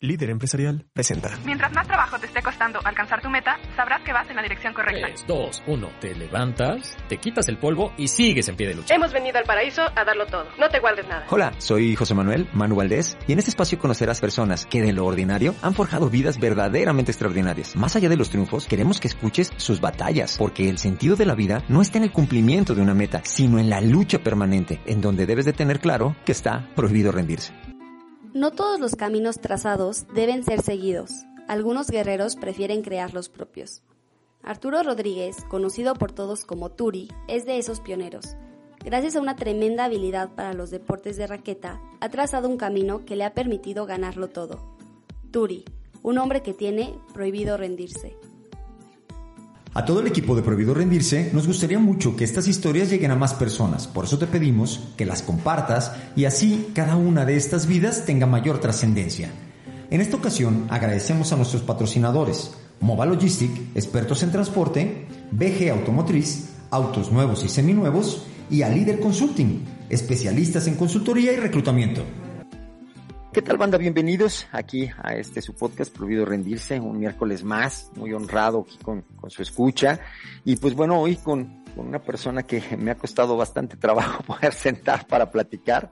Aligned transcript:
Líder 0.00 0.28
Empresarial 0.28 0.84
presenta. 0.92 1.30
Mientras 1.46 1.72
más 1.72 1.86
trabajo 1.86 2.18
te 2.18 2.26
esté 2.26 2.42
costando 2.42 2.78
alcanzar 2.84 3.22
tu 3.22 3.30
meta, 3.30 3.58
sabrás 3.76 4.02
que 4.02 4.12
vas 4.12 4.28
en 4.28 4.36
la 4.36 4.42
dirección 4.42 4.74
correcta. 4.74 5.06
3, 5.06 5.24
2, 5.26 5.62
1. 5.66 5.88
Te 6.00 6.14
levantas, 6.14 6.98
te 7.08 7.16
quitas 7.16 7.48
el 7.48 7.56
polvo 7.56 7.94
y 7.96 8.08
sigues 8.08 8.46
en 8.48 8.56
pie 8.56 8.68
de 8.68 8.74
lucha. 8.74 8.94
Hemos 8.94 9.14
venido 9.14 9.38
al 9.38 9.44
paraíso 9.44 9.80
a 9.82 10.04
darlo 10.04 10.26
todo. 10.26 10.48
No 10.58 10.68
te 10.68 10.80
guardes 10.80 11.08
nada. 11.08 11.24
Hola, 11.30 11.54
soy 11.56 11.96
José 11.96 12.12
Manuel 12.12 12.46
Manu 12.52 12.76
Valdés 12.76 13.16
y 13.26 13.32
en 13.32 13.38
este 13.38 13.50
espacio 13.50 13.78
conocerás 13.78 14.20
personas 14.20 14.66
que 14.66 14.82
de 14.82 14.92
lo 14.92 15.06
ordinario 15.06 15.54
han 15.62 15.72
forjado 15.72 16.10
vidas 16.10 16.38
verdaderamente 16.38 17.10
extraordinarias. 17.10 17.74
Más 17.74 17.96
allá 17.96 18.10
de 18.10 18.18
los 18.18 18.28
triunfos, 18.28 18.66
queremos 18.66 19.00
que 19.00 19.08
escuches 19.08 19.50
sus 19.56 19.80
batallas, 19.80 20.36
porque 20.36 20.68
el 20.68 20.76
sentido 20.76 21.16
de 21.16 21.24
la 21.24 21.34
vida 21.34 21.62
no 21.68 21.80
está 21.80 21.96
en 21.96 22.04
el 22.04 22.12
cumplimiento 22.12 22.74
de 22.74 22.82
una 22.82 22.92
meta, 22.92 23.22
sino 23.24 23.58
en 23.58 23.70
la 23.70 23.80
lucha 23.80 24.18
permanente, 24.18 24.78
en 24.84 25.00
donde 25.00 25.24
debes 25.24 25.46
de 25.46 25.54
tener 25.54 25.80
claro 25.80 26.16
que 26.26 26.32
está 26.32 26.68
prohibido 26.74 27.12
rendirse. 27.12 27.54
No 28.36 28.50
todos 28.50 28.78
los 28.78 28.96
caminos 28.96 29.40
trazados 29.40 30.04
deben 30.12 30.44
ser 30.44 30.60
seguidos. 30.60 31.24
Algunos 31.48 31.88
guerreros 31.88 32.36
prefieren 32.36 32.82
crear 32.82 33.14
los 33.14 33.30
propios. 33.30 33.80
Arturo 34.42 34.82
Rodríguez, 34.82 35.36
conocido 35.48 35.94
por 35.94 36.12
todos 36.12 36.44
como 36.44 36.70
Turi, 36.70 37.08
es 37.28 37.46
de 37.46 37.56
esos 37.56 37.80
pioneros. 37.80 38.36
Gracias 38.84 39.16
a 39.16 39.22
una 39.22 39.36
tremenda 39.36 39.86
habilidad 39.86 40.34
para 40.34 40.52
los 40.52 40.70
deportes 40.70 41.16
de 41.16 41.26
raqueta, 41.26 41.80
ha 41.98 42.10
trazado 42.10 42.46
un 42.50 42.58
camino 42.58 43.06
que 43.06 43.16
le 43.16 43.24
ha 43.24 43.32
permitido 43.32 43.86
ganarlo 43.86 44.28
todo. 44.28 44.76
Turi, 45.30 45.64
un 46.02 46.18
hombre 46.18 46.42
que 46.42 46.52
tiene 46.52 46.94
prohibido 47.14 47.56
rendirse. 47.56 48.18
A 49.76 49.84
todo 49.84 50.00
el 50.00 50.06
equipo 50.06 50.34
de 50.34 50.40
Prohibido 50.40 50.72
Rendirse 50.72 51.28
nos 51.34 51.46
gustaría 51.46 51.78
mucho 51.78 52.16
que 52.16 52.24
estas 52.24 52.48
historias 52.48 52.88
lleguen 52.88 53.10
a 53.10 53.14
más 53.14 53.34
personas, 53.34 53.86
por 53.86 54.06
eso 54.06 54.18
te 54.18 54.26
pedimos 54.26 54.80
que 54.96 55.04
las 55.04 55.20
compartas 55.20 55.92
y 56.16 56.24
así 56.24 56.68
cada 56.72 56.96
una 56.96 57.26
de 57.26 57.36
estas 57.36 57.66
vidas 57.66 58.06
tenga 58.06 58.24
mayor 58.24 58.58
trascendencia. 58.58 59.28
En 59.90 60.00
esta 60.00 60.16
ocasión 60.16 60.66
agradecemos 60.70 61.30
a 61.30 61.36
nuestros 61.36 61.60
patrocinadores, 61.60 62.52
Mova 62.80 63.04
Logistic, 63.04 63.50
expertos 63.74 64.22
en 64.22 64.32
transporte, 64.32 65.08
BG 65.32 65.68
Automotriz, 65.70 66.52
autos 66.70 67.12
nuevos 67.12 67.44
y 67.44 67.50
seminuevos, 67.50 68.24
y 68.48 68.62
a 68.62 68.70
Líder 68.70 68.98
Consulting, 68.98 69.62
especialistas 69.90 70.68
en 70.68 70.76
consultoría 70.76 71.34
y 71.34 71.36
reclutamiento. 71.36 72.02
¿Qué 73.36 73.42
tal 73.42 73.58
banda? 73.58 73.76
Bienvenidos 73.76 74.46
aquí 74.50 74.88
a 74.96 75.14
este 75.14 75.42
su 75.42 75.52
podcast 75.52 75.94
Prohibido 75.94 76.24
Rendirse, 76.24 76.80
un 76.80 76.98
miércoles 76.98 77.44
más, 77.44 77.90
muy 77.94 78.14
honrado 78.14 78.64
aquí 78.66 78.78
con, 78.78 79.02
con 79.02 79.28
su 79.28 79.42
escucha. 79.42 80.00
Y 80.46 80.56
pues 80.56 80.72
bueno, 80.72 80.98
hoy 80.98 81.16
con, 81.16 81.62
con, 81.74 81.86
una 81.86 81.98
persona 81.98 82.44
que 82.44 82.62
me 82.78 82.90
ha 82.90 82.94
costado 82.94 83.36
bastante 83.36 83.76
trabajo 83.76 84.22
poder 84.26 84.54
sentar 84.54 85.06
para 85.06 85.30
platicar. 85.30 85.90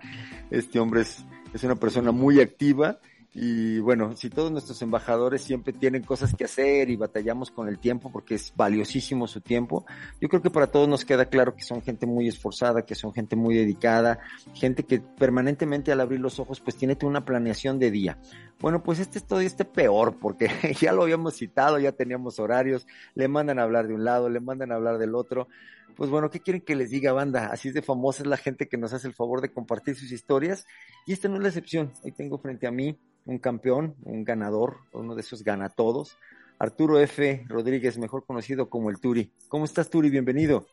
Este 0.50 0.80
hombre 0.80 1.02
es, 1.02 1.22
es 1.52 1.62
una 1.64 1.76
persona 1.76 2.12
muy 2.12 2.40
activa 2.40 2.98
y 3.34 3.80
bueno, 3.80 4.16
si 4.16 4.30
todos 4.30 4.50
nuestros 4.50 4.80
embajadores 4.82 5.42
siempre 5.42 5.72
tienen 5.72 6.02
cosas 6.02 6.34
que 6.34 6.44
hacer 6.44 6.88
y 6.88 6.96
batallamos 6.96 7.50
con 7.50 7.68
el 7.68 7.78
tiempo 7.78 8.10
porque 8.10 8.36
es 8.36 8.52
valiosísimo 8.56 9.26
su 9.26 9.40
tiempo, 9.40 9.84
yo 10.20 10.28
creo 10.28 10.40
que 10.40 10.50
para 10.50 10.68
todos 10.68 10.88
nos 10.88 11.04
queda 11.04 11.26
claro 11.26 11.54
que 11.54 11.64
son 11.64 11.82
gente 11.82 12.06
muy 12.06 12.28
esforzada, 12.28 12.82
que 12.82 12.94
son 12.94 13.12
gente 13.12 13.36
muy 13.36 13.54
dedicada, 13.54 14.20
gente 14.54 14.84
que 14.84 15.00
permanentemente 15.00 15.92
al 15.92 16.00
abrir 16.00 16.20
los 16.20 16.38
ojos 16.38 16.60
pues 16.60 16.76
tiene 16.76 16.96
una 17.02 17.24
planeación 17.24 17.78
de 17.78 17.90
día. 17.90 18.18
Bueno, 18.60 18.82
pues 18.82 19.00
este 19.00 19.18
es 19.18 19.26
todo 19.26 19.40
este 19.40 19.64
peor 19.64 20.16
porque 20.18 20.48
ya 20.80 20.92
lo 20.92 21.02
habíamos 21.02 21.34
citado, 21.34 21.78
ya 21.78 21.92
teníamos 21.92 22.38
horarios, 22.38 22.86
le 23.14 23.28
mandan 23.28 23.58
a 23.58 23.64
hablar 23.64 23.88
de 23.88 23.94
un 23.94 24.04
lado, 24.04 24.28
le 24.28 24.40
mandan 24.40 24.72
a 24.72 24.76
hablar 24.76 24.98
del 24.98 25.14
otro. 25.14 25.48
Pues 25.96 26.10
bueno, 26.10 26.28
¿qué 26.28 26.40
quieren 26.40 26.62
que 26.62 26.74
les 26.74 26.90
diga, 26.90 27.12
banda? 27.12 27.46
Así 27.52 27.68
es 27.68 27.74
de 27.74 27.82
famosa 27.82 28.22
es 28.24 28.28
la 28.28 28.36
gente 28.36 28.68
que 28.68 28.76
nos 28.76 28.92
hace 28.92 29.06
el 29.06 29.14
favor 29.14 29.40
de 29.40 29.52
compartir 29.52 29.94
sus 29.94 30.10
historias 30.10 30.66
y 31.06 31.12
esta 31.12 31.28
no 31.28 31.36
es 31.36 31.42
la 31.42 31.48
excepción. 31.48 31.92
Hoy 32.02 32.12
tengo 32.12 32.38
frente 32.38 32.66
a 32.66 32.72
mí 32.72 32.98
un 33.26 33.38
campeón, 33.38 33.94
un 34.02 34.24
ganador, 34.24 34.78
uno 34.92 35.14
de 35.14 35.20
esos 35.20 35.44
gana 35.44 35.68
todos. 35.68 36.16
Arturo 36.58 36.98
F. 36.98 37.44
Rodríguez, 37.48 37.98
mejor 37.98 38.24
conocido 38.26 38.68
como 38.68 38.90
el 38.90 39.00
Turi. 39.00 39.30
¿Cómo 39.48 39.64
estás, 39.64 39.88
Turi? 39.88 40.10
Bienvenido. 40.10 40.66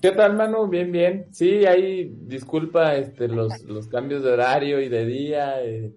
¿Qué 0.00 0.10
tal, 0.10 0.36
Manu? 0.36 0.66
Bien, 0.68 0.90
bien. 0.90 1.26
Sí, 1.30 1.64
ahí 1.66 2.12
disculpa 2.22 2.96
este, 2.96 3.28
los, 3.28 3.62
los 3.62 3.86
cambios 3.88 4.22
de 4.22 4.32
horario 4.32 4.80
y 4.80 4.88
de 4.88 5.06
día. 5.06 5.62
Eh, 5.64 5.94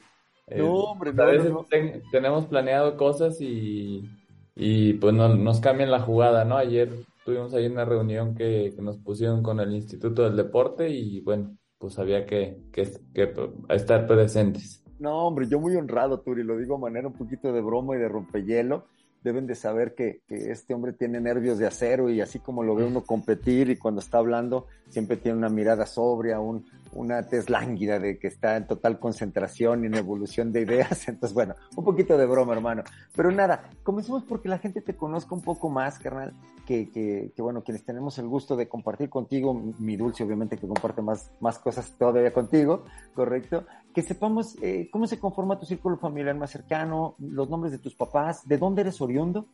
no, 0.56 0.74
hombre, 0.74 1.12
a 1.18 1.26
veces 1.26 1.50
no, 1.50 1.62
no. 1.62 1.64
Ten, 1.66 2.04
tenemos 2.12 2.46
planeado 2.46 2.96
cosas 2.96 3.42
y, 3.42 4.10
y 4.56 4.94
pues 4.94 5.14
no, 5.14 5.36
nos 5.36 5.60
cambian 5.60 5.92
la 5.92 6.00
jugada, 6.00 6.46
¿no? 6.46 6.58
Ayer 6.58 6.90
tuvimos 7.28 7.54
ahí 7.54 7.68
una 7.68 7.84
reunión 7.84 8.34
que, 8.34 8.72
que, 8.74 8.82
nos 8.82 8.98
pusieron 9.00 9.44
con 9.44 9.60
el 9.60 9.74
Instituto 9.76 10.24
del 10.24 10.38
Deporte 10.38 10.88
y 10.90 11.20
bueno, 11.20 11.58
pues 11.78 12.00
había 12.00 12.26
que, 12.26 12.58
que, 12.72 12.90
que 13.14 13.34
estar 13.68 14.08
presentes. 14.08 14.82
No, 14.98 15.28
hombre, 15.28 15.46
yo 15.50 15.60
muy 15.60 15.76
honrado, 15.76 16.22
Turi, 16.22 16.42
lo 16.44 16.58
digo 16.58 16.76
de 16.76 16.84
manera 16.84 17.10
un 17.10 17.16
poquito 17.16 17.52
de 17.52 17.60
broma 17.60 17.98
y 17.98 18.00
de 18.00 18.08
rompehielo. 18.08 18.86
Deben 19.26 19.46
de 19.46 19.56
saber 19.56 19.94
que, 19.94 20.22
que, 20.26 20.52
este 20.52 20.74
hombre 20.74 20.94
tiene 20.94 21.20
nervios 21.20 21.58
de 21.58 21.68
acero 21.68 22.10
y 22.10 22.22
así 22.22 22.40
como 22.40 22.64
lo 22.64 22.76
ve 22.76 22.86
uno 22.86 23.02
competir 23.02 23.70
y 23.70 23.76
cuando 23.76 24.00
está 24.00 24.20
hablando 24.20 24.68
siempre 24.88 25.18
tiene 25.18 25.38
una 25.38 25.50
mirada 25.50 25.86
sobria, 25.86 26.40
un, 26.40 26.66
una 26.94 27.24
tez 27.24 27.50
lánguida 27.50 28.00
de 28.00 28.18
que 28.18 28.28
está 28.28 28.58
en 28.58 28.68
total 28.68 29.00
concentración 29.00 29.84
y 29.84 29.88
en 29.88 29.96
evolución 29.96 30.52
de 30.52 30.62
ideas. 30.62 31.08
Entonces, 31.08 31.34
bueno, 31.34 31.56
un 31.76 31.84
poquito 31.84 32.18
de 32.18 32.26
broma, 32.26 32.54
hermano. 32.54 32.84
Pero 33.16 33.32
nada, 33.32 33.70
comencemos 33.84 34.24
porque 34.24 34.50
la 34.50 34.60
gente 34.60 34.82
te 34.82 34.96
conozca 34.96 35.36
un 35.36 35.42
poco 35.42 35.70
más, 35.70 36.00
carnal, 36.00 36.34
que, 36.66 36.90
que, 36.92 37.32
que 37.36 37.42
bueno, 37.42 37.64
quienes 37.64 37.86
tenemos 37.86 38.18
el 38.20 38.28
gusto 38.28 38.56
de 38.56 38.68
compartir 38.68 39.10
contigo, 39.10 39.54
mi 39.80 39.96
dulce 39.96 40.24
obviamente 40.24 40.58
que 40.58 40.68
comparte 40.68 41.02
más, 41.02 41.32
más 41.40 41.60
cosas 41.60 41.94
todavía 41.98 42.34
contigo, 42.34 42.84
¿correcto? 43.14 43.66
Que 43.94 44.02
sepamos 44.02 44.58
eh, 44.62 44.90
cómo 44.92 45.08
se 45.08 45.20
conforma 45.20 45.60
tu 45.60 45.66
círculo 45.66 45.98
familiar 45.98 46.36
más 46.36 46.52
cercano, 46.52 47.16
los 47.20 47.50
nombres 47.50 47.72
de 47.72 47.80
tus 47.80 47.96
papás, 47.96 48.48
de 48.48 48.58
dónde 48.58 48.82
eres 48.82 49.02
oriundo. 49.02 49.48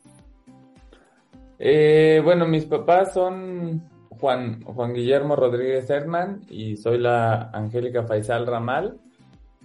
Eh, 1.58 2.20
bueno, 2.24 2.46
mis 2.46 2.64
papás 2.64 3.14
son 3.14 3.82
Juan, 4.24 4.62
Juan 4.62 4.94
Guillermo 4.94 5.36
Rodríguez 5.36 5.90
Herman 5.90 6.46
y 6.48 6.78
soy 6.78 6.96
la 6.96 7.50
Angélica 7.50 8.04
Faisal 8.04 8.46
Ramal. 8.46 8.98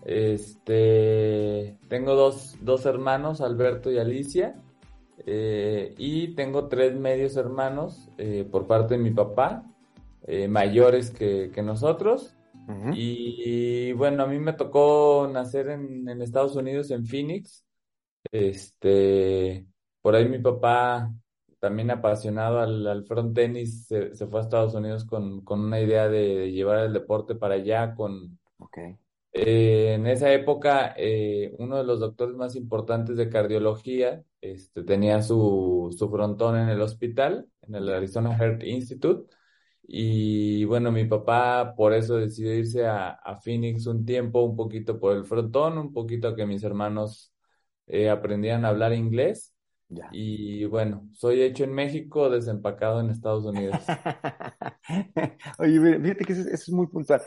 Este, 0.04 1.78
tengo 1.88 2.14
dos, 2.14 2.58
dos 2.60 2.86
hermanos, 2.86 3.40
Alberto 3.40 3.90
y 3.90 4.00
Alicia, 4.00 4.62
eh, 5.26 5.96
y 5.98 6.36
tengo 6.36 6.68
tres 6.68 6.94
medios 6.94 7.38
hermanos 7.38 8.10
eh, 8.18 8.46
por 8.52 8.68
parte 8.68 8.96
de 8.98 9.02
mi 9.02 9.12
papá, 9.12 9.64
eh, 10.24 10.50
mayores 10.50 11.10
que, 11.12 11.52
que 11.56 11.62
nosotros. 11.62 12.36
Uh 12.68 12.72
-huh. 12.72 12.94
y, 12.98 13.92
y, 13.92 13.94
bueno, 13.94 14.24
a 14.24 14.28
mí 14.28 14.40
me 14.40 14.52
tocó 14.52 15.30
nacer 15.32 15.70
en, 15.70 16.10
en 16.10 16.22
Estados 16.22 16.58
Unidos, 16.58 16.92
en 16.92 17.06
Phoenix. 17.06 17.64
Este, 18.30 19.66
por 20.02 20.18
ahí 20.18 20.28
mi 20.28 20.40
papá 20.40 21.14
también 21.60 21.92
apasionado 21.92 22.60
al, 22.60 22.88
al 22.88 23.06
front 23.06 23.36
tenis, 23.36 23.86
se, 23.88 24.16
se, 24.16 24.28
fue 24.28 24.40
a 24.40 24.44
Estados 24.44 24.74
Unidos 24.74 25.06
con, 25.06 25.42
con 25.44 25.60
una 25.62 25.80
idea 25.80 26.08
de, 26.10 26.36
de, 26.38 26.52
llevar 26.52 26.80
el 26.86 26.94
deporte 26.94 27.36
para 27.36 27.56
allá. 27.56 27.94
Con, 27.96 28.40
okay. 28.58 28.98
eh, 29.34 29.94
en 29.96 30.08
esa 30.08 30.32
época, 30.34 30.94
eh, 30.98 31.54
uno 31.60 31.78
de 31.78 31.84
los 31.84 32.00
doctores 32.00 32.36
más 32.36 32.56
importantes 32.56 33.18
de 33.18 33.30
cardiología 33.30 34.24
este, 34.42 34.84
tenía 34.84 35.22
su, 35.22 35.94
su 35.98 36.10
frontón 36.10 36.58
en 36.58 36.70
el 36.70 36.82
hospital, 36.82 37.48
en 37.68 37.76
el 37.76 37.90
Arizona 37.90 38.36
Heart 38.38 38.64
Institute. 38.64 39.34
Y 39.92 40.66
bueno, 40.66 40.92
mi 40.92 41.06
papá 41.06 41.74
por 41.76 41.94
eso 41.94 42.18
decidió 42.18 42.54
irse 42.54 42.86
a, 42.86 43.10
a 43.10 43.38
Phoenix 43.38 43.88
un 43.88 44.06
tiempo, 44.06 44.44
un 44.44 44.56
poquito 44.56 45.00
por 45.00 45.18
el 45.18 45.26
frontón, 45.26 45.78
un 45.80 45.92
poquito 45.92 46.28
a 46.30 46.36
que 46.36 46.46
mis 46.46 46.64
hermanos 46.64 47.34
eh, 47.88 48.10
aprendieran 48.10 48.66
a 48.66 48.70
hablar 48.70 48.94
inglés. 48.94 49.54
Ya. 49.92 50.08
Y 50.12 50.66
bueno, 50.66 51.10
soy 51.14 51.42
hecho 51.42 51.64
en 51.64 51.74
México, 51.74 52.30
desempacado 52.30 53.00
en 53.00 53.10
Estados 53.10 53.44
Unidos. 53.44 53.80
Oye, 55.58 56.00
fíjate 56.00 56.26
que 56.26 56.34
eso, 56.34 56.42
eso, 56.44 56.54
es 56.54 56.70
muy 56.70 56.86
puntual. 56.86 57.24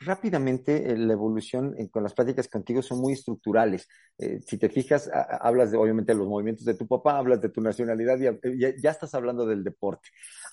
Rápidamente, 0.00 0.90
eh, 0.90 0.96
la 0.96 1.12
evolución 1.12 1.72
eh, 1.78 1.88
con 1.88 2.02
las 2.02 2.12
pláticas 2.12 2.48
contigo 2.48 2.82
son 2.82 3.00
muy 3.00 3.12
estructurales. 3.12 3.86
Eh, 4.18 4.40
si 4.44 4.58
te 4.58 4.68
fijas, 4.68 5.08
a, 5.08 5.22
hablas 5.36 5.70
de, 5.70 5.78
obviamente, 5.78 6.12
de 6.12 6.18
los 6.18 6.26
movimientos 6.26 6.64
de 6.64 6.74
tu 6.74 6.88
papá, 6.88 7.16
hablas 7.16 7.40
de 7.40 7.48
tu 7.48 7.60
nacionalidad 7.60 8.18
y 8.18 8.58
ya, 8.58 8.74
ya, 8.76 8.90
estás 8.90 9.14
hablando 9.14 9.46
del 9.46 9.62
deporte. 9.62 10.08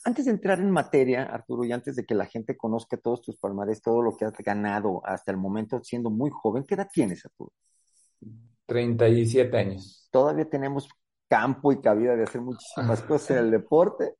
Antes 0.05 0.25
de 0.25 0.31
entrar 0.31 0.59
en 0.59 0.69
materia, 0.69 1.23
Arturo, 1.23 1.65
y 1.65 1.71
antes 1.71 1.95
de 1.95 2.05
que 2.05 2.13
la 2.13 2.27
gente 2.27 2.55
conozca 2.55 2.97
todos 2.97 3.23
tus 3.23 3.35
palmares, 3.37 3.81
todo 3.81 4.03
lo 4.03 4.15
que 4.15 4.25
has 4.25 4.37
ganado 4.37 5.01
hasta 5.03 5.31
el 5.31 5.37
momento 5.37 5.83
siendo 5.83 6.11
muy 6.11 6.29
joven, 6.29 6.65
¿qué 6.67 6.75
edad 6.75 6.89
tienes, 6.93 7.25
Arturo? 7.25 7.51
37 8.67 9.57
años. 9.57 10.07
Todavía 10.11 10.47
tenemos 10.47 10.87
campo 11.27 11.71
y 11.71 11.81
cabida 11.81 12.15
de 12.15 12.23
hacer 12.23 12.41
muchísimas 12.41 13.01
cosas 13.03 13.31
en 13.31 13.37
el 13.37 13.51
deporte. 13.51 14.15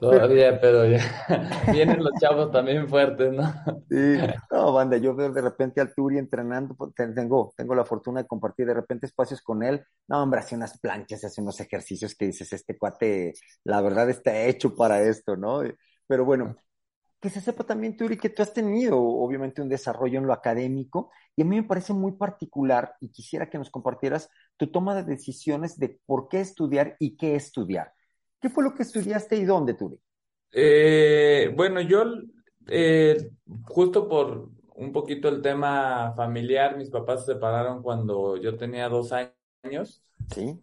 Todavía, 0.00 0.58
pero 0.58 0.86
ya 0.86 0.98
vienen 1.72 2.02
los 2.02 2.12
chavos 2.18 2.50
también 2.50 2.88
fuertes, 2.88 3.32
¿no? 3.34 3.52
Sí, 3.90 4.16
no, 4.50 4.72
banda, 4.72 4.96
yo 4.96 5.14
veo 5.14 5.30
de 5.30 5.42
repente 5.42 5.82
al 5.82 5.94
Turi 5.94 6.16
entrenando, 6.16 6.74
pues, 6.74 6.94
tengo, 6.94 7.52
tengo 7.54 7.74
la 7.74 7.84
fortuna 7.84 8.22
de 8.22 8.26
compartir 8.26 8.66
de 8.66 8.72
repente 8.72 9.04
espacios 9.04 9.42
con 9.42 9.62
él. 9.62 9.84
No, 10.08 10.22
hombre, 10.22 10.40
hace 10.40 10.56
unas 10.56 10.78
planchas, 10.78 11.22
hace 11.24 11.42
unos 11.42 11.60
ejercicios 11.60 12.14
que 12.14 12.26
dices, 12.26 12.50
este 12.54 12.78
cuate, 12.78 13.34
la 13.64 13.82
verdad 13.82 14.08
está 14.08 14.34
hecho 14.44 14.74
para 14.74 15.02
esto, 15.02 15.36
¿no? 15.36 15.60
Pero 16.06 16.24
bueno, 16.24 16.56
que 17.20 17.30
se 17.30 17.40
sepa 17.40 17.64
también, 17.64 17.96
Turi, 17.96 18.16
que 18.16 18.30
tú 18.30 18.42
has 18.42 18.54
tenido 18.54 18.98
obviamente 18.98 19.60
un 19.60 19.68
desarrollo 19.68 20.18
en 20.18 20.26
lo 20.26 20.32
académico 20.32 21.10
y 21.36 21.42
a 21.42 21.44
mí 21.44 21.56
me 21.56 21.68
parece 21.68 21.92
muy 21.92 22.12
particular 22.12 22.94
y 23.00 23.10
quisiera 23.10 23.50
que 23.50 23.58
nos 23.58 23.70
compartieras 23.70 24.30
tu 24.56 24.68
toma 24.68 24.94
de 24.94 25.04
decisiones 25.04 25.78
de 25.78 26.00
por 26.06 26.28
qué 26.28 26.40
estudiar 26.40 26.96
y 26.98 27.16
qué 27.16 27.36
estudiar. 27.36 27.92
¿Qué 28.40 28.48
fue 28.48 28.64
lo 28.64 28.74
que 28.74 28.82
estudiaste 28.82 29.36
y 29.36 29.44
dónde, 29.44 29.74
Turi? 29.74 30.00
Eh, 30.52 31.52
bueno, 31.54 31.80
yo 31.82 32.04
eh, 32.68 33.30
justo 33.64 34.08
por 34.08 34.48
un 34.74 34.92
poquito 34.92 35.28
el 35.28 35.42
tema 35.42 36.14
familiar, 36.16 36.76
mis 36.76 36.88
papás 36.88 37.26
se 37.26 37.34
separaron 37.34 37.82
cuando 37.82 38.38
yo 38.38 38.56
tenía 38.56 38.88
dos 38.88 39.12
años. 39.12 40.02
Sí. 40.34 40.58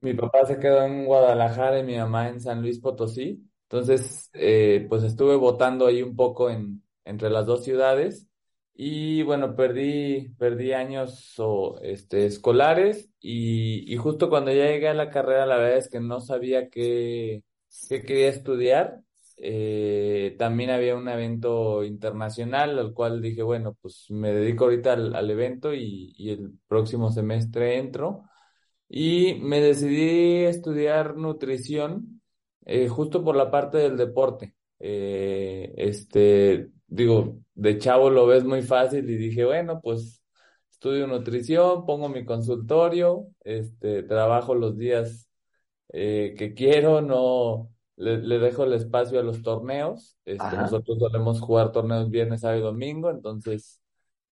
Mi 0.00 0.14
papá 0.14 0.46
se 0.46 0.58
quedó 0.58 0.82
en 0.84 1.04
Guadalajara 1.04 1.80
y 1.80 1.82
mi 1.82 1.96
mamá 1.96 2.28
en 2.28 2.40
San 2.40 2.62
Luis 2.62 2.78
Potosí. 2.78 3.45
Entonces, 3.68 4.30
eh, 4.34 4.86
pues 4.88 5.02
estuve 5.02 5.36
votando 5.36 5.86
ahí 5.86 6.02
un 6.02 6.14
poco 6.16 6.50
en, 6.50 6.82
entre 7.04 7.30
las 7.30 7.46
dos 7.46 7.64
ciudades 7.64 8.26
y 8.74 9.22
bueno, 9.22 9.56
perdí, 9.56 10.30
perdí 10.38 10.72
años 10.72 11.34
o, 11.38 11.78
este, 11.82 12.26
escolares 12.26 13.10
y, 13.20 13.92
y 13.92 13.96
justo 13.96 14.28
cuando 14.28 14.52
ya 14.52 14.66
llegué 14.66 14.88
a 14.88 14.94
la 14.94 15.10
carrera, 15.10 15.46
la 15.46 15.56
verdad 15.56 15.78
es 15.78 15.88
que 15.90 16.00
no 16.00 16.20
sabía 16.20 16.68
qué, 16.70 17.42
qué 17.88 18.02
quería 18.02 18.28
estudiar. 18.28 19.00
Eh, 19.38 20.34
también 20.38 20.70
había 20.70 20.96
un 20.96 21.08
evento 21.08 21.84
internacional 21.84 22.78
al 22.78 22.94
cual 22.94 23.20
dije, 23.20 23.42
bueno, 23.42 23.76
pues 23.82 24.06
me 24.10 24.32
dedico 24.32 24.64
ahorita 24.64 24.92
al, 24.94 25.14
al 25.14 25.30
evento 25.30 25.74
y, 25.74 26.14
y 26.16 26.30
el 26.30 26.52
próximo 26.68 27.10
semestre 27.10 27.78
entro. 27.78 28.24
Y 28.88 29.34
me 29.42 29.60
decidí 29.60 30.44
estudiar 30.44 31.16
nutrición 31.16 32.15
eh, 32.66 32.88
justo 32.88 33.24
por 33.24 33.36
la 33.36 33.50
parte 33.50 33.78
del 33.78 33.96
deporte. 33.96 34.54
Eh, 34.78 35.72
este, 35.76 36.68
digo, 36.86 37.38
de 37.54 37.78
chavo 37.78 38.10
lo 38.10 38.26
ves 38.26 38.44
muy 38.44 38.62
fácil 38.62 39.08
y 39.08 39.16
dije, 39.16 39.44
bueno, 39.44 39.80
pues 39.80 40.22
estudio 40.70 41.06
nutrición, 41.06 41.86
pongo 41.86 42.08
mi 42.08 42.24
consultorio, 42.24 43.28
este, 43.44 44.02
trabajo 44.02 44.54
los 44.54 44.76
días 44.76 45.28
eh, 45.92 46.34
que 46.36 46.54
quiero, 46.54 47.00
no 47.00 47.70
le, 47.96 48.18
le, 48.18 48.38
dejo 48.38 48.64
el 48.64 48.74
espacio 48.74 49.20
a 49.20 49.22
los 49.22 49.42
torneos. 49.42 50.18
Este, 50.24 50.56
nosotros 50.56 50.98
solemos 50.98 51.40
jugar 51.40 51.72
torneos 51.72 52.10
viernes, 52.10 52.42
sábado 52.42 52.60
y 52.60 52.62
domingo, 52.62 53.10
entonces, 53.10 53.80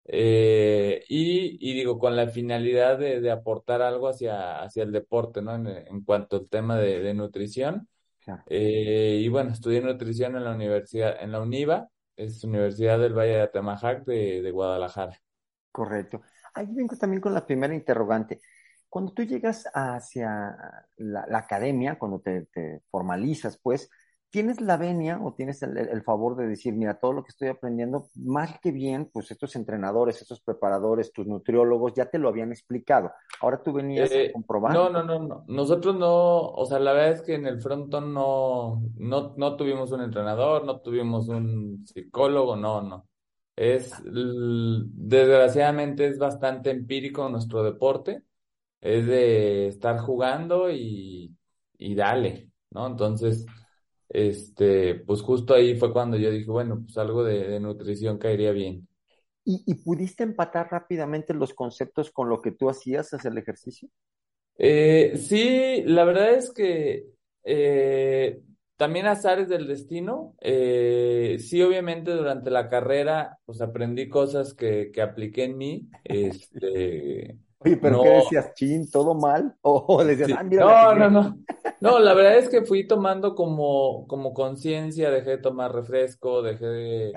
eh, 0.06 1.04
y, 1.10 1.58
y, 1.70 1.74
digo, 1.74 2.00
con 2.00 2.16
la 2.16 2.28
finalidad 2.28 2.98
de, 3.00 3.22
de, 3.22 3.32
aportar 3.32 3.82
algo 3.82 4.08
hacia, 4.10 4.62
hacia 4.62 4.84
el 4.84 4.92
deporte, 4.92 5.42
¿no? 5.42 5.56
En, 5.56 5.68
en 5.68 6.04
cuanto 6.04 6.38
al 6.38 6.50
tema 6.50 6.78
de, 6.78 7.00
de 7.00 7.14
nutrición. 7.14 7.88
Eh, 8.48 9.20
y 9.22 9.28
bueno, 9.30 9.52
estudié 9.52 9.82
nutrición 9.82 10.36
en 10.36 10.44
la 10.44 10.54
universidad, 10.54 11.22
en 11.22 11.32
la 11.32 11.42
UNIVA, 11.42 11.90
es 12.16 12.44
Universidad 12.44 13.00
del 13.00 13.14
Valle 13.14 13.34
de 13.34 13.42
Atemajac 13.42 14.06
de, 14.06 14.42
de 14.42 14.52
Guadalajara. 14.52 15.20
Correcto. 15.72 16.22
Ahí 16.54 16.68
vengo 16.70 16.96
también 16.96 17.22
con 17.22 17.34
la 17.34 17.46
primera 17.46 17.74
interrogante. 17.74 18.42
Cuando 18.90 19.14
tú 19.14 19.24
llegas 19.24 19.70
hacia 19.74 20.56
la, 20.98 21.26
la 21.28 21.38
academia, 21.38 22.00
cuando 22.00 22.20
te, 22.20 22.46
te, 22.46 22.82
formalizas, 22.90 23.60
pues, 23.62 23.90
tienes 24.30 24.62
la 24.62 24.78
venia 24.78 25.20
o 25.22 25.34
tienes 25.34 25.62
el, 25.64 25.78
el, 25.78 26.04
favor 26.04 26.36
de 26.36 26.48
decir, 26.48 26.74
mira, 26.74 27.00
todo 27.00 27.14
lo 27.14 27.24
que 27.24 27.30
estoy 27.30 27.48
aprendiendo, 27.48 28.10
más 28.16 28.60
que 28.60 28.72
bien, 28.72 29.10
pues 29.12 29.32
estos 29.32 29.56
entrenadores, 29.56 30.22
estos 30.22 30.42
preparadores, 30.42 31.14
tus 31.14 31.28
nutriólogos, 31.28 31.94
ya 31.94 32.10
te 32.10 32.20
lo 32.20 32.30
habían 32.30 32.52
explicado. 32.52 33.12
Ahora 33.42 33.62
tú 33.64 33.74
venías 33.74 34.12
eh, 34.12 34.30
a 34.30 34.34
comprobar. 34.34 34.74
No, 34.74 34.90
no, 34.90 35.04
no, 35.04 35.20
no. 35.20 35.46
Nosotros 35.48 35.96
no, 35.96 36.50
o 36.50 36.66
sea, 36.66 36.80
la 36.80 36.94
verdad 36.94 37.14
es 37.14 37.22
que 37.22 37.36
en 37.36 37.48
el 37.48 37.62
frontón 37.62 38.14
no, 38.14 38.82
no, 38.98 39.34
no 39.38 39.56
tuvimos 39.56 39.92
un 39.92 40.02
entrenador, 40.02 40.66
no 40.66 40.82
tuvimos 40.82 41.30
un 41.30 41.86
psicólogo, 41.88 42.56
no, 42.56 42.82
no. 42.82 43.08
Es, 43.56 43.92
desgraciadamente 44.06 46.06
es 46.06 46.20
bastante 46.20 46.70
empírico 46.70 47.28
nuestro 47.30 47.64
deporte. 47.64 48.22
Es 48.80 49.08
de 49.08 49.68
estar 49.68 49.98
jugando 49.98 50.70
y, 50.70 51.36
y 51.80 51.96
dale, 51.96 52.52
¿no? 52.70 52.86
Entonces, 52.86 53.48
este, 54.10 54.96
pues 54.96 55.22
justo 55.22 55.54
ahí 55.54 55.78
fue 55.78 55.94
cuando 55.94 56.18
yo 56.18 56.32
dije, 56.32 56.50
bueno, 56.50 56.82
pues 56.84 56.98
algo 56.98 57.24
de, 57.24 57.48
de 57.48 57.60
nutrición 57.60 58.18
caería 58.18 58.52
bien. 58.52 58.88
¿Y, 59.44 59.64
¿Y, 59.66 59.76
pudiste 59.76 60.24
empatar 60.24 60.70
rápidamente 60.72 61.34
los 61.34 61.54
conceptos 61.54 62.12
con 62.12 62.28
lo 62.28 62.42
que 62.42 62.52
tú 62.52 62.70
hacías 62.70 63.14
hacia 63.14 63.30
el 63.30 63.38
ejercicio? 63.38 63.90
Eh, 64.58 65.14
sí, 65.18 65.84
la 65.86 66.04
verdad 66.04 66.34
es 66.34 66.52
que 66.52 67.06
eh, 67.44 68.42
también 68.76 69.08
azares 69.08 69.48
del 69.48 69.68
destino. 69.68 70.36
Eh, 70.42 71.38
sí, 71.40 71.62
obviamente 71.62 72.12
durante 72.12 72.50
la 72.50 72.68
carrera, 72.68 73.40
pues 73.46 73.62
aprendí 73.62 74.10
cosas 74.10 74.54
que, 74.54 74.92
que 74.92 75.02
apliqué 75.02 75.46
en 75.46 75.58
mí. 75.58 75.90
Este, 76.04 77.38
Oye, 77.60 77.78
pero 77.78 77.98
no, 77.98 78.04
¿qué 78.04 78.10
decías? 78.10 78.54
¿Chin? 78.54 78.90
¿Todo 78.90 79.16
mal? 79.16 79.56
¿O 79.62 80.04
decías, 80.04 80.28
sí, 80.28 80.36
ah, 80.38 80.44
mira 80.44 80.64
no, 80.64 80.96
no, 80.96 81.10
no. 81.10 81.38
No, 81.80 82.00
la 82.00 82.14
verdad 82.14 82.38
es 82.38 82.50
que 82.50 82.64
fui 82.64 82.88
tomando 82.88 83.36
como, 83.36 84.08
como 84.08 84.34
conciencia, 84.34 85.10
dejé 85.10 85.32
de 85.32 85.38
tomar 85.38 85.74
refresco, 85.74 86.42
dejé 86.42 86.66
de, 86.66 87.14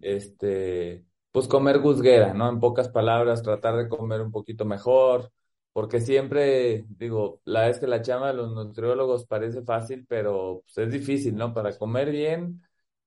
este, 0.00 1.04
pues 1.30 1.48
comer 1.48 1.78
guzguera, 1.78 2.34
¿no? 2.34 2.48
En 2.48 2.60
pocas 2.60 2.88
palabras, 2.88 3.42
tratar 3.42 3.76
de 3.76 3.88
comer 3.88 4.20
un 4.20 4.30
poquito 4.30 4.64
mejor, 4.64 5.30
porque 5.72 6.00
siempre, 6.00 6.84
digo, 6.88 7.40
la 7.44 7.68
es 7.68 7.78
que 7.78 7.86
la 7.86 8.02
chama 8.02 8.28
de 8.28 8.34
los 8.34 8.52
nutriólogos 8.52 9.26
parece 9.26 9.62
fácil, 9.62 10.04
pero 10.06 10.62
pues, 10.64 10.86
es 10.86 10.92
difícil, 10.92 11.34
¿no? 11.36 11.54
Para 11.54 11.76
comer 11.76 12.10
bien 12.10 12.62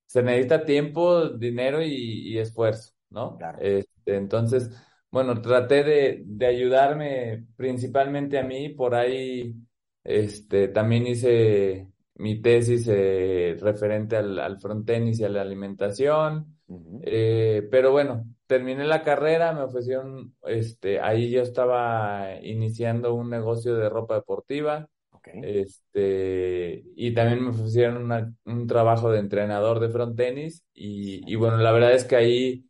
se 0.07 0.21
necesita 0.21 0.65
tiempo, 0.65 1.29
dinero 1.29 1.81
y, 1.81 2.29
y 2.29 2.37
esfuerzo, 2.37 2.93
¿no? 3.09 3.37
Claro. 3.37 3.57
Este, 3.59 4.15
entonces, 4.15 4.69
bueno, 5.15 5.41
traté 5.41 5.85
de, 5.85 6.23
de 6.25 6.45
ayudarme 6.45 7.45
principalmente 7.55 8.37
a 8.37 8.43
mí, 8.43 8.67
por 8.67 8.95
ahí, 8.95 9.55
este, 10.03 10.67
también 10.67 11.07
hice 11.07 11.87
mi 12.15 12.41
tesis 12.41 12.85
eh, 12.89 13.55
referente 13.61 14.17
al, 14.17 14.37
al 14.39 14.59
frontenis 14.59 15.21
y 15.21 15.23
a 15.23 15.29
la 15.29 15.41
alimentación, 15.41 16.57
uh 16.67 16.77
-huh. 16.77 17.01
eh, 17.05 17.65
pero 17.71 17.93
bueno, 17.93 18.25
terminé 18.45 18.83
la 18.83 19.03
carrera, 19.03 19.53
me 19.53 19.61
ofrecieron, 19.61 20.35
este, 20.43 20.99
ahí 20.99 21.31
yo 21.31 21.43
estaba 21.43 22.31
iniciando 22.43 23.13
un 23.13 23.29
negocio 23.29 23.73
de 23.75 23.87
ropa 23.87 24.15
deportiva, 24.15 24.89
okay. 25.11 25.39
este, 25.43 26.83
y 26.93 27.13
también 27.13 27.41
me 27.41 27.51
ofrecieron 27.51 28.03
una, 28.03 28.33
un 28.43 28.67
trabajo 28.67 29.11
de 29.11 29.19
entrenador 29.19 29.79
de 29.79 29.87
frontenis, 29.87 30.65
y, 30.73 31.21
y 31.25 31.35
bueno, 31.35 31.55
la 31.55 31.71
verdad 31.71 31.93
es 31.93 32.03
que 32.03 32.17
ahí 32.17 32.65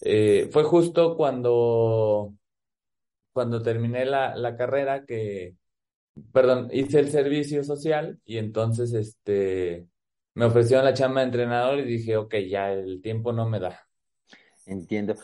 eh, 0.00 0.48
fue 0.52 0.64
justo 0.64 1.16
cuando, 1.16 2.34
cuando 3.32 3.62
terminé 3.62 4.04
la, 4.04 4.36
la 4.36 4.56
carrera 4.56 5.04
que, 5.04 5.56
perdón, 6.32 6.68
hice 6.72 7.00
el 7.00 7.10
servicio 7.10 7.64
social 7.64 8.20
y 8.24 8.38
entonces 8.38 8.92
este 8.92 9.88
me 10.36 10.44
ofrecieron 10.44 10.84
la 10.84 10.92
chamba 10.92 11.20
de 11.20 11.26
entrenador 11.28 11.78
y 11.78 11.84
dije, 11.84 12.16
ok, 12.16 12.34
ya 12.48 12.70
el 12.70 13.00
tiempo 13.00 13.32
no 13.32 13.48
me 13.48 13.58
da. 13.58 13.80
Entiendo. 14.66 15.14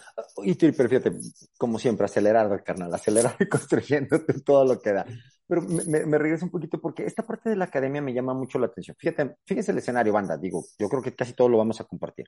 Y 0.44 0.54
tú, 0.54 0.72
pero 0.74 0.88
fíjate, 0.88 1.12
como 1.58 1.78
siempre, 1.78 2.06
acelerado, 2.06 2.56
carnal, 2.64 2.94
acelerado 2.94 3.36
y 3.40 3.46
construyéndote 3.48 4.40
todo 4.40 4.64
lo 4.64 4.80
que 4.80 4.92
da. 4.92 5.04
Pero 5.46 5.62
me, 5.62 5.84
me, 5.84 6.06
me, 6.06 6.16
regreso 6.16 6.46
un 6.46 6.50
poquito 6.50 6.80
porque 6.80 7.04
esta 7.04 7.26
parte 7.26 7.50
de 7.50 7.56
la 7.56 7.64
academia 7.66 8.00
me 8.00 8.14
llama 8.14 8.32
mucho 8.32 8.58
la 8.58 8.66
atención. 8.66 8.96
Fíjate, 8.98 9.36
fíjese 9.44 9.72
el 9.72 9.78
escenario, 9.78 10.14
banda, 10.14 10.38
digo, 10.38 10.64
yo 10.78 10.88
creo 10.88 11.02
que 11.02 11.14
casi 11.14 11.34
todo 11.34 11.50
lo 11.50 11.58
vamos 11.58 11.78
a 11.80 11.84
compartir. 11.84 12.26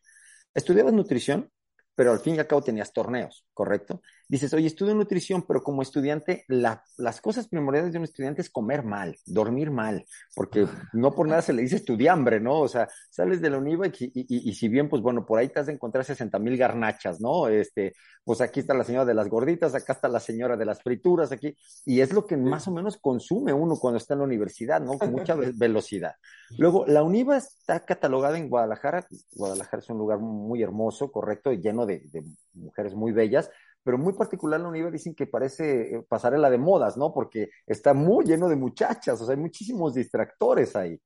Estudiabas 0.52 0.92
nutrición, 0.92 1.50
pero 1.94 2.12
al 2.12 2.20
fin 2.20 2.36
y 2.36 2.38
al 2.38 2.46
cabo 2.46 2.62
tenías 2.62 2.92
torneos, 2.92 3.46
¿correcto? 3.52 4.02
Dices, 4.34 4.52
oye, 4.52 4.66
estudio 4.66 4.96
nutrición, 4.96 5.44
pero 5.46 5.62
como 5.62 5.80
estudiante, 5.80 6.44
la, 6.48 6.82
las 6.96 7.20
cosas 7.20 7.46
primordiales 7.46 7.92
de 7.92 7.98
un 7.98 8.04
estudiante 8.04 8.42
es 8.42 8.50
comer 8.50 8.82
mal, 8.82 9.16
dormir 9.26 9.70
mal, 9.70 10.04
porque 10.34 10.66
no 10.92 11.14
por 11.14 11.28
nada 11.28 11.40
se 11.40 11.52
le 11.52 11.62
dice 11.62 11.76
estudiambre, 11.76 12.40
¿no? 12.40 12.58
O 12.58 12.66
sea, 12.66 12.88
sales 13.10 13.40
de 13.40 13.50
la 13.50 13.58
UNIVA 13.58 13.86
y, 13.86 13.92
y, 14.00 14.10
y, 14.22 14.50
y 14.50 14.54
si 14.54 14.66
bien, 14.66 14.88
pues 14.88 15.02
bueno, 15.02 15.24
por 15.24 15.38
ahí 15.38 15.50
te 15.50 15.60
has 15.60 15.66
de 15.66 15.74
encontrar 15.74 16.04
60 16.04 16.36
mil 16.40 16.56
garnachas, 16.56 17.20
¿no? 17.20 17.46
Este, 17.46 17.94
pues 18.24 18.40
aquí 18.40 18.58
está 18.58 18.74
la 18.74 18.82
señora 18.82 19.04
de 19.04 19.14
las 19.14 19.28
gorditas, 19.28 19.72
acá 19.72 19.92
está 19.92 20.08
la 20.08 20.18
señora 20.18 20.56
de 20.56 20.64
las 20.64 20.82
frituras, 20.82 21.30
aquí, 21.30 21.56
y 21.84 22.00
es 22.00 22.12
lo 22.12 22.26
que 22.26 22.36
más 22.36 22.66
o 22.66 22.72
menos 22.72 22.96
consume 22.96 23.52
uno 23.52 23.76
cuando 23.76 23.98
está 23.98 24.14
en 24.14 24.18
la 24.18 24.26
universidad, 24.26 24.80
¿no? 24.80 24.98
Con 24.98 25.12
mucha 25.12 25.36
velocidad. 25.54 26.16
Luego, 26.58 26.86
la 26.88 27.04
UNIVA 27.04 27.36
está 27.36 27.84
catalogada 27.84 28.36
en 28.36 28.48
Guadalajara, 28.48 29.06
Guadalajara 29.36 29.80
es 29.80 29.90
un 29.90 29.98
lugar 29.98 30.18
muy 30.18 30.60
hermoso, 30.60 31.12
correcto, 31.12 31.52
y 31.52 31.60
lleno 31.60 31.86
de, 31.86 32.00
de 32.10 32.24
mujeres 32.54 32.96
muy 32.96 33.12
bellas, 33.12 33.48
pero 33.84 33.98
muy 33.98 34.14
particular 34.14 34.60
la 34.60 34.68
UNIVA 34.68 34.90
dicen 34.90 35.14
que 35.14 35.26
parece 35.26 35.94
eh, 35.94 36.02
pasarela 36.08 36.50
de 36.50 36.58
modas, 36.58 36.96
¿no? 36.96 37.12
Porque 37.12 37.50
está 37.66 37.94
muy 37.94 38.24
lleno 38.24 38.48
de 38.48 38.56
muchachas, 38.56 39.20
o 39.20 39.26
sea, 39.26 39.34
hay 39.34 39.40
muchísimos 39.40 39.94
distractores 39.94 40.74
ahí. 40.74 41.00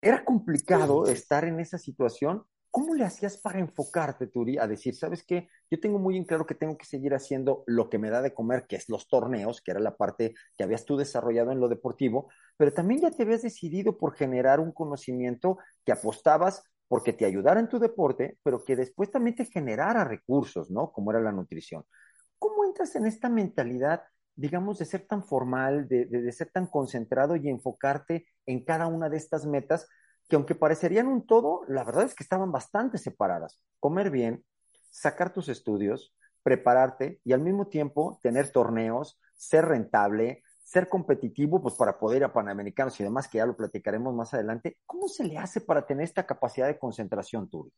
Era 0.00 0.24
complicado 0.24 1.06
estar 1.06 1.44
en 1.44 1.60
esa 1.60 1.78
situación. 1.78 2.44
¿Cómo 2.70 2.94
le 2.94 3.04
hacías 3.04 3.36
para 3.36 3.60
enfocarte, 3.60 4.26
Turi, 4.26 4.58
a 4.58 4.66
decir, 4.66 4.94
sabes 4.96 5.22
qué? 5.24 5.48
Yo 5.70 5.78
tengo 5.78 5.98
muy 5.98 6.16
en 6.16 6.24
claro 6.24 6.44
que 6.44 6.54
tengo 6.54 6.76
que 6.76 6.86
seguir 6.86 7.14
haciendo 7.14 7.62
lo 7.66 7.88
que 7.88 7.98
me 7.98 8.10
da 8.10 8.20
de 8.20 8.34
comer, 8.34 8.66
que 8.66 8.76
es 8.76 8.88
los 8.88 9.06
torneos, 9.06 9.62
que 9.62 9.70
era 9.70 9.80
la 9.80 9.96
parte 9.96 10.34
que 10.56 10.64
habías 10.64 10.84
tú 10.84 10.96
desarrollado 10.96 11.52
en 11.52 11.60
lo 11.60 11.68
deportivo, 11.68 12.28
pero 12.56 12.72
también 12.72 13.00
ya 13.00 13.10
te 13.10 13.22
habías 13.22 13.42
decidido 13.42 13.96
por 13.96 14.14
generar 14.14 14.58
un 14.58 14.72
conocimiento 14.72 15.58
que 15.84 15.92
apostabas 15.92 16.64
porque 16.88 17.12
te 17.12 17.24
ayudara 17.24 17.60
en 17.60 17.68
tu 17.68 17.78
deporte, 17.78 18.38
pero 18.42 18.64
que 18.64 18.76
después 18.76 19.10
también 19.10 19.36
te 19.36 19.46
generara 19.46 20.04
recursos, 20.04 20.70
¿no? 20.70 20.92
Como 20.92 21.10
era 21.10 21.20
la 21.20 21.32
nutrición. 21.32 21.84
¿Cómo 22.38 22.64
entras 22.64 22.94
en 22.96 23.06
esta 23.06 23.28
mentalidad, 23.28 24.02
digamos, 24.34 24.78
de 24.78 24.84
ser 24.84 25.06
tan 25.06 25.24
formal, 25.24 25.88
de, 25.88 26.06
de, 26.06 26.22
de 26.22 26.32
ser 26.32 26.50
tan 26.50 26.66
concentrado 26.66 27.36
y 27.36 27.48
enfocarte 27.48 28.26
en 28.46 28.64
cada 28.64 28.86
una 28.86 29.08
de 29.08 29.16
estas 29.16 29.46
metas? 29.46 29.88
que 30.28 30.36
aunque 30.36 30.54
parecerían 30.54 31.06
un 31.06 31.26
todo, 31.26 31.64
la 31.68 31.84
verdad 31.84 32.04
es 32.04 32.14
que 32.14 32.22
estaban 32.22 32.50
bastante 32.50 32.98
separadas. 32.98 33.60
Comer 33.80 34.10
bien, 34.10 34.44
sacar 34.90 35.32
tus 35.32 35.48
estudios, 35.48 36.14
prepararte 36.42 37.20
y 37.24 37.32
al 37.32 37.40
mismo 37.40 37.68
tiempo 37.68 38.18
tener 38.22 38.50
torneos, 38.50 39.20
ser 39.34 39.66
rentable, 39.66 40.42
ser 40.64 40.88
competitivo, 40.88 41.62
pues 41.62 41.74
para 41.74 41.98
poder 41.98 42.18
ir 42.18 42.24
a 42.24 42.32
Panamericanos 42.32 42.98
y 42.98 43.04
demás, 43.04 43.28
que 43.28 43.38
ya 43.38 43.46
lo 43.46 43.56
platicaremos 43.56 44.14
más 44.14 44.34
adelante. 44.34 44.78
¿Cómo 44.86 45.08
se 45.08 45.24
le 45.24 45.38
hace 45.38 45.60
para 45.60 45.86
tener 45.86 46.04
esta 46.04 46.26
capacidad 46.26 46.66
de 46.66 46.78
concentración, 46.78 47.48
Turi? 47.48 47.70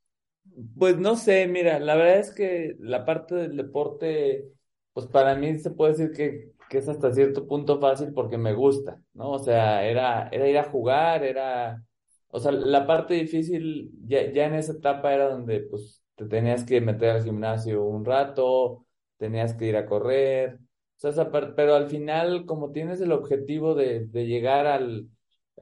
Pues 0.79 0.97
no 0.97 1.17
sé, 1.17 1.47
mira, 1.49 1.79
la 1.81 1.97
verdad 1.97 2.21
es 2.21 2.33
que 2.33 2.77
la 2.79 3.05
parte 3.05 3.35
del 3.35 3.57
deporte, 3.57 4.53
pues 4.93 5.07
para 5.07 5.35
mí 5.35 5.59
se 5.59 5.71
puede 5.73 5.93
decir 5.93 6.13
que, 6.13 6.53
que 6.71 6.79
es 6.79 6.89
hasta 6.89 7.13
cierto 7.13 7.47
punto 7.47 7.81
fácil 7.81 8.13
porque 8.15 8.39
me 8.39 8.55
gusta, 8.55 9.01
¿no? 9.13 9.33
O 9.33 9.39
sea, 9.41 9.85
era, 9.85 10.29
era 10.29 10.49
ir 10.49 10.59
a 10.59 10.71
jugar, 10.71 11.25
era 11.25 11.83
o 12.29 12.41
sea, 12.41 12.53
la 12.53 12.87
parte 12.87 13.15
difícil 13.15 13.91
ya, 14.07 14.31
ya 14.31 14.47
en 14.47 14.55
esa 14.55 14.73
etapa 14.73 15.15
era 15.15 15.31
donde 15.31 15.61
pues 15.61 16.03
te 16.17 16.27
tenías 16.27 16.65
que 16.65 16.81
meter 16.81 17.11
al 17.11 17.25
gimnasio 17.25 17.83
un 17.85 18.05
rato, 18.05 18.87
tenías 19.17 19.55
que 19.55 19.67
ir 19.67 19.77
a 19.77 19.87
correr, 19.87 20.59
o 21.03 21.13
sea, 21.13 21.31
pero 21.31 21.75
al 21.75 21.89
final 21.89 22.47
como 22.47 22.73
tienes 22.73 23.01
el 23.01 23.13
objetivo 23.13 23.75
de, 23.75 24.07
de 24.07 24.27
llegar 24.27 24.67
al, 24.67 25.09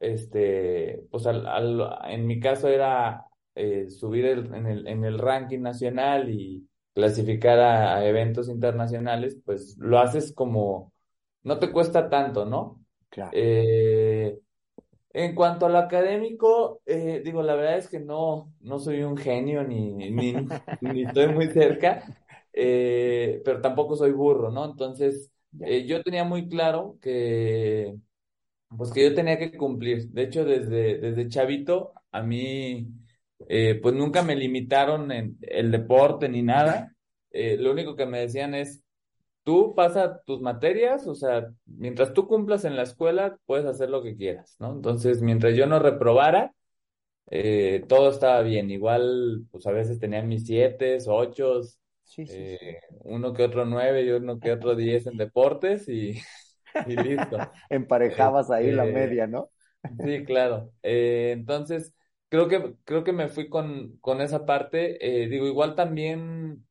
este, 0.00 1.04
pues 1.10 1.26
al, 1.26 1.46
al 1.46 1.88
en 2.06 2.26
mi 2.26 2.40
caso 2.40 2.68
era 2.68 3.26
eh, 3.54 3.90
subir 3.90 4.26
el, 4.26 4.52
en, 4.54 4.66
el, 4.66 4.86
en 4.86 5.04
el 5.04 5.18
ranking 5.18 5.60
nacional 5.60 6.30
y 6.30 6.66
clasificar 6.94 7.58
a, 7.58 7.96
a, 7.96 8.06
eventos 8.06 8.48
internacionales, 8.48 9.38
pues 9.44 9.76
lo 9.78 9.98
haces 9.98 10.32
como, 10.32 10.92
no 11.42 11.58
te 11.58 11.70
cuesta 11.70 12.08
tanto, 12.08 12.44
¿no? 12.44 12.80
Claro. 13.08 13.30
Eh, 13.34 14.38
en 15.14 15.34
cuanto 15.36 15.66
al 15.66 15.76
académico, 15.76 16.80
eh, 16.86 17.22
digo, 17.24 17.42
la 17.42 17.54
verdad 17.54 17.78
es 17.78 17.88
que 17.88 18.00
no, 18.00 18.52
no 18.60 18.80
soy 18.80 19.04
un 19.04 19.16
genio 19.16 19.62
ni, 19.62 19.92
ni, 19.92 20.34
ni 20.80 21.04
estoy 21.04 21.28
muy 21.28 21.46
cerca, 21.46 22.02
eh, 22.54 23.42
pero 23.44 23.60
tampoco 23.60 23.96
soy 23.96 24.12
burro, 24.12 24.50
¿no? 24.50 24.64
Entonces, 24.64 25.32
eh, 25.60 25.86
yo 25.86 26.02
tenía 26.02 26.24
muy 26.24 26.48
claro 26.48 26.98
que, 27.02 27.96
pues 28.76 28.92
que 28.92 29.04
yo 29.04 29.14
tenía 29.14 29.38
que 29.38 29.56
cumplir. 29.56 30.08
De 30.10 30.22
hecho, 30.24 30.44
desde, 30.44 30.98
desde 30.98 31.28
chavito, 31.28 31.92
a 32.12 32.22
mí, 32.22 32.88
eh, 33.48 33.78
pues 33.82 33.94
nunca 33.94 34.22
me 34.22 34.36
limitaron 34.36 35.12
en 35.12 35.38
el 35.42 35.70
deporte 35.70 36.28
ni 36.28 36.42
nada. 36.42 36.94
lo 37.32 37.72
único 37.72 37.96
que 37.96 38.06
me 38.06 38.20
decían 38.20 38.54
es, 38.54 38.82
tú 39.44 39.74
pasa 39.74 40.22
tus 40.26 40.40
materias, 40.40 41.06
o 41.06 41.14
sea, 41.14 41.48
mientras 41.66 42.14
tú 42.14 42.26
cumplas 42.28 42.64
en 42.64 42.76
la 42.76 42.82
escuela, 42.84 43.38
puedes 43.46 43.66
hacer 43.66 43.90
lo 43.90 44.02
que 44.02 44.16
quieras, 44.16 44.56
¿no? 44.60 44.72
Entonces, 44.72 45.22
mientras 45.22 45.56
yo 45.56 45.66
no 45.66 45.78
reprobara, 45.80 46.54
eh, 47.30 47.84
todo 47.88 48.10
estaba 48.10 48.42
bien. 48.42 48.70
Igual, 48.70 49.46
pues 49.50 49.66
a 49.66 49.72
veces 49.72 49.98
tenía 49.98 50.22
mis 50.22 50.46
siete, 50.46 50.98
ocho, 51.06 51.60
sí, 52.04 52.26
sí, 52.26 52.46
eh, 52.46 52.58
sí. 52.58 52.76
uno 53.04 53.32
que 53.34 53.44
otro 53.44 53.64
nueve 53.64 54.02
y 54.04 54.10
uno 54.10 54.40
que 54.40 54.52
otro 54.52 54.74
diez 54.76 55.06
en 55.06 55.16
deportes 55.16 55.88
y, 55.88 56.20
y 56.84 56.96
listo. 56.96 57.50
Emparejabas 57.70 58.50
ahí 58.50 58.72
la 58.72 58.86
Este, 58.86 58.86
media, 58.86 59.26
¿no? 59.26 59.50
Sí, 60.02 60.24
claro. 60.24 60.72
Eh, 60.82 61.32
entonces, 61.32 61.94
creo 62.28 62.48
que, 62.48 62.76
creo 62.84 63.04
que 63.04 63.12
me 63.12 63.28
fui 63.28 63.48
con, 63.48 63.98
con 63.98 64.20
esa 64.20 64.46
parte. 64.46 65.24
Eh, 65.24 65.28
digo, 65.28 65.46
igual 65.46 65.74
también 65.76 66.66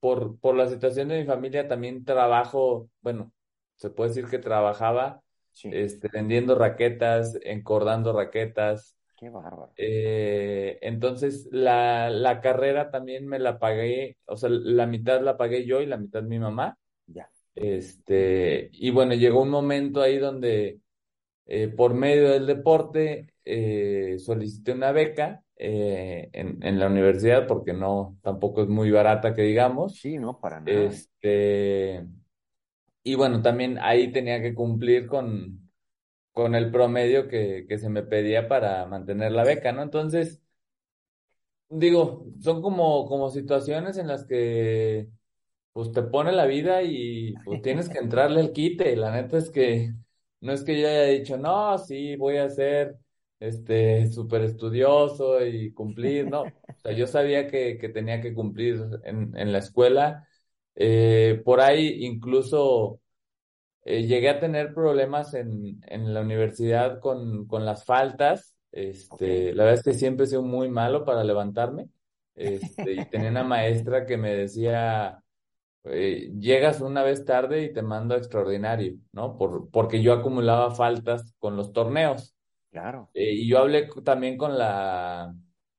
por, 0.00 0.38
por 0.40 0.54
la 0.56 0.68
situación 0.68 1.08
de 1.08 1.20
mi 1.20 1.26
familia 1.26 1.68
también 1.68 2.04
trabajo, 2.04 2.90
bueno, 3.00 3.32
se 3.76 3.90
puede 3.90 4.10
decir 4.10 4.26
que 4.28 4.38
trabajaba 4.38 5.22
Sí. 5.52 5.70
este, 5.70 6.08
vendiendo 6.12 6.54
raquetas, 6.56 7.38
encordando 7.42 8.12
raquetas. 8.12 8.95
Qué 9.16 9.30
bárbaro. 9.30 9.72
Eh, 9.76 10.78
entonces, 10.82 11.48
la, 11.50 12.10
la 12.10 12.40
carrera 12.40 12.90
también 12.90 13.26
me 13.26 13.38
la 13.38 13.58
pagué, 13.58 14.18
o 14.26 14.36
sea, 14.36 14.50
la 14.50 14.86
mitad 14.86 15.22
la 15.22 15.36
pagué 15.36 15.64
yo 15.64 15.80
y 15.80 15.86
la 15.86 15.96
mitad 15.96 16.22
mi 16.22 16.38
mamá. 16.38 16.76
Ya. 17.06 17.30
Este, 17.54 18.68
y 18.72 18.90
bueno, 18.90 19.14
llegó 19.14 19.42
un 19.42 19.48
momento 19.48 20.02
ahí 20.02 20.18
donde 20.18 20.80
eh, 21.46 21.68
por 21.68 21.94
medio 21.94 22.30
del 22.30 22.46
deporte 22.46 23.28
eh, 23.44 24.16
solicité 24.18 24.72
una 24.72 24.92
beca 24.92 25.42
eh, 25.56 26.28
en, 26.32 26.62
en 26.62 26.78
la 26.78 26.88
universidad 26.88 27.46
porque 27.46 27.72
no, 27.72 28.18
tampoco 28.20 28.62
es 28.62 28.68
muy 28.68 28.90
barata 28.90 29.32
que 29.32 29.42
digamos. 29.42 29.94
Sí, 29.96 30.18
no, 30.18 30.38
para 30.38 30.60
nada. 30.60 30.82
Este, 30.82 32.04
y 33.02 33.14
bueno, 33.14 33.40
también 33.40 33.78
ahí 33.80 34.12
tenía 34.12 34.42
que 34.42 34.54
cumplir 34.54 35.06
con, 35.06 35.65
con 36.36 36.54
el 36.54 36.70
promedio 36.70 37.28
que, 37.28 37.66
que 37.68 37.78
se 37.80 37.88
me 37.90 38.04
pedía 38.04 38.46
para 38.48 38.86
mantener 38.86 39.32
la 39.32 39.44
beca, 39.44 39.72
¿no? 39.72 39.82
Entonces, 39.82 40.42
digo, 41.68 42.26
son 42.40 42.62
como, 42.62 43.06
como 43.06 43.30
situaciones 43.30 43.98
en 43.98 44.08
las 44.08 44.24
que 44.24 45.08
pues 45.72 45.92
te 45.92 46.02
pone 46.02 46.32
la 46.32 46.46
vida 46.46 46.82
y 46.82 47.38
pues 47.44 47.62
tienes 47.62 47.88
que 47.90 47.98
entrarle 47.98 48.40
el 48.40 48.52
quite. 48.52 48.96
La 48.96 49.12
neta 49.12 49.38
es 49.38 49.50
que 49.50 49.94
no 50.40 50.52
es 50.52 50.64
que 50.64 50.80
yo 50.80 50.88
haya 50.88 51.04
dicho, 51.04 51.38
no, 51.38 51.78
sí, 51.78 52.16
voy 52.16 52.38
a 52.38 52.50
ser 52.50 52.98
este 53.40 54.10
súper 54.12 54.42
estudioso 54.42 55.44
y 55.46 55.72
cumplir, 55.74 56.28
no. 56.28 56.42
O 56.44 56.78
sea, 56.82 56.92
yo 56.92 57.06
sabía 57.06 57.48
que, 57.48 57.78
que 57.78 57.88
tenía 57.90 58.20
que 58.22 58.34
cumplir 58.34 58.82
en, 59.04 59.36
en 59.36 59.52
la 59.52 59.58
escuela. 59.58 60.28
Eh, 60.74 61.42
por 61.44 61.60
ahí 61.60 62.04
incluso 62.06 63.00
eh, 63.86 64.04
llegué 64.04 64.28
a 64.30 64.40
tener 64.40 64.74
problemas 64.74 65.32
en, 65.34 65.80
en 65.86 66.12
la 66.12 66.20
universidad 66.20 66.98
con, 66.98 67.46
con 67.46 67.64
las 67.64 67.84
faltas. 67.84 68.56
Este, 68.72 69.54
la 69.54 69.62
verdad 69.62 69.78
es 69.78 69.84
que 69.84 69.94
siempre 69.94 70.24
he 70.24 70.28
sido 70.28 70.42
muy 70.42 70.68
malo 70.68 71.04
para 71.04 71.22
levantarme. 71.22 71.88
Este, 72.34 72.94
y 72.94 73.04
tenía 73.06 73.30
una 73.30 73.44
maestra 73.44 74.04
que 74.04 74.16
me 74.16 74.34
decía, 74.34 75.22
eh, 75.84 76.32
llegas 76.36 76.80
una 76.80 77.04
vez 77.04 77.24
tarde 77.24 77.62
y 77.62 77.72
te 77.72 77.82
mando 77.82 78.16
a 78.16 78.18
extraordinario, 78.18 78.96
¿no? 79.12 79.38
Por, 79.38 79.70
porque 79.70 80.02
yo 80.02 80.12
acumulaba 80.14 80.74
faltas 80.74 81.32
con 81.38 81.56
los 81.56 81.72
torneos. 81.72 82.34
Claro. 82.72 83.08
Eh, 83.14 83.34
y 83.34 83.48
yo 83.48 83.60
hablé 83.60 83.88
también 84.04 84.36
con 84.36 84.58
la, 84.58 85.32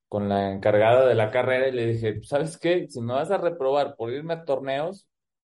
con 0.08 0.30
la 0.30 0.50
encargada 0.50 1.06
de 1.06 1.14
la 1.14 1.30
carrera 1.30 1.68
y 1.68 1.72
le 1.72 1.86
dije, 1.88 2.20
¿sabes 2.22 2.56
qué? 2.56 2.88
Si 2.88 3.02
me 3.02 3.12
vas 3.12 3.30
a 3.30 3.36
reprobar 3.36 3.96
por 3.96 4.10
irme 4.10 4.32
a 4.32 4.44
torneos, 4.46 5.06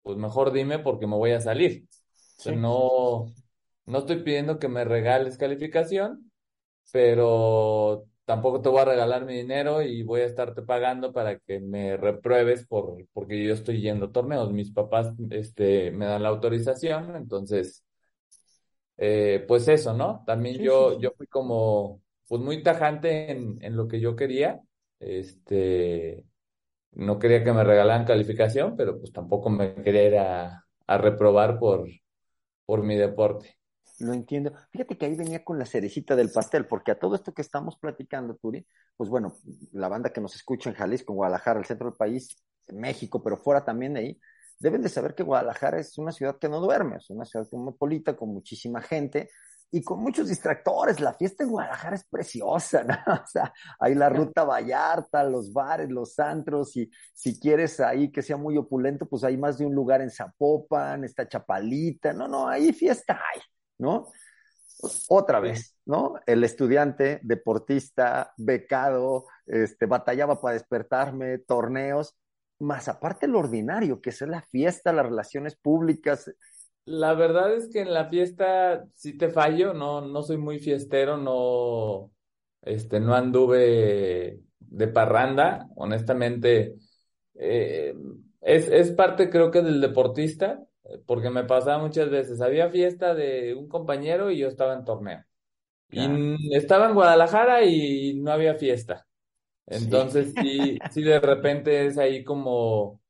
pues 0.03 0.17
mejor 0.17 0.51
dime 0.51 0.79
porque 0.79 1.08
me 1.08 1.15
voy 1.15 1.31
a 1.31 1.39
salir. 1.39 1.86
Sea, 2.42 2.54
no, 2.54 3.34
no 3.86 3.98
estoy 4.00 4.24
pidiendo 4.24 4.60
que 4.60 4.68
me 4.70 4.86
regales 4.86 5.38
calificación, 5.38 6.32
pero 6.92 8.06
tampoco 8.26 8.62
te 8.62 8.70
voy 8.70 8.82
a 8.82 8.86
regalar 8.86 9.26
mi 9.26 9.36
dinero 9.36 9.82
y 9.84 10.04
voy 10.04 10.22
a 10.22 10.26
estarte 10.26 10.64
pagando 10.64 11.14
para 11.14 11.40
que 11.40 11.60
me 11.62 11.98
repruebes 11.98 12.68
por, 12.68 13.06
porque 13.14 13.44
yo 13.46 13.54
estoy 13.54 13.82
yendo 13.82 14.08
a 14.08 14.12
torneos. 14.14 14.52
Mis 14.54 14.72
papás, 14.72 15.14
este, 15.32 15.92
me 15.92 16.06
dan 16.08 16.24
la 16.24 16.30
autorización, 16.30 17.16
entonces, 17.18 17.86
eh, 18.98 19.44
pues 19.48 19.68
eso, 19.68 19.94
¿no? 19.94 20.24
También 20.26 20.58
Sí, 20.58 20.62
yo, 20.62 21.00
sí. 21.00 21.02
yo 21.02 21.12
fui 21.18 21.28
como, 21.28 22.02
pues 22.28 22.42
muy 22.42 22.62
tajante 22.64 23.32
en, 23.32 23.58
en 23.64 23.76
lo 23.76 23.88
que 23.88 24.00
yo 24.00 24.16
quería. 24.16 24.62
Este, 25.00 26.26
no 26.94 27.20
quería 27.20 27.44
que 27.44 27.54
me 27.54 27.64
regalaran 27.64 28.06
calificación, 28.06 28.76
pero 28.78 29.00
pues 29.00 29.12
tampoco 29.14 29.50
me 29.52 29.76
quería 29.84 30.04
ir 30.08 30.18
a, 30.18 30.66
a 30.88 31.00
reprobar 31.00 31.60
por, 31.60 31.88
por 32.72 32.84
mi 32.84 32.96
deporte. 32.96 33.58
Lo 34.00 34.13
entiendo. 34.13 34.54
Fíjate 34.72 34.98
que 34.98 35.06
ahí 35.06 35.13
venía 35.13 35.44
con 35.44 35.60
la 35.60 35.66
cerecita 35.66 36.16
del 36.16 36.32
pastel, 36.32 36.68
porque 36.68 36.92
a 36.92 36.98
todo 36.98 37.16
esto 37.16 37.34
que 37.34 37.42
estamos 37.42 37.75
platicando, 37.78 38.38
Turi, 38.38 38.66
pues 38.96 39.10
bueno, 39.10 39.36
la 39.74 39.90
banda 39.90 40.13
que 40.13 40.22
nos 40.22 40.36
escucha 40.36 40.70
en 40.70 40.78
Jalisco, 40.78 41.12
en 41.12 41.18
Guadalajara, 41.18 41.60
el 41.60 41.66
centro 41.66 41.90
del 41.90 41.98
país, 41.98 42.34
México, 42.70 43.22
pero 43.22 43.36
fuera 43.36 43.66
también 43.66 43.98
ahí, 43.98 44.18
deben 44.58 44.82
de 44.82 44.88
saber 44.88 45.16
que 45.16 45.24
Guadalajara 45.24 45.82
es 45.82 45.98
una 45.98 46.13
ciudad 46.13 46.40
que 46.40 46.48
no 46.48 46.62
duerme, 46.62 46.96
es 46.96 47.10
una 47.10 47.25
ciudad 47.25 47.46
cosmopolita 47.50 48.16
con 48.16 48.30
muchísima 48.30 48.82
gente, 48.82 49.30
y 49.72 49.82
con 49.82 50.00
muchos 50.01 50.28
distractores. 50.28 51.00
La 51.00 51.13
fiesta 51.13 51.44
en 51.44 51.50
Guadalajara 51.50 51.96
es 51.96 52.04
preciosa, 52.04 52.84
¿no? 52.84 52.96
O 53.24 53.28
sea, 53.28 53.54
hay 53.80 53.96
la 53.96 54.10
ruta 54.10 54.44
Vallarta, 54.44 55.24
los 55.24 55.54
bares, 55.54 55.90
los 55.90 56.20
antros, 56.20 56.75
y 56.75 56.90
si 57.13 57.40
quieres 57.40 57.80
ahí 57.80 58.12
que 58.12 58.22
sea 58.22 58.38
muy 58.38 58.58
opulento, 58.58 59.08
pues 59.08 59.24
hay 59.24 59.38
más 59.38 59.58
de 59.58 59.66
un 59.66 59.74
lugar 59.74 60.01
en 60.01 60.12
Zapopan, 60.12 61.04
está 61.04 61.28
Chapalita, 61.28 62.13
no, 62.13 62.28
no, 62.28 62.48
ahí 62.48 62.74
fiesta 62.74 63.20
hay, 63.34 63.42
¿no? 63.78 64.08
Otra 65.10 65.40
vez, 65.40 65.78
¿no? 65.86 66.16
El 66.25 66.44
estudiante, 66.44 67.20
deportista, 67.24 68.34
becado, 68.38 69.25
este, 69.46 69.86
batallaba 69.86 70.42
para 70.42 70.54
despertarme, 70.54 71.38
torneos, 71.38 72.18
más 72.60 72.88
aparte 72.88 73.28
lo 73.28 73.40
ordinario, 73.40 74.01
que 74.01 74.12
es 74.12 74.22
la 74.22 74.42
fiesta, 74.42 74.94
las 74.94 75.06
relaciones 75.06 75.56
públicas, 75.56 76.32
la 76.86 77.14
verdad 77.14 77.54
es 77.54 77.70
que 77.70 77.82
en 77.82 77.94
la 77.94 78.06
fiesta 78.10 78.86
sí 78.94 79.18
te 79.18 79.30
fallo, 79.30 79.74
no, 79.74 80.02
no 80.02 80.24
soy 80.24 80.38
muy 80.38 80.60
fiestero, 80.60 81.18
no, 81.18 82.12
este, 82.62 83.00
no 83.00 83.14
anduve 83.14 84.40
de 84.60 84.88
parranda, 84.88 85.68
honestamente. 85.76 86.76
Eh, 87.36 87.94
es, 88.42 88.68
es 88.70 88.92
parte 88.92 89.30
creo 89.30 89.52
que 89.52 89.62
del 89.62 89.82
deportista, 89.82 90.64
porque 91.06 91.30
me 91.30 91.44
pasaba 91.44 91.78
muchas 91.82 92.10
veces, 92.10 92.42
había 92.42 92.70
fiesta 92.70 93.14
de 93.14 93.54
un 93.54 93.68
compañero 93.68 94.32
y 94.32 94.40
yo 94.40 94.48
estaba 94.48 94.74
en 94.74 94.86
torneo. 94.86 95.24
Y 95.94 96.56
estaba 96.56 96.88
en 96.88 96.94
Guadalajara 96.94 97.66
y 97.66 98.14
no 98.22 98.32
había 98.32 98.56
fiesta. 98.56 99.06
Entonces 99.68 100.34
sí, 100.42 100.80
sí 100.90 101.04
de 101.04 101.20
repente 101.20 101.86
es 101.86 101.98
ahí 101.98 102.24
como, 102.24 103.02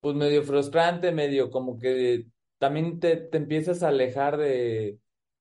pues 0.00 0.14
medio 0.14 0.44
frustrante, 0.44 1.12
medio 1.12 1.50
como 1.50 1.76
que 1.76 2.26
también 2.60 3.00
te, 3.00 3.16
te 3.16 3.38
empiezas 3.38 3.82
a 3.82 3.88
alejar 3.88 4.36
de, 4.36 4.98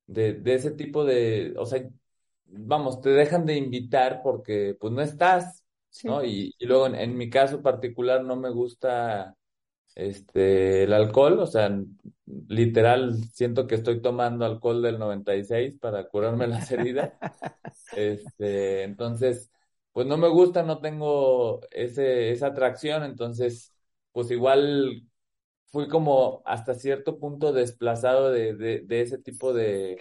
de, 0.08 0.42
ese 0.56 0.72
tipo 0.72 1.04
de, 1.04 1.54
o 1.58 1.66
sea, 1.66 1.86
vamos, 2.46 3.02
te 3.02 3.10
dejan 3.10 3.46
de 3.46 3.58
invitar 3.58 4.22
porque 4.24 4.76
pues 4.80 4.94
no 4.94 5.02
estás, 5.02 5.66
¿no? 6.06 6.24
Y, 6.24 6.56
y 6.58 6.66
luego 6.66 6.88
en, 6.88 7.18
mi 7.18 7.30
caso 7.30 7.62
particular 7.62 8.24
no 8.24 8.38
me 8.38 8.50
gusta 8.52 9.36
este 9.96 10.84
el 10.84 10.94
alcohol, 10.94 11.40
o 11.40 11.46
sea, 11.46 11.78
literal 12.48 13.22
siento 13.34 13.68
que 13.68 13.76
estoy 13.76 14.02
tomando 14.02 14.46
alcohol 14.46 14.82
del 14.82 14.98
96 14.98 15.78
para 15.78 16.08
curarme 16.08 16.48
las 16.48 16.72
heridas. 16.72 17.14
Este, 17.96 18.84
entonces, 18.84 19.52
pues 19.94 20.06
no 20.06 20.16
me 20.16 20.28
gusta, 20.28 20.62
no 20.62 20.80
tengo 20.80 21.60
ese, 21.72 22.32
esa 22.32 22.48
atracción, 22.48 23.04
entonces, 23.04 23.74
pues 24.12 24.30
igual 24.30 25.09
fui 25.72 25.88
como 25.88 26.42
hasta 26.46 26.74
cierto 26.76 27.20
punto 27.20 27.54
desplazado 27.54 28.32
de, 28.32 28.56
de, 28.56 29.02
ese 29.02 29.18
tipo 29.20 29.54
de, 29.54 29.98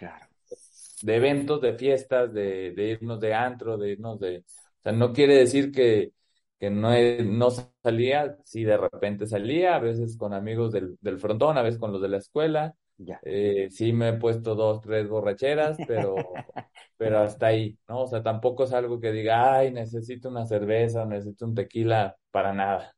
de 1.03 1.17
eventos, 1.17 1.61
de 1.61 1.75
fiestas, 1.75 2.33
de, 2.33 2.73
de, 2.73 2.85
irnos 2.91 3.21
de 3.21 3.35
antro, 3.35 3.77
de 3.79 3.91
irnos 3.91 4.19
de... 4.21 4.39
O 4.39 4.83
sea, 4.83 4.93
no 4.93 5.13
quiere 5.13 5.35
decir 5.37 5.71
que, 5.73 6.13
que 6.59 6.71
no, 6.71 6.91
no 7.25 7.51
salía, 7.83 8.37
sí 8.45 8.65
de 8.65 8.77
repente 8.77 9.27
salía, 9.27 9.77
a 9.77 9.81
veces 9.81 10.17
con 10.17 10.33
amigos 10.35 10.73
del, 10.73 10.97
del 11.01 11.19
frontón, 11.19 11.59
a 11.59 11.63
veces 11.63 11.79
con 11.81 11.93
los 11.93 12.01
de 12.03 12.09
la 12.09 12.19
escuela. 12.19 12.75
Eh, 13.23 13.69
sí 13.71 13.93
me 13.93 14.09
he 14.11 14.13
puesto 14.15 14.55
dos, 14.55 14.81
tres 14.81 15.09
borracheras, 15.09 15.79
pero, 15.87 16.17
pero 16.97 17.21
hasta 17.21 17.47
ahí, 17.47 17.79
¿no? 17.89 18.03
O 18.03 18.07
sea, 18.09 18.23
tampoco 18.23 18.65
es 18.65 18.73
algo 18.73 19.01
que 19.01 19.13
diga, 19.13 19.57
ay, 19.57 19.73
necesito 19.73 20.29
una 20.29 20.47
cerveza, 20.47 21.05
necesito 21.05 21.45
un 21.47 21.55
tequila, 21.55 22.17
para 22.31 22.53
nada. 22.53 22.95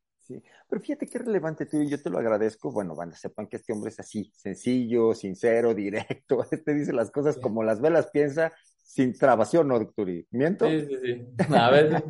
Pero 0.70 0.82
fíjate 0.82 1.06
qué 1.06 1.18
relevante 1.18 1.66
tú, 1.66 1.82
y 1.82 1.88
yo 1.88 2.00
te 2.00 2.08
lo 2.08 2.18
agradezco. 2.18 2.70
Bueno, 2.70 2.94
van, 2.94 3.12
sepan 3.12 3.48
que 3.48 3.56
este 3.56 3.72
hombre 3.72 3.90
es 3.90 3.98
así, 3.98 4.32
sencillo, 4.36 5.14
sincero, 5.14 5.74
directo. 5.74 6.46
Este 6.48 6.72
dice 6.72 6.92
las 6.92 7.10
cosas 7.10 7.38
como 7.38 7.64
las 7.64 7.80
velas 7.80 8.08
piensa, 8.12 8.52
sin 8.80 9.12
trabación, 9.12 9.66
¿no, 9.66 9.80
Docturi? 9.80 10.28
¿Miento? 10.30 10.68
Sí, 10.68 10.86
sí, 10.86 10.96
sí. 11.02 11.44
A 11.54 11.70
veces, 11.70 12.02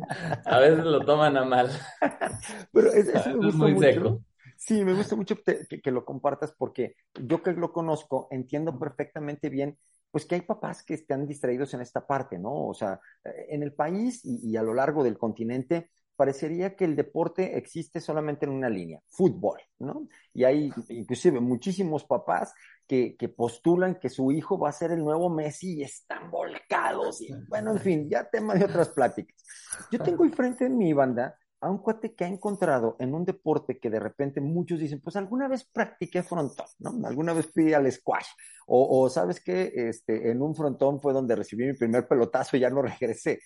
a 0.45 0.59
veces 0.59 0.85
lo 0.85 1.03
toman 1.03 1.37
a 1.37 1.43
mal. 1.43 1.71
Pero 2.71 2.93
es, 2.93 3.07
eso 3.07 3.29
me 3.29 3.45
gusta 3.47 3.57
muy 3.57 3.73
mucho. 3.73 3.87
Seco. 3.87 4.21
Sí, 4.57 4.85
me 4.85 4.93
gusta 4.93 5.15
mucho 5.15 5.35
que, 5.41 5.81
que, 5.81 5.91
lo 5.91 6.05
compartas 6.05 6.53
porque 6.55 6.95
yo 7.19 7.41
que 7.41 7.53
lo 7.53 7.73
conozco 7.73 8.27
entiendo 8.29 8.77
perfectamente 8.77 9.49
bien 9.49 9.75
pues 10.11 10.25
que 10.25 10.35
hay 10.35 10.41
papás 10.41 10.83
que 10.83 10.93
están 10.93 11.25
distraídos 11.25 11.73
en 11.73 11.81
esta 11.81 12.05
parte, 12.05 12.37
¿no? 12.37 12.67
O 12.67 12.73
sea, 12.75 12.99
en 13.23 13.63
el 13.63 13.73
país 13.73 14.23
y, 14.23 14.51
y 14.51 14.57
a 14.57 14.61
lo 14.61 14.73
largo 14.73 15.03
del 15.03 15.17
continente 15.17 15.89
parecería 16.21 16.75
que 16.75 16.85
el 16.85 16.95
deporte 16.95 17.57
existe 17.57 17.99
solamente 17.99 18.45
en 18.45 18.51
una 18.51 18.69
línea, 18.69 19.01
fútbol, 19.09 19.59
¿no? 19.79 20.07
Y 20.35 20.43
hay 20.43 20.71
inclusive 20.89 21.39
muchísimos 21.39 22.05
papás 22.05 22.53
que, 22.87 23.15
que, 23.17 23.27
postulan 23.27 23.95
que 23.95 24.07
su 24.07 24.31
hijo 24.31 24.59
va 24.59 24.69
a 24.69 24.71
ser 24.71 24.91
el 24.91 24.99
nuevo 24.99 25.31
Messi 25.31 25.79
y 25.79 25.81
están 25.81 26.29
volcados. 26.29 27.21
Y, 27.23 27.33
bueno, 27.49 27.71
en 27.71 27.79
fin, 27.79 28.07
ya 28.07 28.29
tema 28.29 28.53
de 28.53 28.65
otras 28.65 28.89
pláticas. 28.89 29.35
Yo 29.91 29.97
tengo 29.97 30.29
frente 30.29 30.67
en 30.67 30.77
mi 30.77 30.93
banda 30.93 31.39
a 31.59 31.71
un 31.71 31.79
cuate 31.79 32.13
que 32.13 32.23
ha 32.23 32.27
encontrado 32.27 32.97
en 32.99 33.15
un 33.15 33.25
deporte 33.25 33.79
que 33.79 33.89
de 33.89 33.99
repente 33.99 34.41
muchos 34.41 34.79
dicen, 34.79 35.01
pues 35.01 35.15
alguna 35.15 35.47
vez 35.47 35.67
practiqué 35.73 36.21
frontón, 36.21 36.67
¿no? 36.77 37.07
Alguna 37.07 37.33
vez 37.33 37.49
fui 37.51 37.73
al 37.73 37.91
squash, 37.91 38.27
o, 38.67 39.01
o 39.01 39.09
sabes 39.09 39.43
que 39.43 39.71
este, 39.73 40.29
en 40.29 40.39
un 40.43 40.53
frontón 40.53 41.01
fue 41.01 41.13
donde 41.13 41.35
recibí 41.35 41.65
mi 41.65 41.73
primer 41.73 42.07
pelotazo 42.07 42.57
y 42.57 42.59
ya 42.59 42.69
no 42.69 42.83
regresé. 42.83 43.39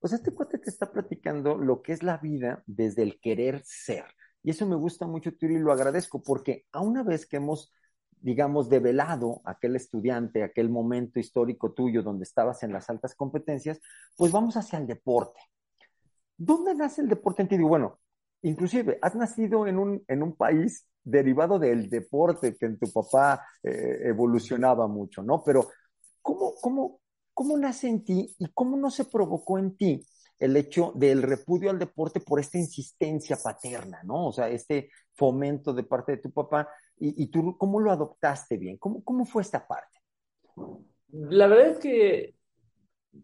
Pues 0.00 0.12
este 0.12 0.30
cuate 0.30 0.58
te 0.58 0.70
está 0.70 0.92
platicando 0.92 1.56
lo 1.56 1.82
que 1.82 1.92
es 1.92 2.02
la 2.02 2.18
vida 2.18 2.62
desde 2.66 3.02
el 3.02 3.20
querer 3.20 3.62
ser. 3.64 4.04
Y 4.42 4.50
eso 4.50 4.66
me 4.66 4.76
gusta 4.76 5.06
mucho, 5.06 5.34
Turi, 5.34 5.56
y 5.56 5.58
lo 5.58 5.72
agradezco 5.72 6.22
porque 6.22 6.66
a 6.72 6.80
una 6.80 7.02
vez 7.02 7.26
que 7.26 7.38
hemos, 7.38 7.72
digamos, 8.20 8.68
develado 8.68 9.40
aquel 9.44 9.74
estudiante, 9.74 10.44
aquel 10.44 10.70
momento 10.70 11.18
histórico 11.18 11.72
tuyo 11.72 12.02
donde 12.02 12.24
estabas 12.24 12.62
en 12.62 12.72
las 12.72 12.88
altas 12.88 13.14
competencias, 13.14 13.80
pues 14.16 14.30
vamos 14.30 14.56
hacia 14.56 14.78
el 14.78 14.86
deporte. 14.86 15.40
¿Dónde 16.36 16.74
nace 16.74 17.00
el 17.00 17.08
deporte 17.08 17.42
en 17.42 17.48
ti? 17.48 17.56
Bueno, 17.58 17.98
inclusive 18.42 18.98
has 19.02 19.16
nacido 19.16 19.66
en 19.66 19.78
un, 19.78 20.04
en 20.06 20.22
un 20.22 20.36
país 20.36 20.86
derivado 21.02 21.58
del 21.58 21.88
deporte 21.88 22.56
que 22.56 22.66
en 22.66 22.78
tu 22.78 22.92
papá 22.92 23.46
eh, 23.62 24.00
evolucionaba 24.04 24.86
mucho, 24.86 25.22
¿no? 25.22 25.42
Pero, 25.42 25.70
¿cómo, 26.20 26.54
cómo, 26.60 27.00
¿Cómo 27.36 27.58
nace 27.58 27.86
en 27.86 28.02
ti 28.02 28.34
y 28.38 28.46
cómo 28.54 28.78
no 28.78 28.90
se 28.90 29.04
provocó 29.04 29.58
en 29.58 29.76
ti 29.76 30.02
el 30.38 30.56
hecho 30.56 30.92
del 30.94 31.20
repudio 31.20 31.68
al 31.68 31.78
deporte 31.78 32.20
por 32.20 32.40
esta 32.40 32.56
insistencia 32.56 33.36
paterna, 33.36 34.00
¿no? 34.04 34.28
O 34.28 34.32
sea, 34.32 34.48
este 34.48 34.88
fomento 35.12 35.74
de 35.74 35.82
parte 35.82 36.12
de 36.12 36.22
tu 36.22 36.30
papá 36.32 36.66
y, 36.96 37.26
tú 37.26 37.58
cómo 37.58 37.78
lo 37.78 37.92
adoptaste 37.92 38.56
bien, 38.56 38.78
¿Cómo, 38.78 39.04
cómo 39.04 39.26
fue 39.26 39.42
esta 39.42 39.66
parte. 39.66 39.98
La 41.10 41.46
verdad 41.46 41.72
es 41.72 41.78
que 41.78 42.36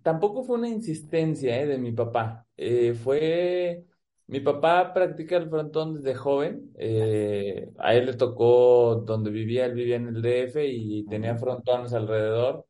tampoco 0.03 0.44
fue 0.44 0.59
una 0.59 0.68
insistencia 0.68 1.59
¿eh? 1.59 1.66
de 1.66 1.79
mi 1.79 1.92
papá, 1.92 2.46
eh, 2.59 2.92
fue... 2.92 3.87
Mi 4.27 4.40
papá 4.40 4.92
practica 4.92 5.38
el 5.38 5.48
frontón 5.48 5.94
desde 5.94 6.14
joven. 6.14 6.70
Eh, 6.79 7.70
a 7.79 7.94
él 7.94 8.07
le 8.07 8.14
tocó 8.14 9.03
donde 9.07 9.31
vivía, 9.31 9.64
él 9.64 9.75
vivía 9.75 9.96
en 9.96 10.09
el 10.09 10.22
DF 10.22 10.57
y 10.64 11.07
tenía 11.07 11.37
frontones 11.37 11.94
alrededor. 11.94 12.66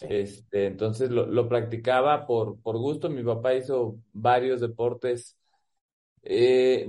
Este, 0.00 0.66
entonces 0.66 1.10
lo, 1.10 1.26
lo 1.26 1.48
practicaba 1.48 2.26
por, 2.26 2.60
por 2.60 2.78
gusto. 2.78 3.08
Mi 3.10 3.22
papá 3.22 3.54
hizo 3.54 3.98
varios 4.12 4.60
deportes. 4.60 5.38
Eh, 6.22 6.86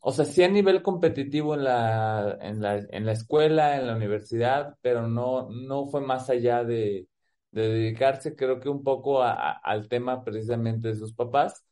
o 0.00 0.12
sea, 0.12 0.24
sí 0.24 0.42
a 0.42 0.48
nivel 0.48 0.82
competitivo 0.82 1.54
en 1.54 1.64
la, 1.64 2.38
en 2.40 2.60
la, 2.60 2.76
en 2.78 3.06
la 3.06 3.12
escuela, 3.12 3.76
en 3.78 3.86
la 3.86 3.96
universidad, 3.96 4.76
pero 4.82 5.06
no, 5.08 5.48
no 5.50 5.86
fue 5.86 6.00
más 6.00 6.28
allá 6.30 6.64
de, 6.64 7.08
de 7.50 7.68
dedicarse, 7.68 8.34
creo 8.36 8.60
que 8.60 8.68
un 8.68 8.82
poco 8.82 9.22
a, 9.22 9.52
al 9.52 9.88
tema 9.88 10.24
precisamente 10.24 10.88
de 10.88 10.96
sus 10.96 11.12
papás, 11.14 11.64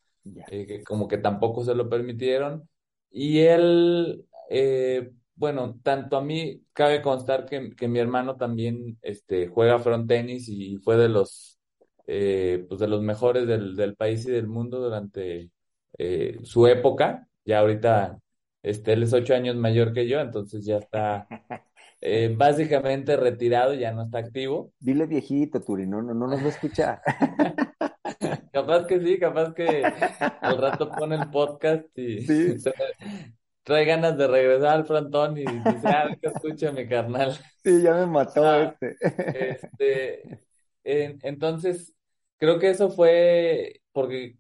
eh, 0.48 0.66
que 0.66 0.84
como 0.84 1.08
que 1.08 1.18
tampoco 1.18 1.64
se 1.64 1.74
lo 1.74 1.88
permitieron. 1.88 2.68
Y 3.10 3.40
él, 3.40 4.26
eh, 4.50 5.10
bueno, 5.40 5.80
tanto 5.82 6.18
a 6.18 6.22
mí 6.22 6.62
cabe 6.74 7.00
constar 7.00 7.46
que, 7.46 7.70
que 7.74 7.88
mi 7.88 7.98
hermano 7.98 8.36
también 8.36 8.98
este, 9.00 9.48
juega 9.48 9.78
front 9.78 10.06
tenis 10.06 10.50
y 10.50 10.76
fue 10.76 10.98
de 10.98 11.08
los, 11.08 11.58
eh, 12.06 12.66
pues 12.68 12.78
de 12.78 12.86
los 12.86 13.00
mejores 13.02 13.46
del, 13.46 13.74
del, 13.74 13.96
país 13.96 14.26
y 14.26 14.30
del 14.32 14.48
mundo 14.48 14.80
durante 14.80 15.50
eh, 15.96 16.36
su 16.42 16.66
época. 16.66 17.26
Ya 17.46 17.60
ahorita 17.60 18.18
este, 18.62 18.92
él 18.92 19.02
es 19.02 19.14
ocho 19.14 19.34
años 19.34 19.56
mayor 19.56 19.94
que 19.94 20.06
yo, 20.06 20.20
entonces 20.20 20.62
ya 20.66 20.76
está 20.76 21.26
eh, 22.02 22.34
básicamente 22.36 23.16
retirado, 23.16 23.72
ya 23.72 23.92
no 23.92 24.02
está 24.04 24.18
activo. 24.18 24.74
Dile 24.78 25.06
viejito, 25.06 25.62
Turi, 25.62 25.86
no, 25.86 26.02
no, 26.02 26.12
no 26.12 26.26
nos 26.26 26.40
va 26.42 26.46
a 26.46 26.50
escuchar. 26.50 27.00
capaz 28.52 28.86
que 28.86 29.00
sí, 29.00 29.18
capaz 29.18 29.54
que 29.54 29.84
al 30.42 30.58
rato 30.58 30.90
pone 30.90 31.16
el 31.16 31.30
podcast 31.30 31.86
y 31.96 32.26
sí 32.26 32.56
trae 33.62 33.84
ganas 33.84 34.16
de 34.16 34.26
regresar 34.26 34.76
al 34.76 34.86
frontón 34.86 35.38
y 35.38 35.44
dice, 35.44 35.88
ah, 35.88 36.08
mi 36.72 36.88
carnal. 36.88 37.36
Sí, 37.62 37.82
ya 37.82 37.92
me 37.92 38.06
mató 38.06 38.42
ah, 38.42 38.74
este. 38.80 38.96
este 40.82 41.20
entonces, 41.22 41.94
creo 42.38 42.58
que 42.58 42.70
eso 42.70 42.90
fue 42.90 43.82
porque 43.92 44.36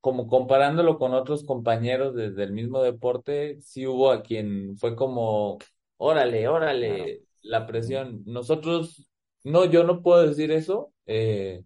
como 0.00 0.26
comparándolo 0.26 0.98
con 0.98 1.14
otros 1.14 1.44
compañeros 1.44 2.14
desde 2.14 2.44
el 2.44 2.52
mismo 2.52 2.82
deporte, 2.82 3.58
sí 3.62 3.86
hubo 3.86 4.10
a 4.10 4.22
quien 4.22 4.76
fue 4.76 4.94
como, 4.94 5.58
órale, 5.96 6.46
órale, 6.46 7.22
la 7.42 7.66
presión. 7.66 8.22
Nosotros 8.26 9.08
no, 9.44 9.64
yo 9.64 9.84
no 9.84 10.02
puedo 10.02 10.26
decir 10.26 10.50
eso. 10.52 10.92
Eh, 11.06 11.62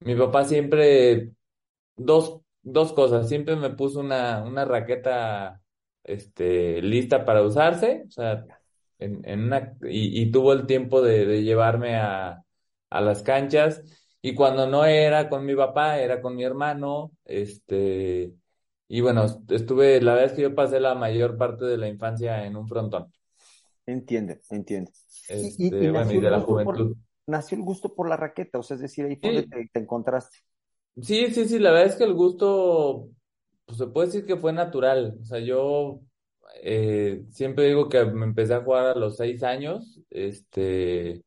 mi 0.00 0.14
papá 0.14 0.44
siempre, 0.44 1.32
dos, 1.96 2.42
dos 2.66 2.92
cosas, 2.92 3.28
siempre 3.28 3.56
me 3.56 3.70
puso 3.70 4.00
una, 4.00 4.42
una 4.44 4.64
raqueta 4.64 5.60
este, 6.04 6.82
lista 6.82 7.24
para 7.24 7.42
usarse, 7.42 8.04
o 8.08 8.10
sea, 8.10 8.44
en, 8.98 9.20
en 9.24 9.44
una, 9.44 9.76
y, 9.82 10.20
y 10.22 10.30
tuvo 10.30 10.52
el 10.52 10.66
tiempo 10.66 11.00
de, 11.02 11.26
de 11.26 11.42
llevarme 11.42 11.96
a, 11.96 12.42
a 12.90 13.00
las 13.00 13.22
canchas. 13.22 13.82
Y 14.22 14.34
cuando 14.34 14.66
no 14.66 14.84
era 14.84 15.28
con 15.28 15.44
mi 15.44 15.54
papá, 15.54 16.00
era 16.00 16.20
con 16.20 16.34
mi 16.34 16.42
hermano, 16.42 17.12
este, 17.24 18.32
y 18.88 19.00
bueno, 19.00 19.24
estuve, 19.48 20.00
la 20.00 20.14
verdad 20.14 20.30
es 20.30 20.32
que 20.32 20.42
yo 20.42 20.54
pasé 20.54 20.80
la 20.80 20.96
mayor 20.96 21.36
parte 21.36 21.64
de 21.64 21.78
la 21.78 21.86
infancia 21.86 22.44
en 22.44 22.56
un 22.56 22.66
frontón. 22.66 23.12
Entiende, 23.86 24.40
entiende. 24.50 24.90
Este, 25.28 25.62
y, 25.62 25.66
y, 25.68 25.90
bueno, 25.90 26.12
y 26.12 26.20
de 26.20 26.30
la 26.30 26.40
juventud. 26.40 26.88
Por, 26.88 26.96
nació 27.28 27.56
el 27.58 27.62
gusto 27.64 27.94
por 27.94 28.08
la 28.08 28.16
raqueta, 28.16 28.58
o 28.58 28.62
sea, 28.64 28.74
es 28.74 28.80
decir, 28.80 29.04
ahí 29.04 29.16
fue 29.16 29.42
sí. 29.42 29.48
te, 29.48 29.68
te, 29.72 29.78
encontraste. 29.78 30.38
Sí, 31.02 31.30
sí, 31.30 31.46
sí, 31.46 31.58
la 31.58 31.72
verdad 31.72 31.88
es 31.88 31.96
que 31.96 32.04
el 32.04 32.14
gusto, 32.14 33.10
pues 33.66 33.78
se 33.78 33.86
puede 33.86 34.06
decir 34.06 34.26
que 34.26 34.36
fue 34.36 34.52
natural. 34.52 35.18
O 35.20 35.24
sea, 35.24 35.40
yo 35.40 36.00
eh, 36.62 37.24
siempre 37.30 37.66
digo 37.66 37.88
que 37.88 38.04
me 38.06 38.24
empecé 38.24 38.54
a 38.54 38.62
jugar 38.62 38.86
a 38.86 38.94
los 38.94 39.16
seis 39.16 39.42
años. 39.42 40.00
Este, 40.10 41.22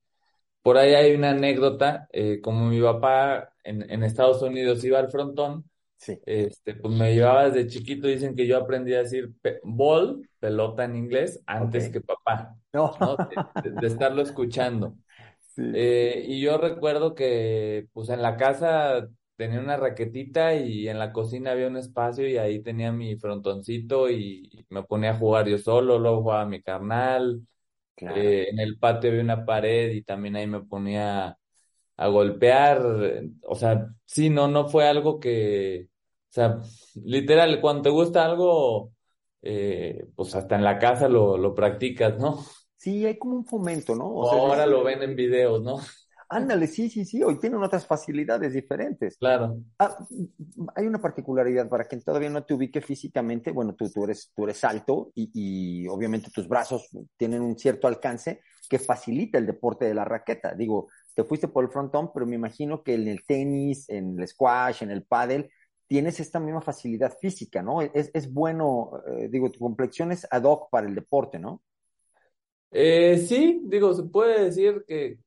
por 0.61 0.77
ahí 0.77 0.93
hay 0.93 1.15
una 1.15 1.31
anécdota, 1.31 2.07
eh, 2.11 2.41
como 2.41 2.67
mi 2.67 2.81
papá 2.81 3.53
en, 3.63 3.89
en, 3.89 4.03
Estados 4.03 4.41
Unidos 4.41 4.83
iba 4.83 4.99
al 4.99 5.11
frontón, 5.11 5.69
sí. 5.97 6.19
este, 6.25 6.75
pues 6.75 6.93
me 6.95 7.13
llevaba 7.13 7.49
desde 7.49 7.69
chiquito, 7.69 8.07
dicen 8.07 8.35
que 8.35 8.47
yo 8.47 8.57
aprendí 8.57 8.93
a 8.93 9.03
decir 9.03 9.31
pe 9.41 9.59
ball, 9.63 10.27
pelota 10.39 10.85
en 10.85 10.95
inglés, 10.95 11.41
antes 11.45 11.89
okay. 11.89 11.93
que 11.93 12.01
papá, 12.01 12.55
no. 12.73 12.91
¿no? 12.99 13.17
De, 13.63 13.71
de, 13.71 13.87
estarlo 13.87 14.21
escuchando. 14.21 14.95
Sí. 15.55 15.63
Eh, 15.75 16.23
y 16.25 16.39
yo 16.39 16.57
recuerdo 16.57 17.15
que 17.15 17.87
pues 17.91 18.07
en 18.09 18.21
la 18.21 18.37
casa 18.37 19.09
tenía 19.39 19.61
una 19.61 19.77
raquetita 19.77 20.53
y 20.55 20.89
en 20.89 20.99
la 20.99 21.13
cocina 21.13 21.51
había 21.51 21.67
un 21.67 21.77
espacio 21.77 22.27
y 22.27 22.37
ahí 22.37 22.61
tenía 22.61 22.91
mi 22.91 23.15
frontoncito 23.15 24.09
y 24.09 24.65
me 24.69 24.83
ponía 24.83 25.11
a 25.11 25.17
jugar 25.17 25.47
yo 25.47 25.57
solo, 25.57 25.97
luego 25.97 26.23
jugaba 26.23 26.45
mi 26.45 26.61
carnal, 26.61 27.41
claro. 27.95 28.17
eh, 28.21 28.47
en 28.51 28.59
el 28.59 28.77
patio 28.79 29.11
había 29.11 29.23
una 29.23 29.45
pared 29.45 29.91
y 29.91 30.03
también 30.03 30.35
ahí 30.37 30.47
me 30.47 30.61
ponía 30.63 31.37
a 31.97 32.07
golpear, 32.09 32.81
o 33.43 33.55
sea, 33.55 33.87
sí, 34.05 34.29
no, 34.29 34.47
no 34.49 34.67
fue 34.69 34.87
algo 34.87 35.19
que, 35.19 35.89
o 36.31 36.33
sea, 36.33 36.59
literal, 37.05 37.61
cuando 37.61 37.83
te 37.83 37.89
gusta 37.91 38.25
algo, 38.25 38.93
eh, 39.41 40.07
pues 40.15 40.35
hasta 40.35 40.55
en 40.57 40.63
la 40.65 40.79
casa 40.79 41.09
lo, 41.09 41.37
lo 41.37 41.55
practicas, 41.55 42.17
¿no? 42.19 42.39
Sí, 42.77 43.05
hay 43.05 43.17
como 43.19 43.35
un 43.35 43.45
fomento, 43.45 43.95
¿no? 43.95 44.07
O, 44.07 44.21
o 44.21 44.25
sea, 44.25 44.39
ahora 44.39 44.65
es... 44.65 44.67
lo 44.67 44.83
ven 44.83 45.01
en 45.03 45.15
videos, 45.15 45.61
¿no? 45.63 45.77
Ándale, 46.29 46.67
sí, 46.67 46.89
sí, 46.89 47.05
sí, 47.05 47.23
hoy 47.23 47.39
tienen 47.39 47.61
otras 47.63 47.87
facilidades 47.87 48.53
diferentes. 48.53 49.17
Claro. 49.17 49.57
Ah, 49.79 49.97
hay 50.75 50.85
una 50.85 51.01
particularidad 51.01 51.67
para 51.67 51.85
quien 51.85 52.03
todavía 52.03 52.29
no 52.29 52.43
te 52.43 52.53
ubique 52.53 52.81
físicamente, 52.81 53.51
bueno, 53.51 53.73
tú, 53.73 53.89
tú, 53.89 54.03
eres, 54.03 54.31
tú 54.35 54.43
eres 54.43 54.63
alto 54.63 55.11
y, 55.15 55.31
y 55.33 55.87
obviamente 55.87 56.29
tus 56.29 56.47
brazos 56.47 56.89
tienen 57.17 57.41
un 57.41 57.57
cierto 57.57 57.87
alcance 57.87 58.41
que 58.69 58.77
facilita 58.77 59.39
el 59.39 59.47
deporte 59.47 59.85
de 59.85 59.95
la 59.95 60.05
raqueta. 60.05 60.53
Digo, 60.53 60.87
te 61.15 61.23
fuiste 61.23 61.47
por 61.47 61.63
el 61.63 61.71
frontón, 61.71 62.11
pero 62.13 62.27
me 62.27 62.35
imagino 62.35 62.83
que 62.83 62.93
en 62.93 63.07
el 63.07 63.25
tenis, 63.25 63.89
en 63.89 64.19
el 64.19 64.27
squash, 64.27 64.83
en 64.83 64.91
el 64.91 65.03
pádel, 65.03 65.49
tienes 65.87 66.19
esta 66.19 66.39
misma 66.39 66.61
facilidad 66.61 67.17
física, 67.19 67.63
¿no? 67.63 67.81
Es, 67.81 68.11
es 68.13 68.31
bueno, 68.31 68.91
eh, 69.07 69.27
digo, 69.29 69.49
tu 69.49 69.59
complexión 69.59 70.11
es 70.11 70.27
ad 70.29 70.43
hoc 70.43 70.69
para 70.69 70.87
el 70.87 70.93
deporte, 70.93 71.39
¿no? 71.39 71.63
Eh, 72.71 73.17
sí, 73.17 73.63
digo, 73.65 73.91
se 73.95 74.03
puede 74.03 74.45
decir 74.45 74.85
que 74.87 75.17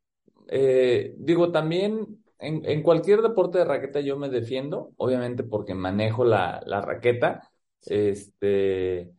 eh, 0.54 1.14
digo, 1.16 1.50
también 1.50 2.22
en, 2.38 2.62
en, 2.66 2.82
cualquier 2.82 3.22
deporte 3.22 3.58
de 3.58 3.64
raqueta 3.64 4.00
yo 4.00 4.18
me 4.18 4.28
defiendo, 4.28 4.92
obviamente 4.98 5.44
porque 5.44 5.74
manejo 5.74 6.24
la, 6.26 6.62
la 6.66 6.82
raqueta. 6.82 7.50
Este, 7.86 9.12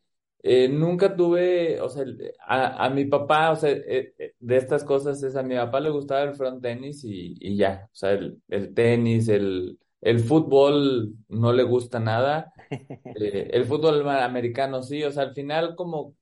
eh, 0.43 0.69
nunca 0.69 1.15
tuve, 1.15 1.81
o 1.81 1.89
sea, 1.89 2.05
a, 2.45 2.85
a 2.85 2.89
mi 2.91 3.05
papá, 3.05 3.51
o 3.51 3.55
sea, 3.55 3.71
eh, 3.71 4.13
eh 4.17 4.35
de 4.39 4.57
estas 4.57 4.83
cosas 4.83 5.23
es 5.23 5.35
a 5.35 5.41
mi 5.43 5.55
papá 5.55 5.79
le 5.79 5.89
gustaba 5.89 6.21
el 6.23 6.35
front 6.35 6.61
tenis 6.61 7.03
y, 7.03 7.35
y 7.39 7.55
ya, 7.57 7.89
o 7.91 7.95
sea, 7.95 8.11
el, 8.11 8.41
el 8.49 8.73
tenis, 8.73 9.27
el, 9.29 9.79
el 10.01 10.19
fútbol 10.19 11.15
no 11.29 11.53
le 11.53 11.63
gusta 11.63 11.99
nada. 11.99 12.53
Eh, 13.15 13.49
el 13.53 13.65
fútbol 13.65 14.07
americano 14.09 14.81
sí, 14.81 15.03
o 15.03 15.11
sea, 15.11 15.23
al 15.23 15.33
final 15.33 15.75
como, 15.75 16.15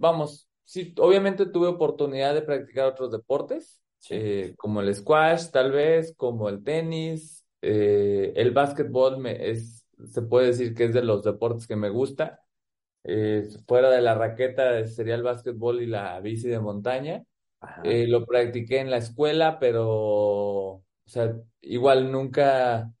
vamos, 0.00 0.49
sí, 0.70 0.94
obviamente 0.98 1.46
tuve 1.46 1.66
oportunidad 1.66 2.32
de 2.32 2.42
practicar 2.42 2.86
otros 2.86 3.10
deportes, 3.10 3.82
sí. 3.98 4.14
eh, 4.14 4.54
como 4.56 4.80
el 4.80 4.94
squash, 4.94 5.50
tal 5.50 5.72
vez, 5.72 6.14
como 6.16 6.48
el 6.48 6.62
tenis, 6.62 7.44
eh, 7.60 8.32
el 8.36 8.52
básquetbol 8.52 9.18
me, 9.18 9.50
es, 9.50 9.84
se 10.06 10.22
puede 10.22 10.46
decir 10.46 10.72
que 10.72 10.84
es 10.84 10.94
de 10.94 11.02
los 11.02 11.24
deportes 11.24 11.66
que 11.66 11.74
me 11.74 11.90
gusta. 11.90 12.40
Eh, 13.02 13.48
fuera 13.66 13.90
de 13.90 14.00
la 14.00 14.14
raqueta 14.14 14.86
sería 14.86 15.16
el 15.16 15.24
básquetbol 15.24 15.82
y 15.82 15.86
la 15.86 16.20
bici 16.20 16.46
de 16.48 16.60
montaña. 16.60 17.24
Lo 17.82 18.24
practiqué 18.24 18.78
en 18.78 18.90
la 18.90 18.98
escuela, 18.98 19.58
pero, 19.58 19.88
o 19.88 20.84
sea, 21.04 21.34
igual 21.62 22.12
nunca, 22.12 22.92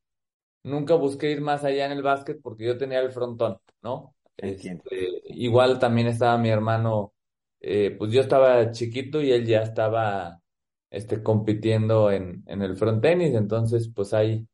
nunca 0.64 0.94
busqué 0.94 1.30
ir 1.30 1.40
más 1.40 1.62
allá 1.62 1.86
en 1.86 1.92
el 1.92 2.02
básquet 2.02 2.40
porque 2.42 2.64
yo 2.64 2.76
tenía 2.76 2.98
el 2.98 3.12
frontón, 3.12 3.58
¿no? 3.80 4.16
Este, 4.36 4.80
igual 5.26 5.78
también 5.78 6.08
estaba 6.08 6.36
mi 6.36 6.48
hermano 6.50 7.14
eh, 7.60 7.94
pues 7.98 8.12
yo 8.12 8.20
estaba 8.22 8.70
chiquito 8.72 9.20
y 9.22 9.32
él 9.32 9.46
ya 9.46 9.62
estaba 9.62 10.40
este, 10.90 11.22
compitiendo 11.22 12.10
en, 12.10 12.42
en 12.46 12.62
el 12.62 12.76
front 12.76 13.02
tenis, 13.02 13.34
entonces 13.34 13.90
pues 13.94 14.12
ahí, 14.14 14.46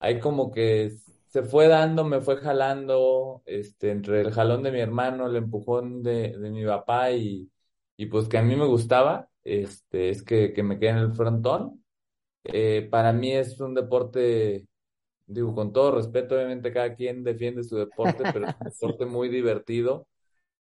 ahí 0.00 0.20
como 0.20 0.50
que 0.50 0.92
se 1.28 1.42
fue 1.42 1.68
dando, 1.68 2.04
me 2.04 2.20
fue 2.20 2.36
jalando, 2.38 3.42
este, 3.46 3.90
entre 3.90 4.20
el 4.22 4.32
jalón 4.32 4.62
de 4.62 4.72
mi 4.72 4.80
hermano, 4.80 5.26
el 5.26 5.36
empujón 5.36 6.02
de, 6.02 6.36
de 6.38 6.50
mi 6.50 6.64
papá 6.66 7.10
y, 7.12 7.50
y 7.96 8.06
pues 8.06 8.28
que 8.28 8.38
a 8.38 8.42
mí 8.42 8.56
me 8.56 8.66
gustaba, 8.66 9.28
este, 9.44 10.10
es 10.10 10.22
que, 10.22 10.52
que 10.52 10.62
me 10.62 10.78
quedé 10.78 10.90
en 10.90 10.96
el 10.98 11.12
frontón. 11.14 11.84
Eh, 12.44 12.88
para 12.90 13.12
mí 13.12 13.32
es 13.32 13.60
un 13.60 13.74
deporte, 13.74 14.66
digo, 15.26 15.54
con 15.54 15.72
todo 15.72 15.92
respeto, 15.92 16.34
obviamente 16.36 16.72
cada 16.72 16.94
quien 16.94 17.24
defiende 17.24 17.64
su 17.64 17.76
deporte, 17.76 18.26
pero 18.32 18.46
es 18.46 18.54
un 18.60 18.64
deporte 18.72 19.06
muy 19.06 19.28
divertido. 19.28 20.08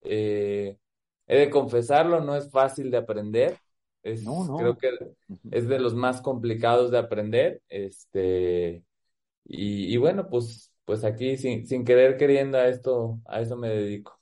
Eh, 0.03 0.79
He 1.27 1.39
de 1.39 1.51
confesarlo, 1.51 2.21
no 2.21 2.37
es 2.37 2.51
fácil 2.51 2.91
de 2.91 2.99
aprender. 2.99 3.59
Es, 4.03 4.23
no, 4.23 4.45
no. 4.45 4.57
Creo 4.57 4.79
que 4.79 4.91
es 5.51 5.69
de 5.69 5.81
los 5.81 5.95
más 5.95 6.21
complicados 6.21 6.91
de 6.91 6.99
aprender. 6.99 7.63
Este, 7.69 8.85
y, 9.45 9.93
y 9.93 9.97
bueno, 9.97 10.29
pues, 10.29 10.73
pues 10.85 11.05
aquí 11.05 11.37
sin, 11.37 11.67
sin 11.67 11.85
querer 11.85 12.17
queriendo 12.17 12.59
a 12.59 12.69
esto, 12.69 13.19
a 13.27 13.41
eso 13.41 13.57
me 13.57 13.69
dedico. 13.69 14.17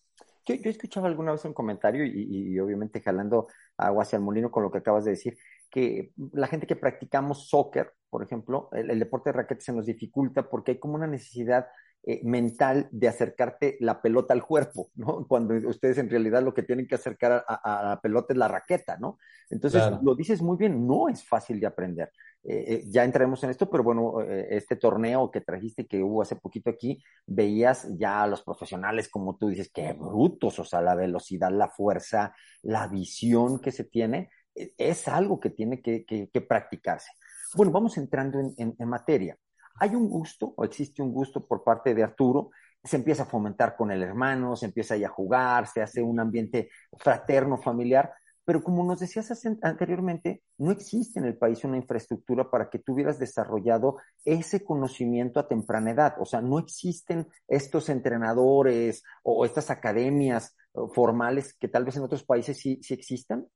Yo, 0.46 0.54
yo 0.56 0.70
escuchaba 0.70 1.08
alguna 1.08 1.32
vez 1.32 1.44
un 1.44 1.54
comentario 1.54 2.04
y, 2.04 2.52
y, 2.52 2.58
obviamente 2.58 3.00
jalando 3.00 3.48
agua 3.76 4.02
hacia 4.02 4.16
el 4.16 4.22
molino 4.22 4.50
con 4.50 4.62
lo 4.62 4.70
que 4.70 4.78
acabas 4.78 5.04
de 5.04 5.12
decir, 5.12 5.36
que 5.70 6.12
la 6.32 6.46
gente 6.46 6.66
que 6.66 6.76
practicamos 6.76 7.48
soccer, 7.48 7.92
por 8.10 8.22
ejemplo, 8.22 8.68
el, 8.72 8.90
el 8.90 8.98
deporte 8.98 9.30
de 9.30 9.38
raquete 9.38 9.62
se 9.62 9.72
nos 9.72 9.86
dificulta 9.86 10.48
porque 10.48 10.72
hay 10.72 10.78
como 10.78 10.94
una 10.94 11.06
necesidad 11.06 11.66
eh, 12.06 12.20
mental 12.22 12.88
de 12.90 13.08
acercarte 13.08 13.76
la 13.80 14.02
pelota 14.02 14.34
al 14.34 14.44
cuerpo, 14.44 14.90
¿no? 14.94 15.26
Cuando 15.26 15.54
ustedes 15.68 15.98
en 15.98 16.10
realidad 16.10 16.42
lo 16.42 16.52
que 16.52 16.62
tienen 16.62 16.86
que 16.86 16.96
acercar 16.96 17.32
a, 17.32 17.44
a, 17.46 17.80
a 17.80 17.88
la 17.90 18.00
pelota 18.00 18.34
es 18.34 18.38
la 18.38 18.48
raqueta, 18.48 18.98
¿no? 18.98 19.18
Entonces, 19.48 19.80
claro. 19.80 20.00
lo 20.02 20.14
dices 20.14 20.42
muy 20.42 20.56
bien, 20.56 20.86
no 20.86 21.08
es 21.08 21.24
fácil 21.26 21.60
de 21.60 21.66
aprender. 21.66 22.10
Eh, 22.42 22.64
eh, 22.68 22.84
ya 22.88 23.04
entraremos 23.04 23.42
en 23.44 23.50
esto, 23.50 23.70
pero 23.70 23.82
bueno, 23.82 24.20
este 24.20 24.76
torneo 24.76 25.30
que 25.30 25.40
trajiste, 25.40 25.86
que 25.86 26.02
hubo 26.02 26.20
hace 26.20 26.36
poquito 26.36 26.70
aquí, 26.70 27.02
veías 27.26 27.88
ya 27.96 28.22
a 28.22 28.26
los 28.26 28.42
profesionales, 28.42 29.08
como 29.08 29.36
tú 29.36 29.48
dices, 29.48 29.70
qué 29.72 29.94
brutos, 29.94 30.58
o 30.58 30.64
sea, 30.64 30.82
la 30.82 30.94
velocidad, 30.94 31.50
la 31.50 31.68
fuerza, 31.68 32.34
la 32.62 32.86
visión 32.86 33.60
que 33.60 33.72
se 33.72 33.84
tiene, 33.84 34.30
es 34.54 35.08
algo 35.08 35.40
que 35.40 35.50
tiene 35.50 35.80
que, 35.80 36.04
que, 36.04 36.28
que 36.30 36.40
practicarse. 36.40 37.10
Bueno, 37.54 37.72
vamos 37.72 37.96
entrando 37.96 38.38
en, 38.40 38.52
en, 38.58 38.74
en 38.78 38.88
materia 38.88 39.38
hay 39.80 39.94
un 39.94 40.08
gusto 40.08 40.54
o 40.56 40.64
existe 40.64 41.02
un 41.02 41.12
gusto 41.12 41.46
por 41.46 41.64
parte 41.64 41.94
de 41.94 42.02
Arturo, 42.02 42.50
se 42.82 42.96
empieza 42.96 43.22
a 43.22 43.26
fomentar 43.26 43.76
con 43.76 43.90
el 43.90 44.02
hermano, 44.02 44.56
se 44.56 44.66
empieza 44.66 44.94
ahí 44.94 45.04
a 45.04 45.08
jugar, 45.08 45.66
se 45.66 45.82
hace 45.82 46.02
un 46.02 46.20
ambiente 46.20 46.68
fraterno, 46.98 47.56
familiar, 47.56 48.12
pero 48.44 48.62
como 48.62 48.84
nos 48.84 49.00
decías 49.00 49.32
anteriormente, 49.62 50.42
no 50.58 50.70
existe 50.70 51.18
en 51.18 51.24
el 51.24 51.38
país 51.38 51.64
una 51.64 51.78
infraestructura 51.78 52.50
para 52.50 52.68
que 52.68 52.78
tú 52.78 52.92
hubieras 52.92 53.18
desarrollado 53.18 53.96
ese 54.24 54.62
conocimiento 54.62 55.40
a 55.40 55.48
temprana 55.48 55.92
edad. 55.92 56.16
O 56.18 56.26
sea, 56.26 56.42
no 56.42 56.58
existen 56.58 57.26
estos 57.48 57.88
entrenadores 57.88 59.02
o 59.22 59.46
estas 59.46 59.70
academias 59.70 60.54
formales 60.92 61.54
que 61.58 61.68
tal 61.68 61.86
vez 61.86 61.96
en 61.96 62.02
otros 62.02 62.24
países 62.24 62.58
sí, 62.58 62.80
sí 62.82 62.92
existan. 62.92 63.46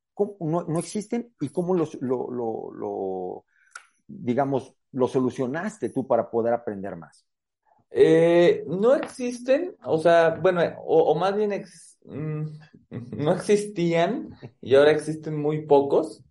No, 0.40 0.78
existen 0.78 1.34
y 1.38 1.50
cómo 1.50 1.74
los, 1.74 2.00
lo, 2.00 2.30
lo, 2.30 2.72
lo, 2.72 3.44
digamos, 4.06 4.74
lo 4.92 5.08
solucionaste 5.08 5.90
tú 5.90 6.06
para 6.06 6.30
poder 6.30 6.54
aprender 6.54 6.96
más? 6.96 7.26
Eh, 7.90 8.64
no 8.66 8.94
existen, 8.94 9.74
o 9.84 9.98
sea, 9.98 10.30
bueno, 10.30 10.60
o, 10.84 11.12
o 11.12 11.14
más 11.14 11.34
bien 11.34 11.52
ex, 11.52 11.98
mmm, 12.04 12.44
no 12.90 13.32
existían 13.32 14.30
y 14.60 14.74
ahora 14.74 14.90
existen 14.92 15.36
muy 15.36 15.66
pocos. 15.66 16.22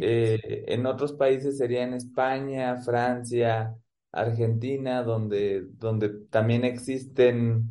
Eh, 0.00 0.64
en 0.68 0.86
otros 0.86 1.12
países 1.12 1.58
sería 1.58 1.82
en 1.84 1.94
España, 1.94 2.76
Francia, 2.78 3.76
Argentina, 4.10 5.02
donde, 5.02 5.66
donde 5.72 6.08
también 6.30 6.64
existen, 6.64 7.70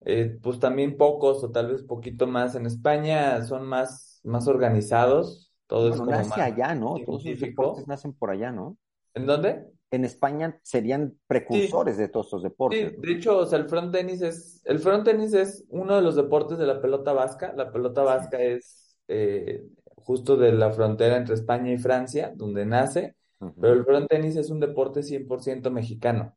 eh, 0.00 0.38
pues 0.42 0.58
también 0.58 0.96
pocos 0.96 1.44
o 1.44 1.50
tal 1.50 1.68
vez 1.72 1.82
poquito 1.82 2.26
más. 2.26 2.54
En 2.54 2.66
España 2.66 3.44
son 3.44 3.66
más, 3.66 4.20
más 4.24 4.48
organizados, 4.48 5.52
todo 5.66 5.90
es 5.90 6.00
como 6.00 6.12
nace 6.12 6.40
allá, 6.40 6.74
¿no? 6.74 7.02
Todos 7.04 7.24
los 7.26 7.38
deportes 7.40 7.86
nacen 7.86 8.12
por 8.12 8.30
allá, 8.30 8.50
¿no? 8.52 8.76
¿En 9.14 9.26
dónde? 9.26 9.70
En 9.90 10.04
España 10.04 10.58
serían 10.62 11.18
precursores 11.26 11.96
de 11.96 12.08
todos 12.08 12.26
estos 12.26 12.42
deportes. 12.42 12.92
Sí, 12.92 12.96
de 13.00 13.12
hecho, 13.12 13.38
o 13.38 13.46
sea, 13.46 13.58
el 13.58 13.68
front 13.68 13.92
tenis 13.92 14.22
es, 14.22 14.62
el 14.64 14.78
front 14.78 15.04
tenis 15.04 15.32
es 15.34 15.64
uno 15.68 15.96
de 15.96 16.02
los 16.02 16.14
deportes 16.14 16.58
de 16.58 16.66
la 16.66 16.80
pelota 16.80 17.12
vasca. 17.12 17.52
La 17.56 17.72
pelota 17.72 18.02
vasca 18.02 18.40
es 18.40 18.96
eh, 19.08 19.64
justo 19.96 20.36
de 20.36 20.52
la 20.52 20.72
frontera 20.72 21.16
entre 21.16 21.34
España 21.34 21.72
y 21.72 21.78
Francia, 21.78 22.32
donde 22.34 22.66
nace, 22.66 23.16
pero 23.60 23.72
el 23.72 23.84
front 23.84 24.08
tenis 24.08 24.36
es 24.36 24.50
un 24.50 24.60
deporte 24.60 25.02
100% 25.02 25.70
mexicano, 25.70 26.36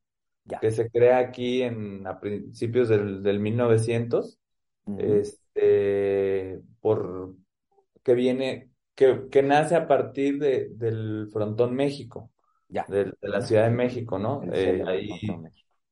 que 0.61 0.71
se 0.71 0.89
crea 0.89 1.17
aquí 1.17 1.61
en, 1.61 2.05
a 2.07 2.19
principios 2.19 2.89
del, 2.89 3.23
del 3.23 3.39
1900, 3.39 4.39
este, 4.97 6.61
por, 6.81 7.35
que 8.03 8.13
viene, 8.13 8.71
que, 8.95 9.27
que 9.29 9.43
nace 9.43 9.75
a 9.75 9.87
partir 9.87 10.39
de, 10.39 10.69
del 10.69 11.29
frontón 11.31 11.75
México, 11.75 12.31
De, 12.67 13.13
la 13.21 13.41
Ciudad 13.41 13.65
de 13.65 13.75
México, 13.75 14.17
¿no? 14.17 14.41
Eh, 14.51 14.83
ahí, 14.87 15.09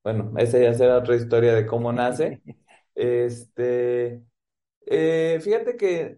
bueno, 0.03 0.33
esa 0.37 0.59
ya 0.59 0.73
será 0.73 0.97
otra 0.97 1.15
historia 1.15 1.53
de 1.53 1.65
cómo 1.65 1.91
nace. 1.93 2.41
Este, 2.93 4.21
eh, 4.85 5.39
fíjate 5.41 5.77
que 5.77 6.17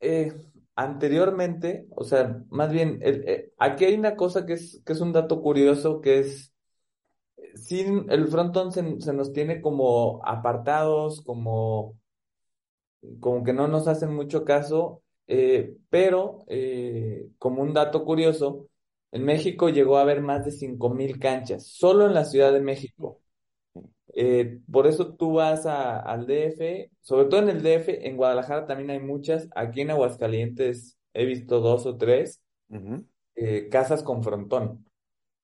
eh, 0.00 0.32
anteriormente, 0.74 1.86
o 1.96 2.04
sea, 2.04 2.42
más 2.50 2.72
bien, 2.72 2.98
eh, 3.02 3.52
aquí 3.58 3.84
hay 3.84 3.94
una 3.94 4.16
cosa 4.16 4.46
que 4.46 4.54
es, 4.54 4.82
que 4.86 4.94
es 4.94 5.00
un 5.02 5.12
dato 5.12 5.42
curioso, 5.42 6.00
que 6.00 6.20
es, 6.20 6.54
sin 7.54 8.10
el 8.10 8.28
frontón 8.28 8.72
se, 8.72 9.00
se 9.00 9.12
nos 9.12 9.32
tiene 9.32 9.60
como 9.60 10.20
apartados, 10.24 11.22
como, 11.22 11.98
como 13.20 13.44
que 13.44 13.52
no 13.52 13.68
nos 13.68 13.88
hacen 13.88 14.14
mucho 14.14 14.44
caso, 14.44 15.02
eh, 15.26 15.76
pero 15.90 16.44
eh, 16.48 17.28
como 17.38 17.62
un 17.62 17.74
dato 17.74 18.04
curioso, 18.04 18.67
en 19.12 19.24
México 19.24 19.68
llegó 19.68 19.98
a 19.98 20.02
haber 20.02 20.20
más 20.20 20.44
de 20.44 20.50
5.000 20.50 21.18
canchas, 21.18 21.66
solo 21.66 22.06
en 22.06 22.14
la 22.14 22.24
Ciudad 22.24 22.52
de 22.52 22.60
México. 22.60 23.20
Eh, 24.14 24.60
por 24.70 24.86
eso 24.86 25.14
tú 25.14 25.34
vas 25.34 25.66
al 25.66 26.26
DF, 26.26 26.90
sobre 27.00 27.26
todo 27.26 27.40
en 27.40 27.50
el 27.50 27.62
DF, 27.62 28.06
en 28.06 28.16
Guadalajara 28.16 28.66
también 28.66 28.90
hay 28.90 29.00
muchas, 29.00 29.48
aquí 29.54 29.82
en 29.82 29.90
Aguascalientes 29.90 30.98
he 31.12 31.24
visto 31.24 31.60
dos 31.60 31.86
o 31.86 31.96
tres 31.96 32.42
eh, 33.34 33.68
casas 33.70 34.02
con 34.02 34.22
frontón. 34.22 34.84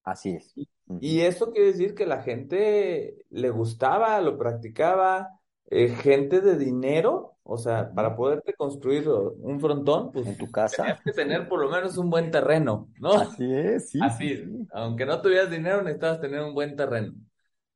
Así 0.02 0.30
es. 0.30 0.54
Y 1.00 1.20
eso 1.20 1.50
quiere 1.50 1.68
decir 1.68 1.94
que 1.94 2.04
la 2.06 2.22
gente 2.22 3.24
le 3.30 3.50
gustaba, 3.50 4.20
lo 4.20 4.36
practicaba, 4.36 5.40
eh, 5.70 5.88
gente 5.88 6.40
de 6.40 6.58
dinero, 6.58 7.36
o 7.42 7.56
sea, 7.56 7.92
para 7.92 8.14
poderte 8.16 8.54
construir 8.54 9.08
un 9.08 9.60
frontón, 9.60 10.12
pues 10.12 10.26
en 10.26 10.36
tu 10.36 10.50
casa 10.50 10.82
tenías 10.82 11.00
que 11.02 11.12
tener 11.12 11.48
por 11.48 11.60
lo 11.60 11.70
menos 11.70 11.96
un 11.96 12.10
buen 12.10 12.30
terreno, 12.30 12.90
¿no? 12.98 13.14
Así 13.14 13.52
es, 13.52 13.90
sí. 13.90 13.98
Así, 14.02 14.44
aunque 14.72 15.06
no 15.06 15.20
tuvieras 15.20 15.50
dinero, 15.50 15.82
necesitabas 15.82 16.20
tener 16.20 16.40
un 16.42 16.54
buen 16.54 16.76
terreno. 16.76 17.14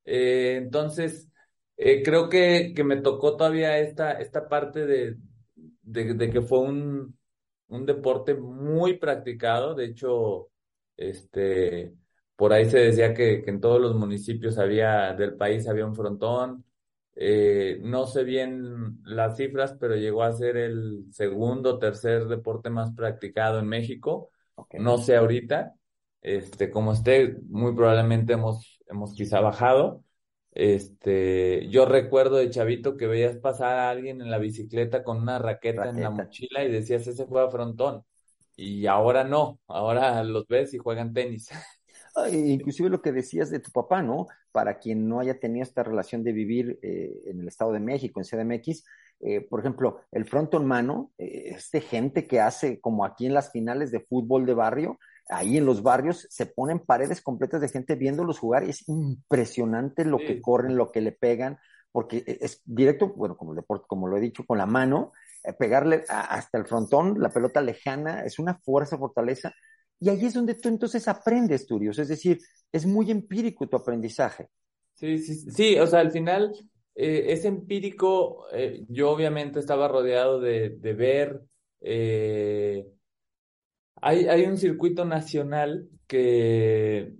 Eh, 0.04 0.56
entonces, 0.56 1.28
eh, 1.76 2.02
creo 2.02 2.28
que, 2.28 2.72
que, 2.74 2.82
me 2.84 2.96
tocó 2.96 3.36
todavía 3.36 3.78
esta, 3.78 4.12
esta 4.12 4.48
parte 4.48 4.86
de, 4.86 5.16
de, 5.82 6.30
que 6.30 6.40
fue 6.40 6.60
un, 6.60 7.16
un, 7.68 7.86
deporte 7.86 8.34
muy 8.34 8.98
practicado. 8.98 9.74
De 9.74 9.84
hecho, 9.86 10.50
este, 10.96 11.94
por 12.36 12.52
ahí 12.52 12.68
se 12.68 12.78
decía 12.78 13.14
que, 13.14 13.42
que 13.42 13.50
en 13.50 13.60
todos 13.60 13.80
los 13.80 13.94
municipios 13.94 14.58
había, 14.58 15.14
del 15.14 15.36
país 15.36 15.68
había 15.68 15.86
un 15.86 15.94
frontón. 15.94 16.64
Eh, 17.20 17.80
no 17.82 18.06
sé 18.06 18.22
bien 18.22 19.00
las 19.02 19.36
cifras, 19.36 19.76
pero 19.80 19.96
llegó 19.96 20.22
a 20.22 20.32
ser 20.32 20.56
el 20.56 21.06
segundo, 21.10 21.78
tercer 21.80 22.26
deporte 22.26 22.70
más 22.70 22.92
practicado 22.92 23.58
en 23.58 23.66
México. 23.66 24.30
No 24.74 24.98
sé 24.98 25.16
ahorita, 25.16 25.74
este, 26.20 26.70
como 26.70 26.92
esté, 26.92 27.36
muy 27.48 27.74
probablemente 27.74 28.34
hemos 28.34 28.78
hemos 28.88 29.14
quizá 29.14 29.40
bajado. 29.40 30.04
Este, 30.52 31.68
yo 31.68 31.86
recuerdo 31.86 32.36
de 32.36 32.50
chavito 32.50 32.96
que 32.96 33.06
veías 33.06 33.36
pasar 33.36 33.76
a 33.78 33.90
alguien 33.90 34.20
en 34.20 34.30
la 34.30 34.38
bicicleta 34.38 35.04
con 35.04 35.18
una 35.18 35.38
raqueta, 35.38 35.88
en 35.90 36.02
la 36.02 36.10
mochila 36.10 36.64
y 36.64 36.70
decías, 36.70 37.06
ese 37.06 37.26
juega 37.26 37.50
frontón. 37.50 38.04
Y 38.56 38.86
ahora 38.86 39.24
no, 39.24 39.60
ahora 39.68 40.24
los 40.24 40.46
ves 40.48 40.74
y 40.74 40.78
juegan 40.78 41.12
tenis. 41.12 41.48
inclusive 42.26 42.88
lo 42.88 43.02
que 43.02 43.12
decías 43.12 43.50
de 43.50 43.60
tu 43.60 43.70
papá, 43.70 44.02
¿no? 44.02 44.26
Para 44.52 44.78
quien 44.78 45.08
no 45.08 45.20
haya 45.20 45.38
tenido 45.38 45.62
esta 45.62 45.82
relación 45.82 46.24
de 46.24 46.32
vivir 46.32 46.78
eh, 46.82 47.22
en 47.26 47.40
el 47.40 47.48
Estado 47.48 47.72
de 47.72 47.80
México, 47.80 48.20
en 48.20 48.26
CDMX, 48.26 48.84
eh, 49.20 49.40
por 49.40 49.60
ejemplo, 49.60 50.00
el 50.12 50.24
frontón 50.26 50.66
mano, 50.66 51.12
eh, 51.18 51.54
es 51.56 51.70
de 51.70 51.80
gente 51.80 52.26
que 52.26 52.40
hace 52.40 52.80
como 52.80 53.04
aquí 53.04 53.26
en 53.26 53.34
las 53.34 53.50
finales 53.50 53.90
de 53.90 54.00
fútbol 54.00 54.46
de 54.46 54.54
barrio, 54.54 54.98
ahí 55.28 55.58
en 55.58 55.66
los 55.66 55.82
barrios 55.82 56.26
se 56.30 56.46
ponen 56.46 56.78
paredes 56.78 57.20
completas 57.20 57.60
de 57.60 57.68
gente 57.68 57.96
viéndolos 57.96 58.38
jugar 58.38 58.64
y 58.64 58.70
es 58.70 58.88
impresionante 58.88 60.04
lo 60.04 60.18
que 60.18 60.40
corren, 60.40 60.76
lo 60.76 60.92
que 60.92 61.00
le 61.00 61.12
pegan, 61.12 61.58
porque 61.90 62.18
e, 62.26 62.38
es 62.40 62.62
directo, 62.64 63.08
bueno, 63.08 63.36
como 63.36 63.52
el 63.52 63.56
deporte, 63.56 63.86
como 63.88 64.06
lo 64.06 64.16
he 64.16 64.20
dicho, 64.20 64.44
con 64.46 64.58
la 64.58 64.66
mano, 64.66 65.12
eh, 65.42 65.52
pegarle 65.52 66.04
hasta 66.08 66.58
el 66.58 66.66
frontón, 66.66 67.20
la 67.20 67.30
pelota 67.30 67.60
lejana, 67.60 68.24
es 68.24 68.38
una 68.38 68.54
fuerza, 68.54 68.98
fortaleza. 68.98 69.52
Y 70.00 70.08
ahí 70.08 70.24
es 70.24 70.34
donde 70.34 70.54
tú 70.54 70.68
entonces 70.68 71.08
aprendes, 71.08 71.66
Turios, 71.66 71.98
es 71.98 72.08
decir, 72.08 72.38
es 72.70 72.86
muy 72.86 73.10
empírico 73.10 73.68
tu 73.68 73.76
aprendizaje. 73.76 74.48
Sí, 74.94 75.18
sí, 75.18 75.50
sí, 75.50 75.78
o 75.78 75.86
sea, 75.86 76.00
al 76.00 76.10
final 76.10 76.52
eh, 76.94 77.26
es 77.28 77.44
empírico, 77.44 78.46
eh, 78.52 78.84
yo 78.88 79.10
obviamente 79.10 79.60
estaba 79.60 79.88
rodeado 79.88 80.40
de, 80.40 80.70
de 80.70 80.92
ver 80.94 81.42
hay, 84.00 84.26
hay 84.28 84.44
un 84.46 84.56
circuito 84.58 85.04
nacional 85.04 85.88
que 86.06 87.14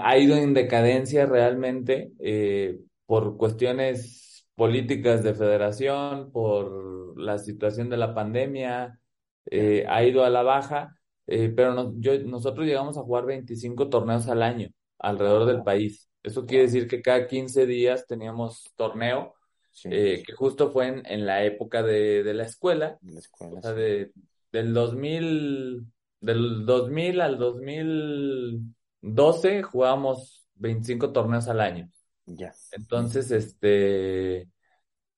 ha 0.00 0.18
ido 0.18 0.36
en 0.36 0.54
decadencia 0.54 1.26
realmente 1.26 2.12
eh, 2.18 2.78
por 3.06 3.36
cuestiones 3.36 4.46
políticas 4.54 5.22
de 5.22 5.34
federación, 5.34 6.32
por 6.32 7.18
la 7.18 7.38
situación 7.38 7.88
de 7.88 7.96
la 7.96 8.14
pandemia, 8.14 8.98
eh, 9.46 9.84
ha 9.88 10.04
ido 10.04 10.24
a 10.24 10.30
la 10.30 10.42
baja, 10.42 10.96
eh, 11.28 11.52
pero 11.54 11.92
yo, 11.98 12.18
nosotros 12.20 12.66
llegamos 12.66 12.96
a 12.96 13.02
jugar 13.02 13.26
25 13.26 13.88
torneos 13.88 14.28
al 14.28 14.42
año 14.42 14.68
alrededor 14.98 15.46
del 15.46 15.62
país. 15.62 16.08
Eso 16.22 16.46
quiere 16.46 16.64
decir 16.64 16.88
que 16.88 17.02
cada 17.02 17.26
15 17.26 17.66
días 17.66 18.06
teníamos 18.06 18.64
torneo, 18.76 19.34
que 19.82 20.24
justo 20.36 20.70
fue 20.70 20.88
en, 20.88 21.06
en 21.06 21.26
la 21.26 21.44
época 21.44 21.82
de, 21.82 22.22
de 22.24 22.34
la 22.34 22.44
escuela, 22.44 22.98
la 23.02 23.20
escuela 23.20 23.58
o 23.58 23.62
sea, 23.62 23.74
de, 23.74 24.10
del 24.50 24.74
2000, 24.74 25.86
del 26.20 26.66
2000 26.66 27.20
al 27.20 27.38
2012 27.38 29.62
jugábamos 29.62 30.46
25 30.54 31.12
torneos 31.12 31.46
al 31.48 31.60
año. 31.60 31.88
Ya. 32.26 32.52
Entonces, 32.72 33.30
este, 33.30 34.48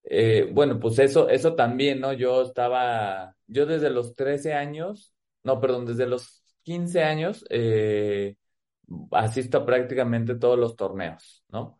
eh, 0.04 0.48
bueno, 0.52 0.78
pues 0.80 0.98
eso, 0.98 1.28
eso 1.28 1.54
también, 1.54 2.00
¿no? 2.00 2.12
Yo 2.12 2.42
estaba, 2.42 3.36
yo 3.46 3.66
desde 3.66 3.90
los 3.90 4.14
13 4.14 4.54
años, 4.54 5.12
no, 5.42 5.60
perdón, 5.60 5.86
desde 5.86 6.06
los 6.06 6.42
15 6.62 7.02
años, 7.02 7.44
eh, 7.50 8.36
asisto 9.12 9.58
a 9.58 9.66
prácticamente 9.66 10.34
todos 10.34 10.58
los 10.58 10.76
torneos, 10.76 11.44
¿no? 11.48 11.78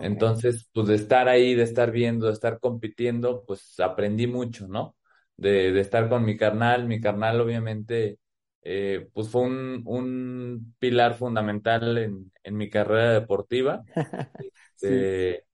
Entonces, 0.00 0.70
pues 0.72 0.88
de 0.88 0.94
estar 0.94 1.28
ahí, 1.28 1.54
de 1.54 1.64
estar 1.64 1.90
viendo, 1.90 2.26
de 2.26 2.32
estar 2.32 2.58
compitiendo, 2.60 3.44
pues 3.44 3.78
aprendí 3.78 4.26
mucho, 4.26 4.66
¿no? 4.66 4.96
de, 5.36 5.72
de 5.72 5.80
estar 5.80 6.08
con 6.08 6.24
mi 6.24 6.36
carnal. 6.36 6.86
Mi 6.86 7.00
carnal 7.00 7.40
obviamente 7.40 8.18
eh, 8.62 9.08
pues 9.12 9.28
fue 9.28 9.42
un, 9.42 9.82
un, 9.86 10.74
pilar 10.78 11.14
fundamental 11.14 11.98
en, 11.98 12.32
en 12.42 12.56
mi 12.56 12.70
carrera 12.70 13.12
deportiva. 13.12 13.82
Este, 14.84 15.44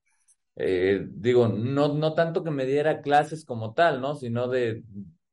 eh, 0.55 1.05
digo, 1.07 1.47
no, 1.49 1.93
no 1.93 2.15
tanto 2.15 2.43
que 2.43 2.49
me 2.49 2.65
diera 2.65 3.01
clases 3.01 3.45
como 3.45 3.75
tal, 3.75 4.01
¿no? 4.01 4.15
Sino 4.15 4.47
de, 4.47 4.81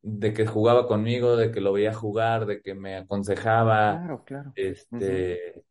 de 0.09 0.33
que 0.33 0.47
jugaba 0.47 0.87
conmigo, 0.87 1.37
de 1.37 1.51
que 1.51 1.61
lo 1.61 1.73
veía 1.73 1.93
jugar, 1.93 2.47
de 2.47 2.63
que 2.63 2.75
me 2.75 2.97
aconsejaba. 2.97 3.99
Claro, 3.99 4.25
claro. 4.25 4.53
Este, 4.55 5.65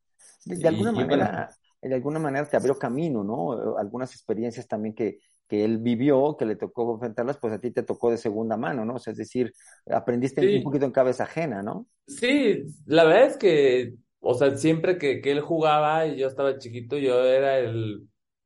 de, 0.44 0.68
alguna 0.68 0.92
manera, 0.92 1.50
de 1.82 1.96
alguna 1.96 2.20
manera 2.20 2.46
te 2.46 2.58
abrió 2.58 2.78
camino, 2.78 3.24
¿no? 3.24 3.78
Algunas 3.78 4.12
experiencias 4.12 4.68
también 4.68 4.94
que, 4.94 5.20
que 5.48 5.64
él 5.64 5.78
vivió, 5.78 6.36
que 6.38 6.46
le 6.46 6.58
tocó 6.58 6.96
enfrentarlas, 6.96 7.38
pues 7.38 7.54
a 7.54 7.60
ti 7.60 7.72
te 7.72 7.84
tocó 7.84 8.12
de 8.12 8.18
segunda 8.18 8.58
mano, 8.58 8.84
¿no? 8.84 8.96
O 8.96 9.00
sea, 9.00 9.12
es 9.12 9.18
decir, 9.18 9.54
aprendiste 9.90 10.58
un 10.58 10.64
poquito 10.64 10.84
en 10.84 10.92
cabeza 10.92 11.24
ajena, 11.24 11.64
¿no? 11.64 11.88
Sí, 12.06 12.66
la 12.86 13.06
verdad 13.06 13.28
es 13.28 13.38
que, 13.38 13.94
o 14.20 14.34
sea, 14.34 14.58
siempre 14.58 14.98
que, 14.98 15.22
que 15.22 15.32
él 15.32 15.40
jugaba 15.40 16.08
y 16.08 16.18
yo 16.18 16.28
estaba 16.28 16.58
chiquito, 16.58 16.98
yo 16.98 17.24
era 17.24 17.58
el, 17.60 18.06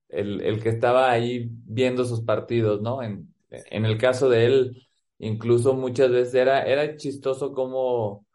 el, 0.09 0.41
el, 0.41 0.61
que 0.61 0.69
estaba 0.69 1.09
ahí 1.09 1.49
viendo 1.65 2.05
sus 2.05 2.21
partidos, 2.21 2.79
¿no? 2.83 3.01
En, 3.01 3.33
en 3.49 3.85
el 3.85 3.97
caso 3.97 4.29
de 4.29 4.45
él, 4.45 4.88
incluso 5.19 5.73
muchas 5.73 6.11
veces 6.11 6.33
era, 6.35 6.63
era 6.63 6.95
chistoso 6.97 7.53
como, 7.53 8.25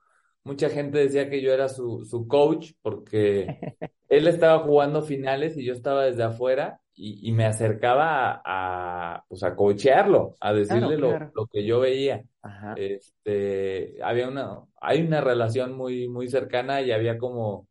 mucha 0.45 0.71
gente 0.71 0.99
decía 0.99 1.29
que 1.31 1.43
yo 1.43 1.53
era 1.53 1.69
su, 1.69 2.05
su 2.05 2.29
coach 2.29 2.73
porque 2.83 3.59
él 4.09 4.29
estaba 4.29 4.61
jugando 4.61 5.03
finales 5.03 5.57
y 5.57 5.65
yo 5.65 5.73
estaba 5.73 6.05
desde 6.05 6.23
afuera 6.25 6.81
y, 6.95 7.29
y 7.29 7.33
me 7.33 7.47
acercaba 7.47 8.43
a, 8.45 9.17
a, 9.17 9.25
pues 9.29 9.43
a 9.43 9.57
coachearlo, 9.57 10.35
a 10.41 10.53
decirle 10.53 10.97
Claro, 10.97 10.99
claro. 10.99 11.33
Lo, 11.35 11.43
lo 11.43 11.47
que 11.49 11.65
yo 11.65 11.81
veía. 11.81 12.25
Ajá. 12.43 12.75
Este, 12.79 13.97
había 14.03 14.29
una, 14.29 14.61
hay 14.81 15.03
una 15.03 15.21
relación 15.21 15.77
muy, 15.77 16.09
muy 16.09 16.29
cercana 16.29 16.83
y 16.83 16.93
había 16.93 17.19
como, 17.19 17.69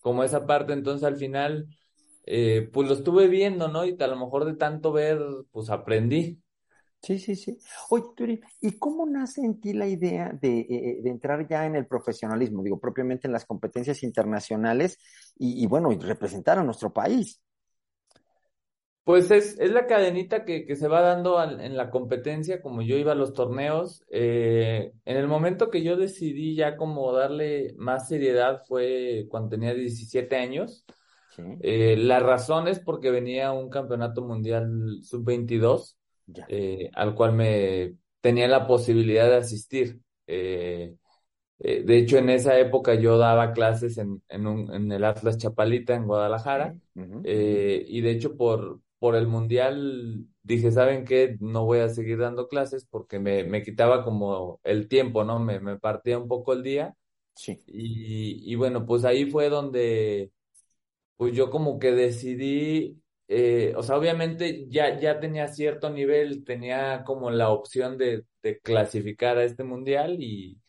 como 0.00 0.24
esa 0.24 0.46
parte, 0.46 0.72
entonces 0.72 1.04
al 1.06 1.16
final, 1.16 1.68
eh, 2.24 2.68
pues 2.72 2.88
lo 2.88 2.94
estuve 2.94 3.28
viendo, 3.28 3.68
¿no? 3.68 3.84
Y 3.84 3.96
a 4.00 4.06
lo 4.06 4.16
mejor 4.16 4.44
de 4.44 4.54
tanto 4.54 4.92
ver, 4.92 5.20
pues 5.52 5.70
aprendí. 5.70 6.40
Sí, 7.06 7.18
sí, 7.20 7.36
sí. 7.36 7.56
Oye, 7.90 8.04
Turi, 8.16 8.40
¿y 8.60 8.78
cómo 8.78 9.06
nace 9.06 9.40
en 9.42 9.60
ti 9.60 9.72
la 9.72 9.86
idea 9.86 10.32
de, 10.40 10.60
eh, 10.68 10.98
de 11.02 11.10
entrar 11.10 11.46
ya 11.48 11.64
en 11.64 11.76
el 11.76 11.86
profesionalismo? 11.86 12.62
Digo, 12.64 12.80
propiamente 12.80 13.28
en 13.28 13.32
las 13.32 13.44
competencias 13.46 14.02
internacionales 14.02 14.98
y, 15.38 15.62
y 15.62 15.66
bueno, 15.68 15.92
y 15.92 15.98
representar 15.98 16.58
a 16.58 16.64
nuestro 16.64 16.92
país. 16.92 17.40
Pues 19.04 19.30
es, 19.30 19.56
es 19.60 19.70
la 19.70 19.86
cadenita 19.86 20.44
que, 20.44 20.66
que 20.66 20.74
se 20.74 20.88
va 20.88 21.00
dando 21.00 21.38
al- 21.38 21.60
en 21.60 21.76
la 21.76 21.90
competencia, 21.90 22.60
como 22.60 22.82
yo 22.82 22.96
iba 22.96 23.12
a 23.12 23.14
los 23.14 23.32
torneos. 23.34 24.02
eh, 24.10 24.92
en 25.04 25.16
el 25.16 25.28
momento 25.28 25.70
que 25.70 25.82
yo 25.84 25.96
decidí 25.96 26.56
ya 26.56 26.76
como 26.76 27.12
darle 27.12 27.74
más 27.78 28.08
seriedad 28.08 28.62
fue 28.66 29.26
cuando 29.30 29.50
tenía 29.50 29.74
17 29.74 30.36
años. 30.36 30.84
Sí, 31.28 31.42
Eh, 31.60 31.96
la 31.98 32.20
razón 32.20 32.68
es 32.68 32.80
porque 32.80 33.10
venía 33.12 33.52
un 33.52 33.70
campeonato 33.70 34.22
mundial 34.22 35.00
sub-22, 35.02 35.95
ya. 36.28 36.48
eh, 36.48 36.90
al 36.94 37.14
cual 37.14 37.32
me 37.34 37.96
tenía 38.20 38.48
la 38.48 38.66
posibilidad 38.66 39.28
de 39.28 39.36
asistir. 39.36 40.00
Eh, 40.26 40.96
eh, 41.60 41.82
de 41.84 41.98
hecho, 41.98 42.18
en 42.18 42.30
esa 42.30 42.58
época 42.58 42.94
yo 42.94 43.18
daba 43.18 43.52
clases 43.52 43.98
en, 43.98 44.22
en, 44.28 44.46
un- 44.46 44.72
en 44.74 44.92
el 44.92 45.04
Atlas 45.04 45.38
Chapalita, 45.38 45.94
en 45.94 46.06
Guadalajara. 46.06 46.76
Y 47.22 48.00
de 48.02 48.10
hecho, 48.10 48.36
por, 48.36 48.80
por 48.98 49.16
el 49.16 49.26
mundial 49.26 50.26
dije, 50.42 50.70
¿saben 50.72 51.04
qué? 51.04 51.36
No 51.40 51.64
voy 51.64 51.80
a 51.80 51.88
seguir 51.88 52.18
dando 52.18 52.48
clases 52.48 52.86
porque 52.86 53.18
me, 53.18 53.44
me 53.44 53.62
quitaba 53.62 54.04
como 54.04 54.60
el 54.64 54.88
tiempo, 54.88 55.24
¿no? 55.24 55.38
Me, 55.40 55.60
me 55.60 55.78
partía 55.78 56.18
un 56.18 56.28
poco 56.28 56.52
el 56.52 56.62
día. 56.62 56.94
Sí, 57.34 57.64
Y, 57.66 58.52
y 58.52 58.54
bueno, 58.56 58.86
pues 58.86 59.04
ahí 59.04 59.30
fue 59.30 59.48
donde, 59.50 60.32
pues 61.16 61.34
yo 61.34 61.50
como 61.50 61.78
que 61.78 61.92
decidí, 61.92 63.02
eh, 63.28 63.74
o 63.76 63.82
sea, 63.82 63.96
obviamente 63.96 64.66
ya, 64.68 64.98
ya 64.98 65.20
tenía 65.20 65.48
cierto 65.48 65.90
nivel, 65.90 66.44
tenía 66.44 67.04
como 67.04 67.30
la 67.30 67.50
opción 67.50 67.98
de, 67.98 68.24
de 68.42 68.60
clasificar 68.60 69.38
a 69.38 69.44
este 69.44 69.64
mundial 69.64 70.16
y, 70.20 70.60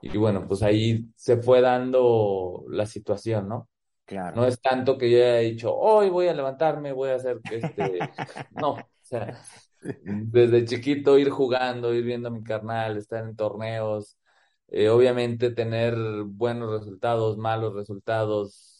y 0.00 0.16
bueno, 0.18 0.46
pues 0.46 0.62
ahí 0.62 1.06
se 1.16 1.38
fue 1.38 1.60
dando 1.60 2.64
la 2.68 2.86
situación, 2.86 3.48
¿no? 3.48 3.68
claro. 4.06 4.36
No 4.36 4.46
es 4.46 4.60
tanto 4.60 4.98
que 4.98 5.10
yo 5.10 5.18
haya 5.18 5.38
dicho, 5.38 5.74
hoy 5.76 6.10
voy 6.10 6.28
a 6.28 6.34
levantarme, 6.34 6.92
voy 6.92 7.10
a 7.10 7.16
hacer 7.16 7.40
este. 7.50 8.00
No, 8.52 8.70
o 8.72 8.88
sea, 9.02 9.40
desde 9.80 10.64
chiquito 10.64 11.18
ir 11.18 11.30
jugando, 11.30 11.94
ir 11.94 12.04
viendo 12.04 12.28
a 12.28 12.30
mi 12.32 12.42
carnal, 12.42 12.96
estar 12.96 13.24
en 13.24 13.36
torneos, 13.36 14.18
eh, 14.68 14.88
obviamente 14.88 15.50
tener 15.50 15.96
buenos 16.26 16.70
resultados, 16.80 17.36
malos 17.38 17.74
resultados. 17.74 18.73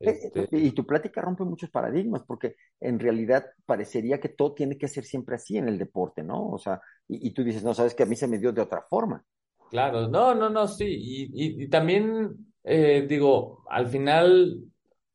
Eh, 0.00 0.18
Este, 0.22 0.48
Y 0.52 0.72
tu 0.72 0.86
plática 0.86 1.20
rompe 1.22 1.44
muchos 1.44 1.70
paradigmas, 1.70 2.22
porque 2.26 2.56
en 2.80 2.98
realidad 2.98 3.46
parecería 3.66 4.20
que 4.20 4.28
todo 4.30 4.54
tiene 4.54 4.78
que 4.78 4.88
ser 4.88 5.04
siempre 5.04 5.36
así 5.36 5.56
en 5.58 5.68
el 5.68 5.78
deporte, 5.78 6.22
¿no? 6.22 6.48
O 6.50 6.58
sea, 6.58 6.80
y, 7.08 7.28
y 7.28 7.32
tú 7.32 7.42
dices, 7.44 7.64
no, 7.64 7.74
sabes 7.74 7.94
que 7.94 8.04
a 8.04 8.06
mí 8.06 8.16
se 8.16 8.28
me 8.28 8.38
dio 8.38 8.52
de 8.52 8.62
otra 8.62 8.82
forma. 8.88 9.24
claro, 9.68 10.08
no, 10.08 10.34
no, 10.34 10.50
no, 10.50 10.66
sí. 10.68 10.84
Y, 10.88 11.24
y, 11.60 11.64
y 11.64 11.68
también, 11.68 12.52
eh, 12.64 13.06
digo, 13.08 13.64
al 13.68 13.86
final 13.88 14.62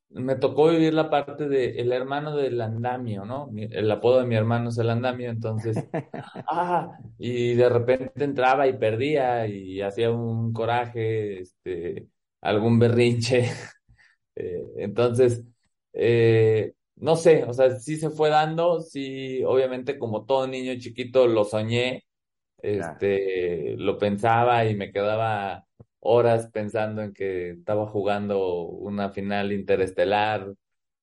me 0.09 0.35
tocó 0.35 0.69
vivir 0.69 0.93
la 0.93 1.09
parte 1.09 1.47
de 1.49 1.79
el 1.81 1.91
hermano 1.93 2.35
del 2.35 2.61
andamio, 2.61 3.25
¿no? 3.25 3.47
Mi- 3.47 3.65
el 3.71 3.89
apodo 3.91 4.19
de 4.21 4.27
mi 4.27 4.35
hermano 4.35 4.69
es 4.69 4.77
el 4.77 4.89
andamio, 4.89 5.29
entonces. 5.31 5.87
Ah, 6.47 6.97
y 7.17 7.53
de 7.55 7.69
repente 7.69 8.23
entraba 8.25 8.67
y 8.67 8.77
perdía 8.77 9.47
y 9.47 9.81
hacía 9.81 10.11
un 10.11 10.53
coraje, 10.53 11.41
este, 11.41 12.09
algún 12.41 12.79
berrinche. 12.79 13.49
Eh, 14.35 14.63
entonces, 14.77 15.43
eh, 15.93 16.73
no 16.95 17.15
sé, 17.15 17.43
o 17.45 17.53
sea, 17.53 17.79
sí 17.79 17.97
se 17.97 18.09
fue 18.09 18.29
dando, 18.29 18.81
sí, 18.81 19.43
obviamente 19.45 19.99
como 19.99 20.25
todo 20.25 20.47
niño 20.47 20.73
chiquito 20.79 21.27
lo 21.27 21.43
soñé, 21.45 22.05
Claro. 22.75 23.03
este, 23.03 23.75
lo 23.77 23.97
pensaba 23.97 24.65
y 24.65 24.75
me 24.75 24.91
quedaba 24.91 25.67
horas 25.99 26.47
pensando 26.51 27.01
en 27.01 27.13
que 27.13 27.51
estaba 27.51 27.87
jugando 27.87 28.63
una 28.63 29.09
final 29.11 29.51
interestelar. 29.51 30.53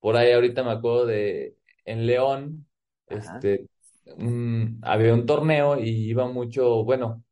Por 0.00 0.16
ahí 0.16 0.32
ahorita 0.32 0.62
me 0.64 0.72
acuerdo 0.72 1.06
de 1.06 1.56
en 1.84 2.06
León, 2.06 2.66
Ajá. 3.08 3.46
este, 3.46 3.68
un- 4.16 4.78
había 4.82 5.14
un 5.14 5.26
torneo 5.26 5.78
y 5.80 5.90
iba 6.10 6.26
mucho, 6.28 6.84
bueno, 6.84 7.24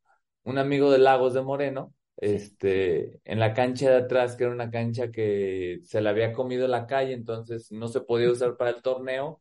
un 0.45 0.59
amigo 0.59 0.91
de 0.91 0.99
Lagos 0.99 1.35
de 1.35 1.43
Moreno, 1.43 1.95
este, 2.21 3.21
en 3.25 3.39
la 3.39 3.55
cancha 3.55 3.91
de 3.91 3.97
atrás, 3.99 4.37
que 4.37 4.45
era 4.45 4.53
una 4.53 4.71
cancha 4.71 5.11
que 5.11 5.81
se 5.85 6.01
le 6.01 6.09
había 6.09 6.33
comido 6.33 6.67
la 6.67 6.87
calle, 6.87 7.13
entonces 7.15 7.71
no 7.71 7.89
se 7.89 8.01
podía 8.01 8.31
usar 8.31 8.57
para 8.57 8.71
el 8.71 8.83
torneo. 8.83 9.41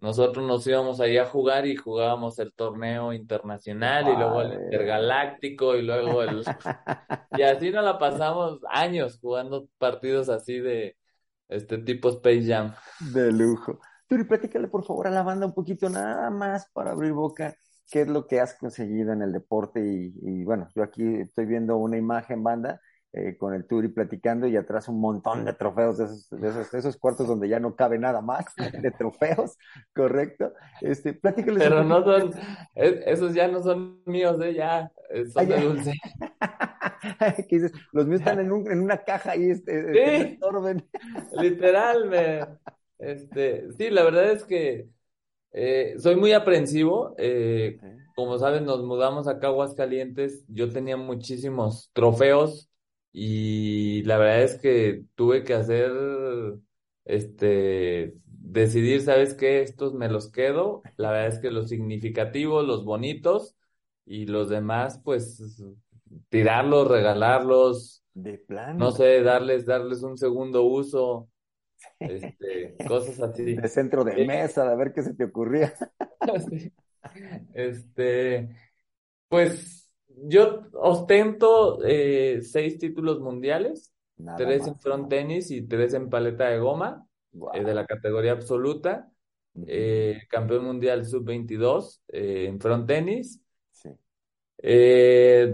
Nosotros 0.00 0.46
nos 0.46 0.66
íbamos 0.66 1.00
ahí 1.00 1.18
a 1.18 1.26
jugar 1.26 1.66
y 1.66 1.76
jugábamos 1.76 2.38
el 2.38 2.52
torneo 2.52 3.12
internacional 3.12 4.08
y 4.08 4.16
luego 4.16 4.42
el 4.42 4.52
intergaláctico 4.64 5.76
y 5.76 5.82
luego 5.82 6.22
el... 6.22 6.44
Y 7.38 7.42
así 7.42 7.70
nos 7.70 7.84
la 7.84 7.98
pasamos 7.98 8.60
años 8.70 9.18
jugando 9.20 9.68
partidos 9.78 10.28
así 10.28 10.60
de 10.60 10.96
este 11.48 11.78
tipo 11.78 12.08
Space 12.10 12.46
Jam. 12.46 12.74
De 13.00 13.32
lujo. 13.32 13.80
Turi, 14.06 14.24
platícale 14.24 14.68
por 14.68 14.84
favor 14.84 15.08
a 15.08 15.10
la 15.10 15.22
banda 15.22 15.46
un 15.46 15.54
poquito 15.54 15.88
nada 15.88 16.30
más 16.30 16.70
para 16.72 16.92
abrir 16.92 17.12
boca. 17.12 17.54
¿Qué 17.90 18.02
es 18.02 18.08
lo 18.08 18.26
que 18.26 18.40
has 18.40 18.54
conseguido 18.54 19.12
en 19.12 19.22
el 19.22 19.32
deporte? 19.32 19.80
Y, 19.80 20.14
y 20.22 20.44
bueno, 20.44 20.68
yo 20.74 20.82
aquí 20.82 21.02
estoy 21.20 21.46
viendo 21.46 21.76
una 21.76 21.96
imagen, 21.96 22.42
banda, 22.42 22.80
eh, 23.12 23.36
con 23.36 23.54
el 23.54 23.66
Turi 23.66 23.88
platicando 23.88 24.46
y 24.48 24.56
atrás 24.56 24.88
un 24.88 25.00
montón 25.00 25.44
de 25.44 25.52
trofeos 25.52 25.98
de 25.98 26.04
esos, 26.06 26.28
de 26.30 26.48
esos, 26.48 26.70
de 26.72 26.78
esos 26.80 26.96
cuartos 26.96 27.28
donde 27.28 27.48
ya 27.48 27.60
no 27.60 27.76
cabe 27.76 27.98
nada 27.98 28.20
más 28.20 28.44
de 28.82 28.90
trofeos, 28.90 29.56
¿correcto? 29.94 30.52
Este, 30.80 31.12
platícales 31.14 31.62
Pero 31.62 31.84
no 31.84 32.02
son, 32.02 32.30
es- 32.74 33.02
esos 33.06 33.34
ya 33.34 33.46
no 33.48 33.62
son 33.62 34.02
míos, 34.06 34.40
¿eh? 34.42 34.54
Ya, 34.54 34.90
eh, 35.10 35.26
son 35.26 35.48
ya. 35.48 35.56
de 35.56 35.62
dulce. 35.62 35.92
¿Qué 37.48 37.56
dices? 37.56 37.72
Los 37.92 38.06
míos 38.06 38.20
están 38.20 38.40
en, 38.40 38.50
un- 38.52 38.70
en 38.70 38.80
una 38.80 38.98
caja 38.98 39.32
ahí, 39.32 39.50
este, 39.50 39.92
este, 39.92 40.16
Sí. 40.16 40.32
estorben. 40.32 40.88
Literal, 41.38 42.08
me, 42.08 42.46
este, 42.98 43.70
sí, 43.72 43.90
la 43.90 44.02
verdad 44.04 44.30
es 44.32 44.44
que 44.44 44.88
eh, 45.54 45.94
soy 45.98 46.16
muy 46.16 46.32
aprensivo. 46.32 47.14
eh, 47.18 47.78
como 48.14 48.38
saben, 48.38 48.64
nos 48.64 48.82
mudamos 48.84 49.26
acá 49.26 49.46
a 49.48 49.50
Aguascalientes. 49.50 50.44
Yo 50.48 50.70
tenía 50.70 50.96
muchísimos 50.96 51.90
trofeos 51.92 52.68
y 53.12 54.02
la 54.02 54.18
verdad 54.18 54.42
es 54.42 54.58
que 54.58 55.04
tuve 55.14 55.42
que 55.44 55.54
hacer, 55.54 55.90
este, 57.04 58.14
decidir, 58.26 59.02
¿sabes 59.02 59.34
qué? 59.34 59.62
Estos 59.62 59.94
me 59.94 60.08
los 60.08 60.30
quedo. 60.30 60.82
La 60.96 61.10
verdad 61.10 61.28
es 61.28 61.38
que 61.38 61.50
los 61.50 61.68
significativos, 61.68 62.66
los 62.66 62.84
bonitos 62.84 63.56
y 64.06 64.26
los 64.26 64.48
demás, 64.48 65.00
pues, 65.04 65.62
tirarlos, 66.28 66.88
regalarlos, 66.88 68.02
De 68.14 68.38
plano. 68.38 68.78
no 68.78 68.92
sé, 68.92 69.22
darles, 69.22 69.66
darles 69.66 70.02
un 70.02 70.16
segundo 70.16 70.62
uso, 70.64 71.28
este, 72.08 72.76
cosas 72.86 73.20
así. 73.20 73.54
De 73.54 73.68
centro 73.68 74.04
de 74.04 74.22
Eh, 74.22 74.26
mesa, 74.26 74.70
a 74.70 74.74
ver 74.74 74.92
qué 74.92 75.02
se 75.02 75.14
te 75.14 75.24
ocurría. 75.24 75.74
Sí. 76.50 76.72
Este, 77.52 78.48
pues 79.28 79.90
yo 80.08 80.62
ostento 80.72 81.84
eh, 81.84 82.40
seis 82.42 82.78
títulos 82.78 83.20
mundiales, 83.20 83.92
Nada 84.16 84.38
tres 84.38 84.66
en 84.66 84.78
front 84.78 85.08
tenis 85.08 85.50
y 85.50 85.66
tres 85.66 85.92
en 85.94 86.08
paleta 86.08 86.48
de 86.48 86.58
goma, 86.58 87.06
eh, 87.52 87.62
de 87.62 87.74
la 87.74 87.84
categoría 87.84 88.32
absoluta, 88.32 89.10
eh, 89.66 90.22
campeón 90.30 90.64
mundial 90.64 91.04
sub-22 91.04 92.00
eh, 92.08 92.46
en 92.48 92.58
front 92.60 92.86
tenis, 92.86 93.40
Sí. 93.70 93.90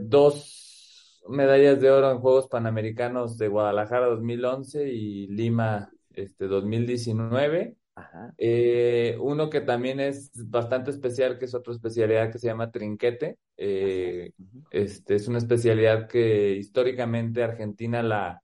dos 0.05 1.23
medallas 1.29 1.81
de 1.81 1.91
oro 1.91 2.11
en 2.11 2.19
Juegos 2.19 2.49
Panamericanos 2.49 3.37
de 3.39 3.49
Guadalajara 3.49 4.07
2011 4.07 4.89
y 4.89 5.27
Lima 5.29 5.91
este, 6.23 6.47
2019. 6.47 7.77
Ajá. 7.95 8.33
Eh, 8.39 9.17
uno 9.21 9.51
que 9.51 9.61
también 9.61 10.01
es 10.01 10.31
bastante 10.49 10.91
especial, 10.91 11.39
que 11.39 11.45
es 11.45 11.55
otra 11.55 11.73
especialidad 11.73 12.31
que 12.33 12.39
se 12.39 12.47
llama 12.47 12.71
trinquete. 12.71 13.37
Eh, 13.57 14.33
este, 14.71 15.17
es 15.17 15.29
una 15.29 15.39
especialidad 15.39 16.09
que 16.09 16.53
históricamente 16.53 17.43
Argentina 17.43 18.03
la, 18.03 18.43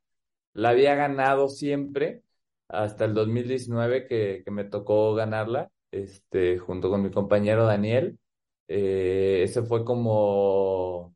la 0.53 0.71
había 0.71 0.95
ganado 0.95 1.49
siempre 1.49 2.23
hasta 2.69 3.05
el 3.05 3.15
2019 3.15 4.07
que, 4.07 4.43
que 4.45 4.51
me 4.51 4.65
tocó 4.65 5.15
ganarla, 5.15 5.71
este, 5.91 6.59
junto 6.59 6.91
con 6.91 7.03
mi 7.03 7.11
compañero 7.11 7.67
Daniel. 7.67 8.19
Eh, 8.69 9.43
ese 9.45 9.63
fue 9.63 9.85
como 9.85 11.15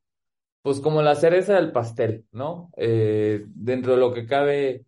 pues 0.62 0.80
como 0.80 1.00
la 1.02 1.14
cereza 1.14 1.54
del 1.54 1.72
pastel, 1.72 2.26
¿no? 2.32 2.70
Dentro 2.76 3.94
de 3.94 3.98
lo 3.98 4.12
que 4.12 4.26
cabe, 4.26 4.84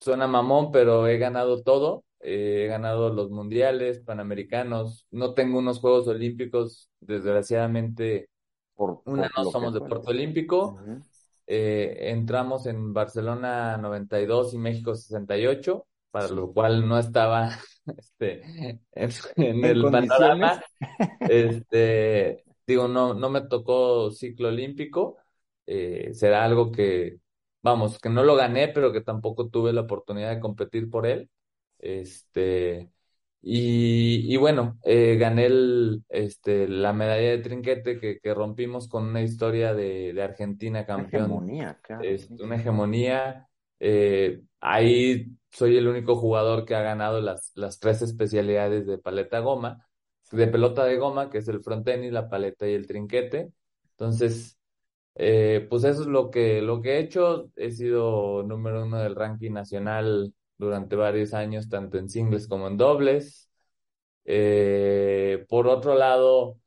suena 0.00 0.26
mamón, 0.26 0.70
pero 0.72 1.06
he 1.06 1.18
ganado 1.18 1.62
todo. 1.62 2.04
Eh, 2.20 2.64
he 2.64 2.66
ganado 2.66 3.12
los 3.12 3.30
mundiales, 3.30 4.00
panamericanos. 4.00 5.06
No 5.10 5.34
tengo 5.34 5.58
unos 5.58 5.78
Juegos 5.80 6.08
Olímpicos, 6.08 6.90
desgraciadamente. 7.00 8.28
Por, 8.74 9.02
una 9.06 9.28
por 9.28 9.44
no 9.44 9.50
somos 9.50 9.72
que 9.72 9.80
deporte 9.80 10.10
olímpico. 10.10 10.78
Eh, 11.46 12.10
entramos 12.10 12.66
en 12.66 12.92
Barcelona 12.92 13.76
92 13.76 14.54
y 14.54 14.58
México 14.58 14.94
68, 14.94 15.86
para 16.10 16.28
lo 16.28 16.52
cual 16.52 16.86
no 16.88 16.98
estaba 16.98 17.50
este, 17.86 18.80
en, 18.92 19.10
en 19.36 19.64
el 19.64 19.82
panorama. 19.82 20.62
Este, 21.20 22.44
digo, 22.66 22.88
no, 22.88 23.14
no 23.14 23.30
me 23.30 23.42
tocó 23.42 24.10
ciclo 24.10 24.48
olímpico. 24.48 25.16
Eh, 25.66 26.10
será 26.12 26.44
algo 26.44 26.70
que, 26.70 27.18
vamos, 27.66 27.98
que 27.98 28.08
no 28.08 28.24
lo 28.24 28.36
gané, 28.36 28.68
pero 28.68 28.92
que 28.92 29.00
tampoco 29.02 29.48
tuve 29.48 29.72
la 29.72 29.82
oportunidad 29.82 30.30
de 30.34 30.40
competir 30.40 30.90
por 30.90 31.06
él. 31.06 31.30
Este, 31.78 32.90
y, 33.42 34.32
y 34.32 34.36
bueno, 34.36 34.78
eh, 34.84 35.16
gané 35.18 35.46
el, 35.46 36.04
este, 36.08 36.68
la 36.68 36.92
medalla 36.92 37.30
de 37.30 37.38
trinquete 37.38 37.98
que, 38.00 38.18
que 38.20 38.34
rompimos 38.34 38.88
con 38.88 39.04
una 39.04 39.22
historia 39.22 39.74
de, 39.74 40.12
de 40.14 40.22
Argentina 40.22 40.80
Una 40.80 40.86
campeón 40.86 41.22
hegemonía, 41.22 41.78
claro. 41.82 42.02
una 42.40 42.56
hegemonía. 42.56 43.48
eh, 43.80 44.42
ahí 44.60 45.26
soy 45.52 45.76
el 45.76 45.88
único 45.88 46.16
jugador 46.16 46.64
que 46.64 46.74
ha 46.74 46.82
ganado 46.82 47.20
las, 47.20 47.52
las 47.54 47.78
tres 47.78 48.02
especialidades 48.02 48.86
de 48.86 48.98
paleta 48.98 49.40
goma, 49.40 49.86
de 50.32 50.46
pelota 50.48 50.84
de 50.84 50.96
goma, 50.96 51.30
que 51.30 51.38
es 51.38 51.48
el 51.48 51.62
frontenis, 51.62 52.12
la 52.12 52.28
paleta 52.28 52.68
y 52.68 52.74
el 52.74 52.86
trinquete. 52.86 53.52
Entonces, 53.92 54.58
eh, 55.16 55.66
pues 55.68 55.84
eso 55.84 56.02
es 56.02 56.08
lo 56.08 56.30
que, 56.30 56.60
lo 56.62 56.80
que 56.80 56.92
he 56.96 56.98
hecho. 57.00 57.50
He 57.56 57.70
sido 57.72 58.42
número 58.42 58.84
uno 58.84 58.98
del 58.98 59.16
ranking 59.16 59.52
nacional 59.52 60.32
durante 60.58 60.96
varios 60.96 61.34
años, 61.34 61.68
tanto 61.68 61.98
en 61.98 62.08
singles 62.08 62.46
como 62.48 62.68
en 62.68 62.76
dobles. 62.76 63.50
Eh, 64.24 65.44
por 65.48 65.68
otro 65.68 65.94
lado, 65.94 66.58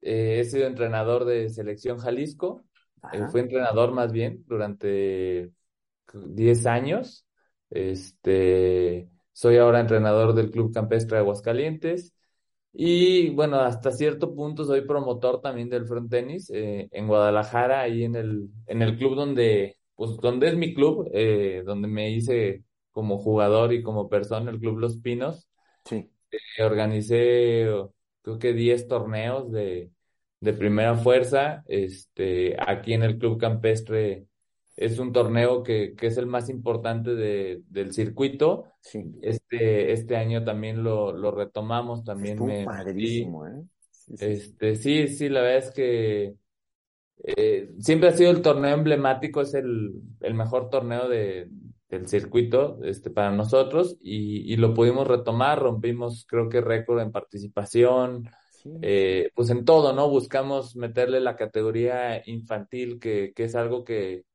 eh, 0.00 0.40
he 0.40 0.44
sido 0.44 0.66
entrenador 0.66 1.24
de 1.24 1.48
Selección 1.50 1.98
Jalisco. 1.98 2.64
Eh, 3.12 3.26
fui 3.30 3.40
entrenador 3.40 3.92
más 3.92 4.12
bien 4.12 4.44
durante 4.46 5.52
10 6.12 6.66
años. 6.66 7.26
Este, 7.70 9.08
soy 9.32 9.58
ahora 9.58 9.80
entrenador 9.80 10.34
del 10.34 10.50
Club 10.50 10.72
Campestre 10.72 11.16
de 11.16 11.20
Aguascalientes. 11.22 12.15
Y 12.78 13.30
bueno, 13.30 13.58
hasta 13.60 13.90
cierto 13.90 14.34
punto 14.34 14.64
soy 14.64 14.82
promotor 14.82 15.40
también 15.40 15.70
del 15.70 15.86
frontenis 15.86 16.50
eh, 16.50 16.88
en 16.92 17.08
Guadalajara, 17.08 17.80
ahí 17.80 18.04
en 18.04 18.16
el, 18.16 18.50
en 18.66 18.82
el 18.82 18.98
club 18.98 19.14
donde, 19.16 19.78
pues, 19.94 20.18
donde 20.18 20.48
es 20.48 20.56
mi 20.56 20.74
club, 20.74 21.08
eh, 21.14 21.62
donde 21.64 21.88
me 21.88 22.10
hice 22.10 22.64
como 22.90 23.16
jugador 23.16 23.72
y 23.72 23.82
como 23.82 24.10
persona, 24.10 24.50
el 24.50 24.60
Club 24.60 24.78
Los 24.78 24.98
Pinos. 24.98 25.48
Sí. 25.86 26.10
Eh, 26.30 26.62
Organicé, 26.62 27.66
creo 28.20 28.38
que 28.38 28.52
10 28.52 28.88
torneos 28.88 29.50
de, 29.50 29.90
de 30.40 30.52
primera 30.52 30.96
fuerza. 30.96 31.64
Este, 31.68 32.56
aquí 32.58 32.92
en 32.92 33.04
el 33.04 33.16
Club 33.16 33.38
Campestre 33.38 34.26
es 34.76 34.98
un 34.98 35.12
torneo 35.12 35.62
que, 35.62 35.94
que 35.96 36.08
es 36.08 36.18
el 36.18 36.26
más 36.26 36.50
importante 36.50 37.14
de, 37.14 37.62
del 37.68 37.92
circuito. 37.92 38.64
Sí. 38.80 39.02
Este, 39.22 39.92
este 39.92 40.16
año 40.16 40.44
también 40.44 40.82
lo, 40.82 41.12
lo 41.12 41.30
retomamos, 41.30 42.04
también 42.04 42.44
me 42.44 42.64
padrísimo, 42.64 43.46
¿eh? 43.46 43.62
Sí, 43.90 44.16
sí, 44.16 44.16
sí. 44.16 44.24
Este, 44.26 44.76
sí, 44.76 45.08
sí, 45.08 45.28
la 45.30 45.40
verdad 45.40 45.58
es 45.58 45.70
que 45.72 46.34
eh, 47.24 47.70
siempre 47.78 48.10
ha 48.10 48.12
sido 48.12 48.30
el 48.30 48.42
torneo 48.42 48.74
emblemático, 48.74 49.40
es 49.40 49.54
el, 49.54 49.94
el 50.20 50.34
mejor 50.34 50.68
torneo 50.68 51.08
de, 51.08 51.48
del 51.88 52.06
circuito 52.06 52.78
este, 52.84 53.10
para 53.10 53.30
nosotros 53.30 53.96
y, 54.00 54.52
y 54.52 54.56
lo 54.58 54.74
pudimos 54.74 55.08
retomar, 55.08 55.58
rompimos 55.58 56.26
creo 56.28 56.48
que 56.48 56.60
récord 56.60 57.00
en 57.00 57.12
participación, 57.12 58.28
eh, 58.82 59.30
pues 59.34 59.48
en 59.50 59.64
todo, 59.64 59.92
¿no? 59.92 60.10
Buscamos 60.10 60.76
meterle 60.76 61.20
la 61.20 61.36
categoría 61.36 62.22
infantil, 62.26 63.00
que, 63.00 63.32
que 63.34 63.44
es 63.44 63.54
algo 63.54 63.82
que, 63.82 64.25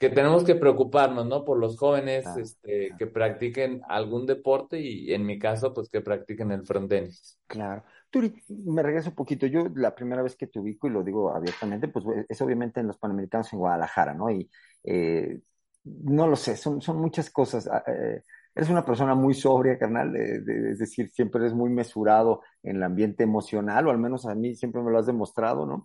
que 0.00 0.08
tenemos 0.08 0.44
que 0.44 0.54
preocuparnos, 0.54 1.26
¿no? 1.26 1.44
Por 1.44 1.58
los 1.58 1.78
jóvenes 1.78 2.24
claro, 2.24 2.40
este, 2.40 2.86
claro. 2.86 2.98
que 2.98 3.06
practiquen 3.06 3.82
algún 3.86 4.24
deporte 4.24 4.80
y 4.80 5.12
en 5.12 5.26
mi 5.26 5.38
caso, 5.38 5.74
pues 5.74 5.90
que 5.90 6.00
practiquen 6.00 6.50
el 6.52 6.64
frontenis. 6.64 7.38
Claro. 7.46 7.84
Turi, 8.08 8.32
me 8.48 8.82
regreso 8.82 9.10
un 9.10 9.14
poquito. 9.14 9.46
Yo 9.46 9.66
la 9.74 9.94
primera 9.94 10.22
vez 10.22 10.36
que 10.36 10.46
te 10.46 10.58
ubico, 10.58 10.88
y 10.88 10.90
lo 10.90 11.02
digo 11.02 11.30
abiertamente, 11.30 11.88
pues 11.88 12.06
es 12.26 12.40
obviamente 12.40 12.80
en 12.80 12.86
los 12.86 12.96
Panamericanos 12.96 13.52
en 13.52 13.58
Guadalajara, 13.58 14.14
¿no? 14.14 14.30
Y 14.30 14.50
eh, 14.84 15.38
no 15.84 16.26
lo 16.26 16.34
sé, 16.36 16.56
son, 16.56 16.80
son 16.80 16.96
muchas 16.96 17.28
cosas. 17.28 17.68
Ah, 17.70 17.84
eh, 17.86 18.22
eres 18.54 18.70
una 18.70 18.86
persona 18.86 19.14
muy 19.14 19.34
sobria, 19.34 19.78
carnal, 19.78 20.16
eh, 20.16 20.40
de- 20.40 20.72
es 20.72 20.78
decir, 20.78 21.10
siempre 21.10 21.42
eres 21.42 21.52
muy 21.52 21.68
mesurado 21.68 22.40
en 22.62 22.76
el 22.76 22.82
ambiente 22.84 23.22
emocional, 23.24 23.86
o 23.86 23.90
al 23.90 23.98
menos 23.98 24.24
a 24.24 24.34
mí 24.34 24.54
siempre 24.56 24.80
me 24.80 24.90
lo 24.90 24.98
has 24.98 25.06
demostrado, 25.06 25.66
¿no? 25.66 25.84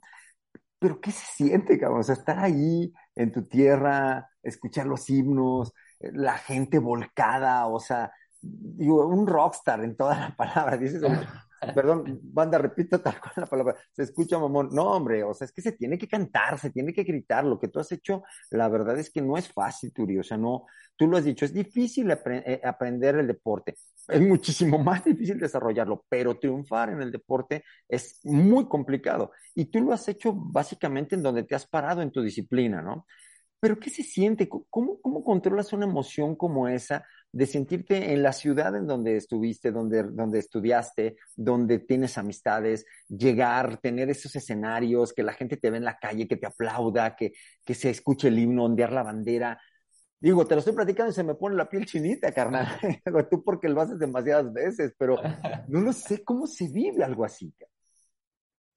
Pero 0.79 1.01
¿qué 1.01 1.11
se 1.11 1.25
siente, 1.43 1.77
cabrón? 1.79 1.99
O 2.01 2.03
sea, 2.03 2.15
estar 2.15 2.39
ahí 2.39 2.93
en 3.15 3.31
tu 3.31 3.43
tierra, 3.47 4.29
escuchar 4.43 4.85
los 4.87 5.09
himnos, 5.09 5.73
eh, 5.99 6.11
la 6.13 6.37
gente 6.37 6.79
volcada, 6.79 7.67
o 7.67 7.79
sea, 7.79 8.11
digo, 8.41 9.07
un 9.07 9.27
rockstar 9.27 9.83
en 9.83 9.95
toda 9.95 10.19
la 10.19 10.35
palabra. 10.35 10.77
Dices, 10.77 11.01
"Oye, 11.03 11.15
perdón, 11.73 12.19
banda, 12.23 12.57
repito 12.57 13.01
tal 13.01 13.19
cual 13.19 13.33
la 13.37 13.45
palabra, 13.45 13.75
se 13.91 14.03
escucha 14.03 14.37
mamón. 14.39 14.69
No, 14.71 14.91
hombre, 14.91 15.23
o 15.23 15.33
sea, 15.33 15.45
es 15.45 15.51
que 15.51 15.61
se 15.61 15.73
tiene 15.73 15.97
que 15.97 16.07
cantar, 16.07 16.59
se 16.59 16.69
tiene 16.69 16.93
que 16.93 17.03
gritar. 17.03 17.45
Lo 17.45 17.59
que 17.59 17.67
tú 17.67 17.79
has 17.79 17.91
hecho, 17.91 18.23
la 18.51 18.67
verdad 18.69 18.97
es 18.99 19.09
que 19.09 19.21
no 19.21 19.37
es 19.37 19.51
fácil, 19.51 19.93
Turi. 19.93 20.17
O 20.17 20.23
sea, 20.23 20.37
no, 20.37 20.65
tú 20.95 21.07
lo 21.07 21.17
has 21.17 21.25
dicho, 21.25 21.45
es 21.45 21.53
difícil 21.53 22.11
eh, 22.11 22.61
aprender 22.63 23.15
el 23.15 23.27
deporte. 23.27 23.75
Es 24.07 24.21
muchísimo 24.21 24.77
más 24.77 25.03
difícil 25.03 25.39
desarrollarlo, 25.39 26.05
pero 26.09 26.37
triunfar 26.37 26.89
en 26.89 27.01
el 27.01 27.11
deporte 27.11 27.63
es 27.87 28.19
muy 28.23 28.67
complicado. 28.67 29.31
Y 29.53 29.65
tú 29.65 29.81
lo 29.81 29.93
has 29.93 30.07
hecho 30.07 30.33
básicamente 30.33 31.15
en 31.15 31.23
donde 31.23 31.43
te 31.43 31.55
has 31.55 31.65
parado 31.65 32.01
en 32.01 32.11
tu 32.11 32.21
disciplina, 32.21 32.81
¿no? 32.81 33.05
Pero 33.65 33.79
¿qué 33.79 33.89
se 33.89 34.03
siente? 34.03 34.47
¿Cómo, 34.47 35.01
cómo 35.01 35.23
controlas 35.23 35.73
una 35.73 35.87
emoción 35.87 36.35
como 36.35 36.67
esa 36.67 37.03
de 37.31 37.47
sentirte 37.47 38.13
en 38.13 38.21
la 38.21 38.31
ciudad 38.31 38.75
en 38.75 38.85
donde 38.85 39.17
estuviste, 39.17 39.71
donde, 39.71 40.03
donde 40.03 40.37
estudiaste, 40.37 41.17
donde 41.35 41.79
tienes 41.79 42.19
amistades, 42.19 42.85
llegar, 43.07 43.79
tener 43.79 44.07
esos 44.11 44.35
escenarios, 44.35 45.13
que 45.13 45.23
la 45.23 45.33
gente 45.33 45.57
te 45.57 45.71
ve 45.71 45.77
en 45.77 45.83
la 45.83 45.97
calle, 45.97 46.27
que 46.27 46.37
te 46.37 46.45
aplauda, 46.45 47.15
que, 47.15 47.33
que 47.65 47.73
se 47.73 47.89
escuche 47.89 48.27
el 48.27 48.37
himno, 48.37 48.65
ondear 48.65 48.91
la 48.91 49.01
bandera? 49.01 49.59
Digo, 50.19 50.45
te 50.45 50.53
lo 50.53 50.59
estoy 50.59 50.75
platicando 50.75 51.11
y 51.11 51.15
se 51.15 51.23
me 51.23 51.33
pone 51.33 51.55
la 51.55 51.67
piel 51.67 51.87
chinita, 51.87 52.31
carnal. 52.31 52.67
Tú 53.31 53.43
porque 53.43 53.67
lo 53.67 53.81
haces 53.81 53.97
demasiadas 53.97 54.53
veces, 54.53 54.93
pero 54.95 55.15
no 55.69 55.81
lo 55.81 55.91
sé 55.91 56.23
cómo 56.23 56.45
se 56.45 56.67
vive 56.67 57.03
algo 57.03 57.25
así. 57.25 57.51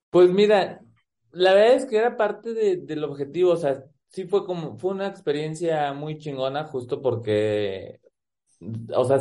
Pues 0.08 0.30
mira, 0.30 0.80
la 1.32 1.52
verdad 1.52 1.74
es 1.74 1.84
que 1.84 1.98
era 1.98 2.16
parte 2.16 2.54
de- 2.54 2.78
del 2.78 3.04
objetivo, 3.04 3.50
o 3.52 3.56
sea, 3.58 3.84
sí 4.08 4.26
fue 4.26 4.44
como, 4.46 4.76
fue 4.78 4.92
una 4.92 5.06
experiencia 5.08 5.92
muy 5.92 6.18
chingona 6.18 6.64
justo 6.64 7.00
porque, 7.02 8.00
o 8.94 9.04
sea, 9.04 9.20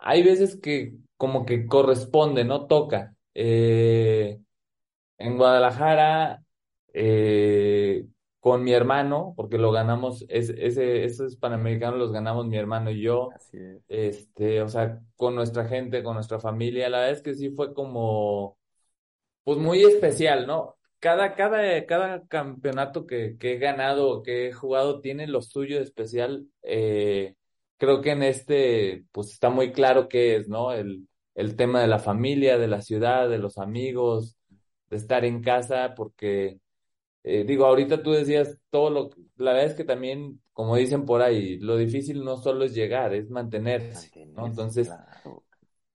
hay 0.00 0.22
veces 0.22 0.56
que 0.60 0.94
como 1.16 1.44
que 1.46 1.66
corresponde, 1.66 2.44
¿no? 2.44 2.66
Toca. 2.66 3.14
Eh, 3.34 4.40
en 5.18 5.36
Guadalajara, 5.38 6.42
eh, 6.94 8.06
con 8.40 8.64
mi 8.64 8.72
hermano, 8.72 9.34
porque 9.36 9.58
lo 9.58 9.72
ganamos, 9.72 10.24
es- 10.28 10.50
ese, 10.50 11.04
esos 11.04 11.36
panamericanos 11.36 11.98
los 11.98 12.12
ganamos 12.12 12.46
mi 12.46 12.56
hermano 12.58 12.90
y 12.90 13.02
yo, 13.02 13.36
Así 13.36 13.56
es. 13.58 13.82
este, 13.88 14.62
o 14.62 14.68
sea, 14.68 15.00
con 15.16 15.34
nuestra 15.36 15.66
gente, 15.68 16.02
con 16.02 16.14
nuestra 16.14 16.40
familia, 16.40 16.88
la 16.90 16.98
verdad 17.00 17.14
es 17.16 17.22
que 17.22 17.34
sí 17.34 17.50
fue 17.50 17.74
como 17.74 18.58
pues 19.44 19.58
muy 19.58 19.82
especial, 19.84 20.46
¿no? 20.48 20.77
Cada, 21.00 21.34
cada, 21.34 21.86
cada 21.86 22.26
campeonato 22.26 23.06
que, 23.06 23.36
que 23.38 23.52
he 23.52 23.58
ganado, 23.58 24.22
que 24.22 24.48
he 24.48 24.52
jugado, 24.52 25.00
tiene 25.00 25.26
lo 25.26 25.42
suyo 25.42 25.76
de 25.76 25.84
especial. 25.84 26.46
Eh, 26.62 27.34
creo 27.76 28.00
que 28.00 28.10
en 28.10 28.22
este, 28.24 29.04
pues 29.12 29.30
está 29.32 29.50
muy 29.50 29.72
claro 29.72 30.08
qué 30.08 30.36
es, 30.36 30.48
¿no? 30.48 30.72
El, 30.72 31.06
el 31.34 31.54
tema 31.54 31.80
de 31.80 31.86
la 31.86 32.00
familia, 32.00 32.58
de 32.58 32.66
la 32.66 32.82
ciudad, 32.82 33.28
de 33.28 33.38
los 33.38 33.58
amigos, 33.58 34.36
de 34.90 34.96
estar 34.96 35.24
en 35.24 35.40
casa, 35.40 35.94
porque, 35.94 36.58
eh, 37.22 37.44
digo, 37.44 37.66
ahorita 37.66 38.02
tú 38.02 38.10
decías 38.10 38.58
todo 38.70 38.90
lo, 38.90 39.10
la 39.36 39.52
verdad 39.52 39.70
es 39.70 39.74
que 39.74 39.84
también, 39.84 40.42
como 40.52 40.74
dicen 40.74 41.04
por 41.04 41.22
ahí, 41.22 41.58
lo 41.60 41.76
difícil 41.76 42.24
no 42.24 42.38
solo 42.38 42.64
es 42.64 42.74
llegar, 42.74 43.14
es 43.14 43.30
mantenerse, 43.30 44.10
¿no? 44.34 44.46
Entonces, 44.46 44.88
claro. 44.88 45.44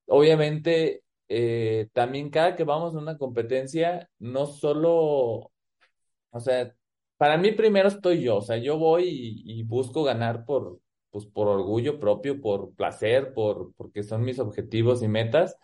obviamente, 0.07 1.03
eh, 1.35 1.89
también 1.93 2.29
cada 2.29 2.55
que 2.55 2.63
vamos 2.63 2.95
a 2.95 2.99
una 2.99 3.17
competencia, 3.17 4.09
no 4.19 4.45
solo, 4.45 5.51
o 6.31 6.39
sea, 6.39 6.73
para 7.17 7.37
mí 7.37 7.51
primero 7.53 7.87
estoy 7.89 8.21
yo, 8.23 8.37
o 8.37 8.41
sea, 8.41 8.57
yo 8.57 8.77
voy 8.77 9.05
y, 9.07 9.59
y 9.59 9.63
busco 9.63 10.03
ganar 10.03 10.45
por, 10.45 10.79
pues, 11.11 11.25
por 11.27 11.47
orgullo 11.47 11.99
propio, 11.99 12.41
por 12.41 12.73
placer, 12.75 13.33
por, 13.33 13.73
porque 13.75 14.03
son 14.03 14.23
mis 14.23 14.39
objetivos 14.39 15.03
y 15.03 15.07
metas, 15.07 15.57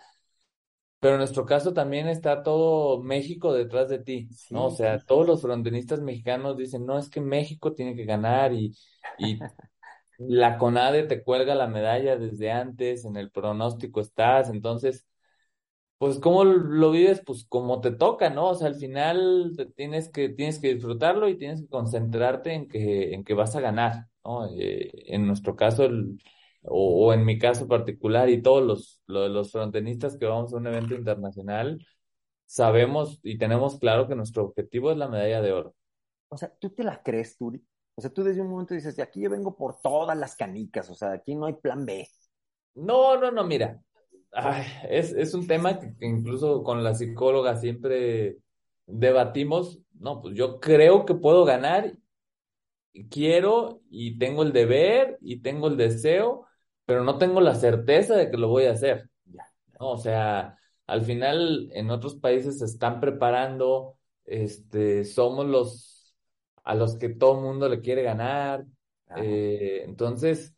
pero 0.99 1.13
en 1.15 1.19
nuestro 1.19 1.45
caso 1.45 1.73
también 1.73 2.07
está 2.09 2.43
todo 2.43 3.01
México 3.01 3.53
detrás 3.53 3.87
de 3.89 3.99
ti, 3.99 4.29
¿no? 4.49 4.65
O 4.65 4.71
sea, 4.71 4.99
todos 4.99 5.25
los 5.25 5.41
frontenistas 5.41 6.01
mexicanos 6.01 6.57
dicen, 6.57 6.85
no, 6.85 6.97
es 6.99 7.09
que 7.09 7.21
México 7.21 7.73
tiene 7.73 7.95
que 7.95 8.03
ganar 8.05 8.53
y, 8.53 8.73
y 9.17 9.39
la 10.17 10.57
CONADE 10.57 11.03
te 11.03 11.23
cuelga 11.23 11.55
la 11.55 11.67
medalla 11.67 12.17
desde 12.17 12.51
antes, 12.51 13.05
en 13.05 13.17
el 13.17 13.31
pronóstico 13.31 14.01
estás, 14.01 14.49
entonces, 14.49 15.07
pues, 15.99 16.19
¿cómo 16.19 16.43
lo 16.45 16.91
vives? 16.91 17.21
Pues 17.25 17.45
como 17.45 17.81
te 17.81 17.91
toca, 17.91 18.29
¿no? 18.31 18.49
O 18.49 18.55
sea, 18.55 18.67
al 18.67 18.75
final 18.75 19.53
te 19.55 19.67
tienes 19.67 20.09
que, 20.09 20.29
tienes 20.29 20.59
que 20.59 20.73
disfrutarlo 20.73 21.29
y 21.29 21.37
tienes 21.37 21.61
que 21.61 21.67
concentrarte 21.67 22.53
en 22.53 22.67
que, 22.67 23.13
en 23.13 23.23
que 23.23 23.35
vas 23.35 23.55
a 23.55 23.61
ganar, 23.61 24.07
¿no? 24.25 24.47
Eh, 24.57 24.91
en 25.13 25.27
nuestro 25.27 25.55
caso, 25.55 25.85
el 25.85 26.17
o, 26.63 27.13
en 27.13 27.25
mi 27.25 27.37
caso 27.39 27.67
particular 27.67 28.29
y 28.29 28.41
todos 28.41 28.63
los, 28.63 29.01
los, 29.07 29.51
frontenistas 29.51 30.17
que 30.17 30.25
vamos 30.25 30.53
a 30.53 30.57
un 30.57 30.67
evento 30.67 30.95
internacional, 30.95 31.85
sabemos 32.45 33.19
y 33.23 33.37
tenemos 33.37 33.79
claro 33.79 34.07
que 34.07 34.15
nuestro 34.15 34.45
objetivo 34.45 34.91
es 34.91 34.97
la 34.97 35.07
medalla 35.07 35.41
de 35.41 35.53
oro. 35.53 35.75
O 36.29 36.37
sea, 36.37 36.53
¿tú 36.59 36.69
te 36.69 36.83
la 36.83 37.01
crees, 37.01 37.37
Turi? 37.37 37.63
O 37.95 38.01
sea, 38.01 38.11
tú 38.11 38.23
desde 38.23 38.41
un 38.41 38.49
momento 38.49 38.73
dices, 38.73 38.95
de 38.95 39.03
aquí 39.03 39.21
yo 39.21 39.29
vengo 39.29 39.55
por 39.55 39.81
todas 39.81 40.17
las 40.17 40.35
canicas, 40.35 40.89
o 40.89 40.95
sea, 40.95 41.11
aquí 41.11 41.35
no 41.35 41.45
hay 41.47 41.53
plan 41.53 41.85
B. 41.85 42.07
No, 42.75 43.17
no, 43.17 43.31
no, 43.31 43.43
mira, 43.43 43.81
es, 44.89 45.11
es 45.13 45.33
un 45.33 45.47
tema 45.47 45.79
que, 45.79 45.93
incluso 46.05 46.63
con 46.63 46.83
la 46.83 46.95
psicóloga 46.95 47.57
siempre 47.57 48.37
debatimos, 48.85 49.79
no, 49.93 50.21
pues 50.21 50.35
yo 50.35 50.59
creo 50.59 51.05
que 51.05 51.15
puedo 51.15 51.45
ganar, 51.45 51.93
quiero 53.09 53.81
y 53.89 54.17
tengo 54.17 54.43
el 54.43 54.53
deber 54.53 55.17
y 55.21 55.41
tengo 55.41 55.67
el 55.67 55.77
deseo, 55.77 56.45
pero 56.85 57.03
no 57.03 57.17
tengo 57.17 57.41
la 57.41 57.55
certeza 57.55 58.15
de 58.15 58.31
que 58.31 58.37
lo 58.37 58.49
voy 58.49 58.65
a 58.65 58.71
hacer. 58.71 59.09
¿no? 59.79 59.91
O 59.91 59.97
sea, 59.97 60.57
al 60.87 61.03
final 61.03 61.69
en 61.73 61.91
otros 61.91 62.15
países 62.15 62.59
se 62.59 62.65
están 62.65 62.99
preparando, 62.99 63.95
este, 64.25 65.05
somos 65.05 65.45
los 65.45 66.15
a 66.63 66.75
los 66.75 66.97
que 66.97 67.09
todo 67.09 67.37
el 67.37 67.45
mundo 67.45 67.67
le 67.67 67.81
quiere 67.81 68.03
ganar. 68.03 68.63
Eh, 69.17 69.81
entonces, 69.85 70.53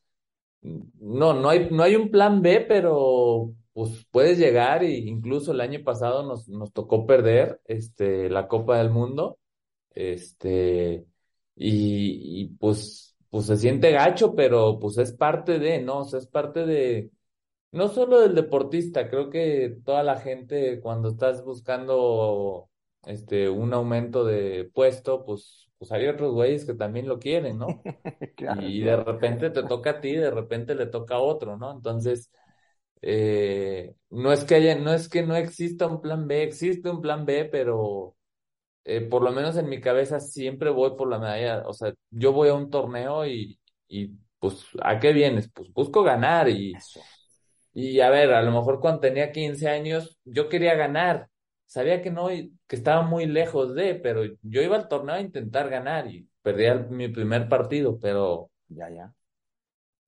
no, 0.61 1.33
no 1.33 1.49
hay, 1.49 1.69
no 1.71 1.83
hay 1.83 1.95
un 1.95 2.11
plan 2.11 2.41
B, 2.41 2.65
pero 2.67 3.53
pues 3.73 4.05
puedes 4.11 4.37
llegar 4.37 4.83
e 4.83 4.97
incluso 4.97 5.51
el 5.53 5.61
año 5.61 5.83
pasado 5.83 6.23
nos, 6.23 6.49
nos 6.49 6.73
tocó 6.73 7.05
perder 7.05 7.61
este, 7.65 8.29
la 8.29 8.47
Copa 8.47 8.77
del 8.77 8.89
Mundo. 8.91 9.39
Este, 9.93 11.05
y, 11.55 12.41
y 12.43 12.47
pues 12.55 13.11
pues 13.31 13.45
se 13.47 13.57
siente 13.57 13.91
gacho, 13.91 14.35
pero 14.35 14.77
pues 14.79 14.97
es 14.97 15.13
parte 15.13 15.57
de, 15.57 15.81
¿no? 15.81 15.99
O 15.99 16.05
sea, 16.05 16.19
es 16.19 16.27
parte 16.27 16.65
de, 16.65 17.11
no 17.71 17.87
solo 17.87 18.19
del 18.19 18.35
deportista, 18.35 19.09
creo 19.09 19.29
que 19.29 19.77
toda 19.85 20.03
la 20.03 20.19
gente 20.19 20.81
cuando 20.81 21.09
estás 21.09 21.43
buscando 21.43 22.69
este 23.05 23.49
un 23.49 23.73
aumento 23.73 24.25
de 24.25 24.69
puesto, 24.73 25.23
pues, 25.23 25.69
pues 25.77 25.91
hay 25.93 26.07
otros 26.07 26.33
güeyes 26.33 26.65
que 26.65 26.73
también 26.73 27.07
lo 27.07 27.19
quieren, 27.19 27.57
¿no? 27.57 27.67
y 28.61 28.81
de 28.81 28.97
repente 28.97 29.49
te 29.49 29.63
toca 29.63 29.91
a 29.91 30.01
ti, 30.01 30.13
de 30.13 30.29
repente 30.31 30.75
le 30.75 30.87
toca 30.87 31.15
a 31.15 31.19
otro, 31.19 31.57
¿no? 31.57 31.71
Entonces, 31.71 32.29
eh, 33.01 33.95
no 34.09 34.31
es 34.33 34.43
que 34.45 34.55
haya, 34.55 34.75
no 34.75 34.93
es 34.93 35.09
que 35.09 35.23
no 35.23 35.35
exista 35.35 35.87
un 35.87 36.01
plan 36.01 36.27
B, 36.27 36.43
existe 36.43 36.89
un 36.89 37.01
plan 37.01 37.25
B, 37.25 37.45
pero 37.45 38.15
eh, 38.85 39.01
por 39.01 39.23
lo 39.23 39.31
menos 39.31 39.57
en 39.57 39.69
mi 39.69 39.81
cabeza 39.81 40.19
siempre 40.19 40.69
voy 40.71 40.95
por 40.97 41.09
la 41.09 41.19
medalla, 41.19 41.63
o 41.67 41.73
sea, 41.73 41.93
yo 42.11 42.33
voy 42.33 42.49
a 42.49 42.53
un 42.55 42.69
torneo 42.69 43.25
y, 43.27 43.59
y 43.87 44.09
pues, 44.39 44.65
¿a 44.83 44.99
qué 44.99 45.13
vienes? 45.13 45.49
Pues 45.53 45.71
busco 45.73 46.03
ganar 46.03 46.49
y, 46.49 46.83
y 47.73 47.99
a 48.01 48.09
ver, 48.09 48.33
a 48.33 48.41
lo 48.41 48.51
mejor 48.51 48.79
cuando 48.79 49.01
tenía 49.01 49.31
15 49.31 49.69
años 49.69 50.17
yo 50.25 50.49
quería 50.49 50.75
ganar, 50.75 51.29
sabía 51.65 52.01
que 52.01 52.11
no, 52.11 52.27
que 52.29 52.75
estaba 52.75 53.01
muy 53.03 53.25
lejos 53.27 53.75
de, 53.75 53.95
pero 53.95 54.23
yo 54.41 54.61
iba 54.61 54.75
al 54.77 54.87
torneo 54.87 55.15
a 55.15 55.21
intentar 55.21 55.69
ganar 55.69 56.07
y 56.07 56.27
perdía 56.41 56.75
mi 56.75 57.07
primer 57.09 57.47
partido, 57.49 57.99
pero 57.99 58.51
ya, 58.67 58.89
ya. 58.89 59.13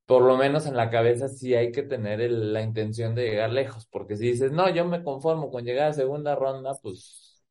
Por 0.06 0.24
lo 0.24 0.38
menos 0.38 0.66
en 0.66 0.76
la 0.76 0.90
cabeza 0.90 1.30
sí 1.30 1.56
hay 1.56 1.72
que 1.72 1.84
tener 1.84 2.20
la 2.30 2.62
intención 2.62 3.16
de 3.16 3.30
llegar 3.30 3.52
lejos, 3.52 3.88
porque 3.88 4.18
si 4.18 4.32
dices, 4.32 4.52
no, 4.52 4.70
yo 4.70 4.86
me 4.86 5.04
conformo 5.04 5.50
con 5.50 5.64
llegar 5.64 5.90
a 5.90 5.94
segunda 5.94 6.36
ronda, 6.36 6.78
pues 6.82 7.44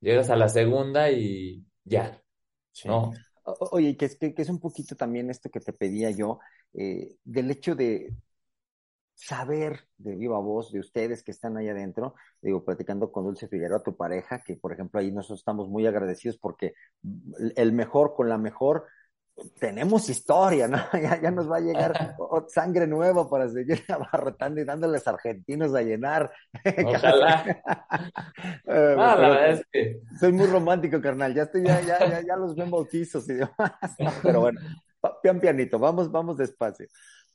llegas 0.00 0.30
a 0.30 0.36
la 0.36 0.48
segunda 0.48 1.10
y 1.10 1.64
ya, 1.84 2.22
¿no? 2.84 3.12
Oye, 3.72 3.96
que 3.96 4.06
es, 4.06 4.16
que, 4.16 4.34
es 4.36 4.48
un 4.48 4.60
poquito 4.60 4.94
también 4.94 5.30
esto 5.30 5.50
que 5.50 5.60
te 5.60 5.72
pedía 5.72 6.10
yo, 6.10 6.38
eh, 6.74 7.16
del 7.24 7.50
hecho 7.50 7.74
de 7.74 8.14
saber 9.18 9.88
de 9.96 10.14
viva 10.14 10.38
voz 10.38 10.70
de 10.70 10.78
ustedes 10.78 11.24
que 11.24 11.32
están 11.32 11.56
ahí 11.56 11.68
adentro, 11.68 12.14
digo, 12.40 12.64
platicando 12.64 13.10
con 13.10 13.24
Dulce 13.24 13.48
Figueroa, 13.48 13.82
tu 13.82 13.96
pareja, 13.96 14.42
que 14.44 14.56
por 14.56 14.72
ejemplo 14.72 15.00
ahí 15.00 15.10
nosotros 15.10 15.40
estamos 15.40 15.68
muy 15.68 15.86
agradecidos 15.86 16.38
porque 16.38 16.74
el 17.56 17.72
mejor 17.72 18.14
con 18.14 18.28
la 18.28 18.38
mejor 18.38 18.86
tenemos 19.58 20.08
historia, 20.08 20.68
¿no? 20.68 20.78
Ya, 21.02 21.20
ya 21.20 21.30
nos 21.30 21.50
va 21.50 21.56
a 21.56 21.60
llegar 21.60 22.16
sangre 22.48 22.86
nueva 22.86 23.28
para 23.28 23.48
seguir 23.48 23.84
abarrotando 23.88 24.60
y 24.60 24.64
dándoles 24.64 25.06
argentinos 25.06 25.74
a 25.74 25.82
llenar. 25.82 26.30
Ojalá. 26.84 27.44
Eh, 28.66 28.94
la 28.96 29.16
verdad 29.16 29.50
es 29.50 29.66
que... 29.72 30.00
Soy 30.18 30.32
muy 30.32 30.46
romántico, 30.46 31.00
carnal. 31.00 31.34
Ya 31.34 31.42
estoy, 31.44 31.64
ya, 31.64 31.80
ya, 31.80 32.20
ya, 32.20 32.36
los 32.36 32.54
ven 32.56 32.70
bautizos 32.70 33.28
y 33.28 33.34
demás. 33.34 33.72
pero 34.22 34.40
bueno, 34.40 34.60
pian 35.22 35.40
pianito, 35.40 35.78
vamos, 35.78 36.10
vamos 36.10 36.36
despacio. 36.36 36.86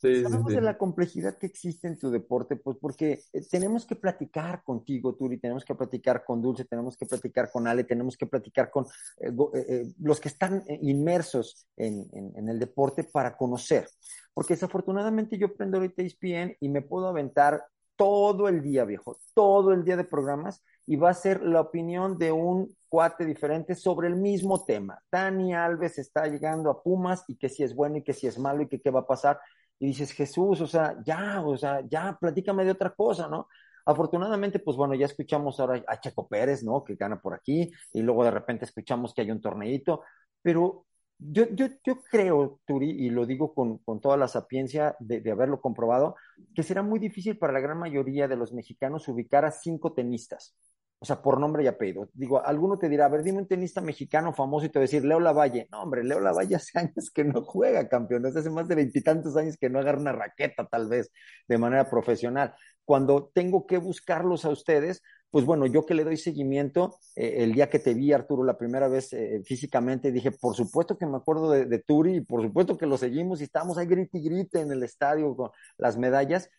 Sí, 0.04 0.22
de 0.22 0.60
la 0.60 0.78
complejidad 0.78 1.38
que 1.38 1.46
existe 1.46 1.88
en 1.88 1.98
tu 1.98 2.12
deporte, 2.12 2.58
pues 2.58 2.76
porque 2.76 3.22
eh, 3.32 3.42
tenemos 3.50 3.86
que 3.86 3.96
platicar 3.96 4.62
contigo, 4.62 5.16
Turi, 5.16 5.38
tenemos 5.38 5.64
que 5.64 5.76
platicar 5.76 6.26
con 6.26 6.42
Dulce, 6.42 6.66
tenemos 6.66 6.98
que 6.98 7.06
platicar 7.06 7.50
con 7.50 7.68
Ale, 7.68 7.86
tenemos 7.86 8.18
que 8.18 8.26
platicar 8.26 8.70
con 8.70 8.84
eh, 9.22 9.32
eh, 9.54 9.94
los 10.02 10.20
que 10.20 10.28
están 10.28 10.66
inmersos 10.82 11.68
en, 11.78 12.06
en, 12.12 12.50
el 12.50 12.60
deporte 12.60 13.06
para 13.06 13.38
conocer. 13.38 13.88
Porque 14.34 14.56
desafortunadamente 14.56 15.38
yo 15.38 15.56
prendo 15.56 15.78
ahorita 15.78 16.02
ESPN 16.02 16.58
y 16.60 16.68
me 16.68 16.82
puedo 16.82 17.08
aventar 17.08 17.66
todo 17.96 18.50
el 18.50 18.62
día, 18.62 18.84
viejo, 18.84 19.22
todo 19.34 19.72
el 19.72 19.86
día 19.86 19.96
de 19.96 20.04
programas 20.04 20.62
y 20.86 20.98
va 20.98 21.12
a 21.12 21.14
ser 21.14 21.42
la 21.44 21.62
opinión 21.62 22.18
de 22.18 22.34
un 22.34 22.76
cuate 22.90 23.24
diferente 23.24 23.74
sobre 23.74 24.10
el 24.10 24.18
mismo 24.18 24.66
tema. 24.66 25.02
Dani 25.10 25.54
Alves 25.54 25.98
está 25.98 26.28
llegando 26.28 26.70
a 26.70 26.84
Pumas 26.84 27.24
y 27.28 27.38
que 27.38 27.48
si 27.48 27.64
es 27.64 27.74
bueno 27.74 27.98
y 27.98 28.04
que 28.04 28.14
si 28.14 28.28
es 28.28 28.38
malo 28.38 28.64
y 28.64 28.68
que 28.68 28.82
qué 28.82 28.92
va 28.92 29.02
a 29.02 29.08
pasar 29.08 29.40
y 29.84 29.88
dices, 29.88 30.14
Jesús, 30.14 30.62
o 30.62 30.68
sea, 30.68 30.96
ya, 31.06 31.42
o 31.42 31.58
sea, 31.58 31.82
ya, 31.86 32.18
platícame 32.18 32.64
de 32.64 32.72
otra 32.72 32.92
cosa, 32.92 33.28
¿no? 33.28 33.50
Afortunadamente, 33.86 34.60
pues 34.60 34.78
bueno, 34.78 34.96
ya 34.96 35.08
escuchamos 35.08 35.60
ahora 35.60 35.84
a 35.86 36.00
Checo 36.00 36.26
Pérez, 36.26 36.64
¿no? 36.64 36.86
Que 36.86 36.96
gana 36.96 37.20
por 37.22 37.34
aquí, 37.34 37.70
y 37.92 38.02
luego 38.02 38.24
de 38.24 38.32
repente 38.32 38.64
escuchamos 38.64 39.14
que 39.14 39.24
hay 39.24 39.32
un 39.32 39.42
torneito, 39.42 40.04
pero 40.42 40.86
yo, 41.18 41.50
yo, 41.52 41.68
yo 41.84 42.02
creo, 42.10 42.62
Turi, 42.66 42.92
y 42.92 43.10
lo 43.10 43.26
digo 43.26 43.54
con, 43.54 43.80
con 43.80 44.00
toda 44.00 44.16
la 44.16 44.30
sapiencia 44.30 44.96
de, 45.02 45.20
de, 45.20 45.32
haberlo 45.32 45.60
comprobado, 45.60 46.16
que 46.56 46.64
será 46.64 46.82
muy 46.82 47.00
difícil 47.00 47.38
para 47.38 47.52
la 47.52 47.60
gran 47.60 47.78
mayoría 47.78 48.30
de 48.30 48.38
los 48.38 48.54
mexicanos 48.54 49.10
ubicar 49.10 49.44
a 49.44 49.52
cinco 49.52 49.92
tenistas 49.92 50.56
o 51.04 51.06
sea, 51.06 51.22
por 51.22 51.38
nombre 51.38 51.66
y 51.66 51.68
apellido. 51.68 52.10
Digo, 52.14 52.42
alguno 52.46 52.80
te 52.80 52.88
dirá, 52.88 53.08
a 53.08 53.10
ver, 53.10 53.24
dime 53.24 53.40
un 53.40 53.46
tenista 53.46 53.82
mexicano 53.82 54.32
famoso 54.32 54.66
y 54.66 54.70
te 54.70 54.80
va 54.80 54.84
a 54.84 54.88
decir, 54.88 55.04
Leo 55.04 55.20
Lavalle. 55.20 55.68
No, 55.70 55.82
hombre, 55.82 56.02
Leo 56.02 56.22
Lavalle 56.22 56.56
hace 56.56 56.80
años 56.80 57.12
que 57.14 57.26
no 57.26 57.44
juega 57.44 57.90
campeón, 57.90 58.26
hace 58.26 58.50
más 58.50 58.70
de 58.70 58.76
veintitantos 58.76 59.36
años 59.36 59.58
que 59.58 59.70
no 59.70 59.80
agarra 59.80 60.00
una 60.00 60.14
raqueta, 60.14 60.66
tal 60.66 60.88
vez, 60.88 61.12
de 61.50 61.58
manera 61.58 61.90
profesional. 61.90 62.56
Cuando 62.86 63.30
tengo 63.34 63.68
que 63.68 63.80
buscarlos 63.80 64.46
a 64.46 64.50
ustedes, 64.50 65.02
pues 65.30 65.44
bueno, 65.44 65.66
yo 65.66 65.86
que 65.86 65.94
le 65.94 66.06
doy 66.06 66.16
seguimiento, 66.16 66.98
eh, 67.18 67.44
el 67.44 67.52
día 67.52 67.70
que 67.70 67.80
te 67.80 67.94
vi, 67.94 68.14
Arturo, 68.14 68.46
la 68.46 68.58
primera 68.58 68.88
vez 68.88 69.12
eh, 69.12 69.42
físicamente, 69.44 70.10
dije, 70.10 70.32
por 70.32 70.56
supuesto 70.56 70.98
que 70.98 71.06
me 71.06 71.18
acuerdo 71.18 71.52
de, 71.52 71.80
Turi 71.80 72.16
y 72.16 72.22
por 72.22 72.42
supuesto 72.42 72.78
que 72.78 72.86
lo 72.86 72.98
seguimos 72.98 73.42
y 73.42 73.44
estábamos 73.44 73.78
ahí 73.78 73.88
grite 73.88 74.20
y 74.20 74.24
grite 74.24 74.62
en 74.62 74.72
el 74.72 74.82
estadio 74.84 75.36
con 75.36 75.52
las 75.78 75.98
medallas. 75.98 76.50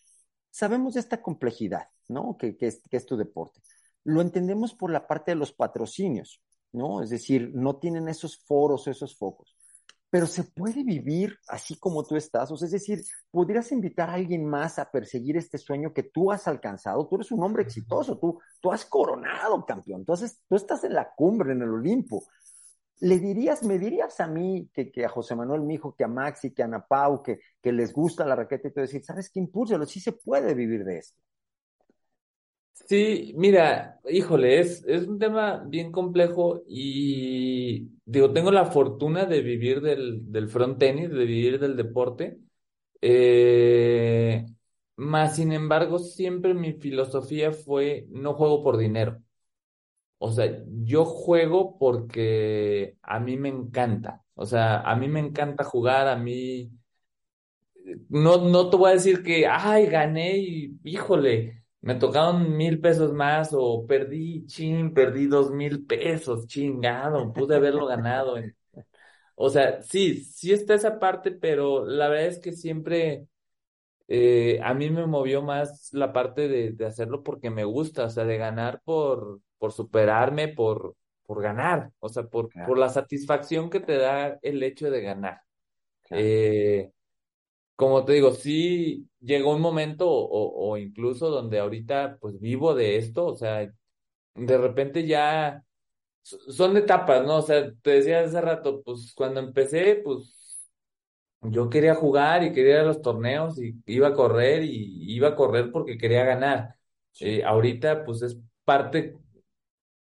Sabemos 0.50 0.94
de 0.94 1.00
esta 1.00 1.22
complejidad, 1.22 1.88
¿no? 2.08 2.36
que 2.36 2.58
es 2.60 3.06
tu 3.06 3.16
deporte 3.16 3.62
lo 4.04 4.20
entendemos 4.20 4.74
por 4.74 4.90
la 4.90 5.06
parte 5.06 5.32
de 5.32 5.36
los 5.36 5.52
patrocinios, 5.52 6.42
¿no? 6.72 7.02
Es 7.02 7.10
decir, 7.10 7.50
no 7.54 7.76
tienen 7.76 8.08
esos 8.08 8.38
foros, 8.38 8.86
esos 8.86 9.16
focos. 9.16 9.56
Pero 10.10 10.26
se 10.26 10.44
puede 10.44 10.84
vivir 10.84 11.36
así 11.48 11.76
como 11.76 12.06
tú 12.06 12.14
estás, 12.14 12.50
o 12.50 12.56
sea, 12.56 12.66
es 12.66 12.72
decir, 12.72 13.02
podrías 13.30 13.72
invitar 13.72 14.10
a 14.10 14.14
alguien 14.14 14.44
más 14.46 14.78
a 14.78 14.90
perseguir 14.90 15.36
este 15.36 15.58
sueño 15.58 15.92
que 15.92 16.04
tú 16.04 16.30
has 16.30 16.46
alcanzado. 16.46 17.08
Tú 17.08 17.16
eres 17.16 17.32
un 17.32 17.42
hombre 17.42 17.64
exitoso, 17.64 18.18
tú, 18.18 18.38
tú 18.60 18.70
has 18.70 18.84
coronado 18.84 19.64
campeón, 19.66 20.00
entonces 20.00 20.40
tú 20.48 20.54
estás 20.54 20.84
en 20.84 20.94
la 20.94 21.12
cumbre, 21.16 21.52
en 21.52 21.62
el 21.62 21.70
Olimpo. 21.70 22.22
¿Le 23.00 23.18
dirías, 23.18 23.64
me 23.64 23.78
dirías 23.78 24.20
a 24.20 24.28
mí, 24.28 24.70
que, 24.72 24.92
que 24.92 25.04
a 25.04 25.08
José 25.08 25.34
Manuel 25.34 25.62
Mijo, 25.62 25.96
que 25.96 26.04
a 26.04 26.08
Maxi, 26.08 26.52
que 26.54 26.62
a 26.62 26.66
Ana 26.66 26.86
Pau, 26.86 27.22
que, 27.22 27.40
que 27.60 27.72
les 27.72 27.92
gusta 27.92 28.24
la 28.24 28.36
raqueta 28.36 28.68
y 28.68 28.72
tú 28.72 28.80
decir, 28.80 29.02
¿sabes 29.02 29.30
qué? 29.30 29.40
Impúlsalo, 29.40 29.84
sí 29.84 29.98
se 29.98 30.12
puede 30.12 30.54
vivir 30.54 30.84
de 30.84 30.98
esto. 30.98 31.18
Sí, 32.74 33.32
mira, 33.36 34.00
híjole, 34.10 34.58
es, 34.60 34.84
es 34.86 35.06
un 35.06 35.18
tema 35.18 35.62
bien 35.66 35.90
complejo 35.92 36.62
y 36.66 37.88
digo, 38.04 38.32
tengo 38.32 38.50
la 38.50 38.66
fortuna 38.66 39.24
de 39.24 39.40
vivir 39.40 39.80
del, 39.80 40.30
del 40.30 40.48
front 40.48 40.78
tenis, 40.78 41.08
de 41.10 41.24
vivir 41.24 41.58
del 41.60 41.76
deporte. 41.76 42.38
Eh, 43.00 44.46
más 44.96 45.36
sin 45.36 45.52
embargo, 45.52 45.98
siempre 45.98 46.54
mi 46.54 46.74
filosofía 46.74 47.52
fue 47.52 48.06
no 48.10 48.34
juego 48.34 48.62
por 48.62 48.76
dinero. 48.78 49.22
O 50.18 50.32
sea, 50.32 50.46
yo 50.84 51.04
juego 51.04 51.78
porque 51.78 52.96
a 53.02 53.20
mí 53.20 53.36
me 53.36 53.48
encanta. 53.50 54.24
O 54.34 54.46
sea, 54.46 54.80
a 54.82 54.96
mí 54.96 55.08
me 55.08 55.20
encanta 55.20 55.64
jugar, 55.64 56.08
a 56.08 56.16
mí 56.16 56.72
no, 58.08 58.38
no 58.38 58.70
te 58.70 58.76
voy 58.76 58.90
a 58.90 58.94
decir 58.94 59.22
que, 59.22 59.46
ay, 59.46 59.86
gané 59.86 60.36
y 60.38 60.78
híjole, 60.84 61.63
me 61.84 61.96
tocaron 61.96 62.56
mil 62.56 62.80
pesos 62.80 63.12
más 63.12 63.50
o 63.52 63.84
perdí, 63.86 64.46
ching, 64.46 64.94
perdí 64.94 65.26
dos 65.26 65.50
mil 65.50 65.84
pesos, 65.84 66.46
chingado, 66.46 67.30
pude 67.34 67.56
haberlo 67.56 67.84
ganado. 67.86 68.36
O 69.34 69.50
sea, 69.50 69.82
sí, 69.82 70.24
sí 70.24 70.52
está 70.54 70.74
esa 70.74 70.98
parte, 70.98 71.30
pero 71.30 71.84
la 71.84 72.08
verdad 72.08 72.28
es 72.28 72.38
que 72.38 72.52
siempre 72.52 73.26
eh, 74.08 74.60
a 74.62 74.72
mí 74.72 74.88
me 74.88 75.06
movió 75.06 75.42
más 75.42 75.92
la 75.92 76.10
parte 76.10 76.48
de, 76.48 76.72
de, 76.72 76.86
hacerlo 76.86 77.22
porque 77.22 77.50
me 77.50 77.64
gusta, 77.64 78.06
o 78.06 78.10
sea, 78.10 78.24
de 78.24 78.38
ganar 78.38 78.80
por, 78.82 79.40
por 79.58 79.72
superarme, 79.72 80.48
por, 80.48 80.96
por 81.26 81.42
ganar, 81.42 81.90
o 81.98 82.08
sea, 82.08 82.22
por, 82.22 82.48
claro. 82.48 82.66
por 82.66 82.78
la 82.78 82.88
satisfacción 82.88 83.68
que 83.68 83.80
te 83.80 83.98
da 83.98 84.38
el 84.40 84.62
hecho 84.62 84.90
de 84.90 85.02
ganar. 85.02 85.42
Claro. 86.04 86.22
Eh, 86.24 86.93
como 87.76 88.04
te 88.04 88.12
digo, 88.14 88.32
sí 88.32 89.08
llegó 89.20 89.54
un 89.54 89.60
momento 89.60 90.08
o, 90.10 90.70
o, 90.70 90.76
incluso 90.78 91.30
donde 91.30 91.58
ahorita 91.60 92.18
pues 92.20 92.38
vivo 92.40 92.74
de 92.74 92.96
esto, 92.98 93.26
o 93.26 93.36
sea, 93.36 93.70
de 94.34 94.58
repente 94.58 95.06
ya 95.06 95.64
son 96.22 96.76
etapas, 96.76 97.24
¿no? 97.26 97.38
O 97.38 97.42
sea, 97.42 97.72
te 97.82 97.90
decía 97.92 98.20
hace 98.22 98.40
rato, 98.40 98.82
pues 98.82 99.12
cuando 99.16 99.40
empecé, 99.40 99.96
pues 100.04 100.58
yo 101.42 101.68
quería 101.70 101.94
jugar 101.94 102.42
y 102.44 102.52
quería 102.52 102.74
ir 102.74 102.80
a 102.80 102.84
los 102.84 103.02
torneos 103.02 103.58
y 103.60 103.74
iba 103.86 104.08
a 104.08 104.14
correr 104.14 104.62
y 104.64 105.12
iba 105.14 105.28
a 105.28 105.36
correr 105.36 105.70
porque 105.72 105.98
quería 105.98 106.24
ganar. 106.24 106.76
Eh, 107.20 107.44
ahorita 107.44 108.04
pues 108.04 108.22
es 108.22 108.38
parte 108.64 109.16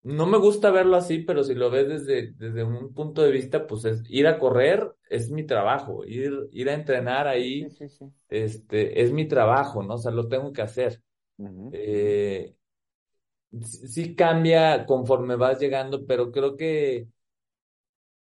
no 0.03 0.27
me 0.27 0.39
gusta 0.39 0.71
verlo 0.71 0.97
así, 0.97 1.19
pero 1.21 1.45
si 1.45 1.55
lo 1.55 1.71
ves 1.71 1.89
desde, 1.89 2.33
desde 2.33 2.65
un 2.65 2.93
punto 2.95 3.23
de 3.23 3.31
vista, 3.31 3.67
pues 3.67 3.85
es 3.85 4.03
ir 4.09 4.27
a 4.27 4.39
correr 4.39 4.93
es 5.09 5.31
mi 5.31 5.45
trabajo, 5.47 6.05
ir, 6.07 6.33
ir 6.53 6.71
a 6.71 6.75
entrenar 6.75 7.29
ahí, 7.29 7.71
Sí, 7.71 7.71
sí, 7.71 7.89
sí. 7.89 8.13
este, 8.29 9.03
es 9.03 9.13
mi 9.13 9.29
trabajo, 9.29 9.83
¿no? 9.83 9.95
O 9.95 9.99
sea, 9.99 10.13
lo 10.13 10.29
tengo 10.29 10.53
que 10.53 10.63
hacer. 10.63 11.03
Eh, 11.71 12.57
sí 13.63 13.89
sí 13.89 14.15
cambia 14.17 14.85
conforme 14.87 15.37
vas 15.37 15.59
llegando, 15.61 16.07
pero 16.07 16.31
creo 16.33 16.57
que 16.57 17.09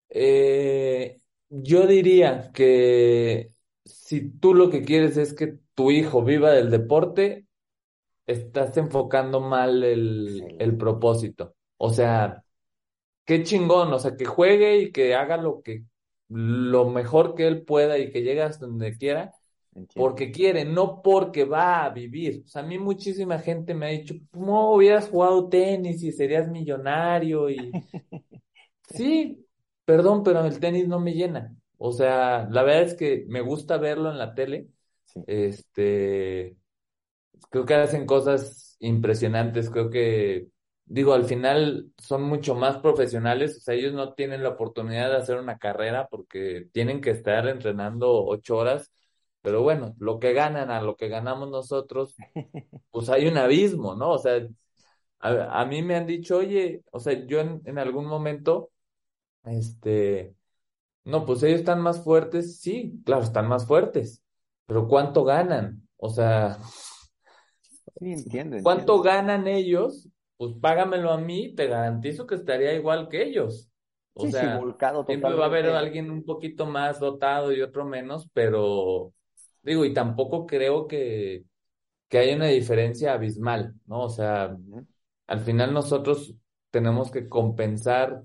eh, 0.10 1.20
yo 1.50 1.88
diría 1.88 2.52
que 2.54 3.54
si 3.86 4.30
tú 4.40 4.54
lo 4.54 4.70
que 4.70 4.84
quieres 4.84 5.18
es 5.18 5.34
que 5.34 5.58
tu 5.76 5.92
hijo 5.92 6.24
viva 6.24 6.52
del 6.52 6.70
deporte, 6.72 7.48
estás 8.28 8.78
enfocando 8.78 9.42
mal 9.42 9.84
el, 9.84 10.56
el 10.60 10.78
propósito. 10.78 11.56
O 11.82 11.90
sea, 11.92 12.44
qué 13.26 13.44
chingón, 13.44 13.94
o 13.94 14.00
sea, 14.00 14.16
que 14.18 14.26
juegue 14.26 14.80
y 14.80 14.92
que 14.92 15.16
haga 15.16 15.38
lo 15.38 15.62
que, 15.62 15.84
lo 16.30 16.90
mejor 16.90 17.36
que 17.36 17.48
él 17.48 17.64
pueda 17.64 17.98
y 17.98 18.12
que 18.12 18.22
llegue 18.22 18.42
hasta 18.42 18.68
donde 18.68 18.98
quiera, 18.98 19.32
Entiendo. 19.74 19.94
porque 19.96 20.32
quiere, 20.32 20.66
no 20.66 21.02
porque 21.02 21.46
va 21.46 21.86
a 21.86 21.90
vivir. 21.90 22.44
O 22.46 22.48
sea, 22.50 22.64
a 22.64 22.66
mí 22.66 22.78
muchísima 22.80 23.40
gente 23.40 23.74
me 23.74 23.86
ha 23.88 23.90
dicho, 23.90 24.16
no, 24.34 24.74
hubieras 24.74 25.10
jugado 25.10 25.48
tenis 25.50 26.04
y 26.04 26.12
serías 26.12 26.50
millonario 26.50 27.50
y... 27.50 27.72
Sí, 28.90 29.46
perdón, 29.86 30.24
pero 30.24 30.44
el 30.44 30.60
tenis 30.60 30.88
no 30.88 31.00
me 31.00 31.14
llena. 31.14 31.56
O 31.78 31.92
sea, 31.92 32.48
la 32.50 32.64
verdad 32.64 32.84
es 32.84 32.96
que 32.96 33.26
me 33.28 33.42
gusta 33.42 33.78
verlo 33.78 34.10
en 34.10 34.18
la 34.18 34.34
tele. 34.34 34.68
Sí. 35.06 35.22
Este, 35.28 36.58
creo 37.52 37.66
que 37.66 37.76
hacen 37.76 38.08
cosas 38.08 38.76
impresionantes. 38.80 39.70
Creo 39.70 39.92
que, 39.92 40.48
digo, 40.90 41.14
al 41.14 41.26
final 41.26 41.92
son 42.00 42.24
mucho 42.24 42.56
más 42.56 42.80
profesionales. 42.80 43.58
O 43.60 43.62
sea, 43.62 43.76
ellos 43.76 43.94
no 43.94 44.14
tienen 44.16 44.44
la 44.44 44.50
oportunidad 44.52 45.12
de 45.12 45.18
hacer 45.18 45.38
una 45.40 45.60
carrera 45.60 46.10
porque 46.10 46.70
tienen 46.74 47.02
que 47.02 47.12
estar 47.12 47.48
entrenando 47.50 48.26
ocho 48.26 48.58
horas. 48.58 48.92
Pero 49.42 49.64
bueno, 49.64 49.96
lo 50.00 50.20
que 50.20 50.34
ganan 50.34 50.72
a 50.72 50.82
lo 50.82 50.98
que 50.98 51.10
ganamos 51.10 51.50
nosotros, 51.52 52.16
pues 52.92 53.10
hay 53.10 53.28
un 53.28 53.38
abismo, 53.38 53.96
¿no? 53.96 54.12
O 54.12 54.20
sea, 54.20 54.42
a, 55.20 55.62
a 55.62 55.66
mí 55.66 55.82
me 55.84 55.96
han 55.96 56.08
dicho, 56.08 56.38
oye, 56.38 56.84
o 56.92 57.00
sea, 57.00 57.14
yo 57.28 57.40
en, 57.42 57.62
en 57.66 57.80
algún 57.80 58.06
momento, 58.08 58.72
este, 59.46 60.36
no, 61.06 61.26
pues 61.26 61.44
ellos 61.44 61.62
están 61.62 61.82
más 61.82 62.04
fuertes, 62.04 62.60
sí, 62.62 63.02
claro, 63.06 63.24
están 63.24 63.48
más 63.48 63.68
fuertes, 63.68 64.24
pero 64.68 64.88
¿cuánto 64.88 65.24
ganan? 65.26 65.88
O 65.98 66.10
sea, 66.10 66.60
Sí, 68.00 68.12
entiendo, 68.14 68.58
¿cuánto 68.62 69.02
ganan 69.02 69.48
ellos? 69.48 70.08
Pues 70.40 70.54
págamelo 70.62 71.12
a 71.12 71.20
mí, 71.20 71.56
te 71.56 71.68
garantizo 71.68 72.28
que 72.28 72.36
estaría 72.36 72.74
igual 72.76 73.10
que 73.10 73.24
ellos. 73.24 73.70
O 74.16 74.26
Sí, 74.26 74.34
sí, 74.34 74.48
sea, 74.48 74.48
volcado 74.48 75.06
siempre 75.08 75.36
va 75.36 75.46
a 75.46 75.48
haber 75.50 75.68
alguien 75.68 76.12
un 76.12 76.26
poquito 76.26 76.68
más 76.68 77.00
dotado 77.02 77.54
y 77.54 77.62
otro 77.62 77.86
menos, 77.86 78.30
pero 78.34 79.14
digo, 79.64 79.86
y 79.86 79.94
tampoco 79.94 80.48
creo 80.48 80.88
que, 80.88 81.46
que 82.10 82.20
haya 82.20 82.36
una 82.38 82.48
diferencia 82.48 83.14
abismal, 83.14 83.76
¿no? 83.88 84.04
O 84.04 84.10
sea, 84.10 84.58
al 85.28 85.42
final 85.42 85.74
nosotros 85.74 86.36
tenemos 86.72 87.12
que 87.12 87.30
compensar 87.30 88.24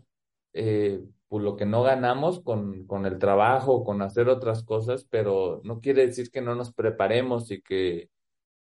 eh, 0.55 1.01
pues 1.29 1.45
lo 1.45 1.57
que 1.57 1.67
no 1.67 1.83
ganamos 1.85 2.41
con, 2.43 2.87
con 2.87 3.07
el 3.07 3.19
trabajo, 3.19 3.85
con 3.85 4.03
hacer 4.03 4.29
otras 4.29 4.65
cosas, 4.65 5.07
pero 5.11 5.61
no 5.65 5.81
quiere 5.81 6.07
decir 6.07 6.31
que 6.31 6.43
no 6.43 6.55
nos 6.55 6.73
preparemos 6.75 7.51
y 7.51 7.63
que, 7.63 8.11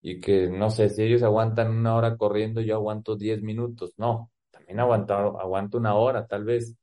y 0.01 0.19
que, 0.19 0.49
no 0.49 0.69
sé, 0.69 0.89
si 0.89 1.03
ellos 1.03 1.23
aguantan 1.23 1.71
una 1.71 1.95
hora 1.95 2.17
corriendo, 2.17 2.61
yo 2.61 2.75
aguanto 2.75 3.15
10 3.15 3.41
minutos. 3.43 3.93
No, 3.97 4.31
también 4.51 4.79
aguanto, 4.79 5.13
aguanto 5.39 5.77
una 5.77 5.95
hora, 5.95 6.27
tal 6.27 6.43
vez. 6.45 6.75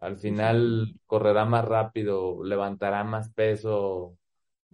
Al 0.00 0.16
final 0.18 0.94
correrá 1.06 1.44
más 1.46 1.64
rápido, 1.66 2.44
levantará 2.44 3.04
más 3.04 3.30
peso, 3.32 4.16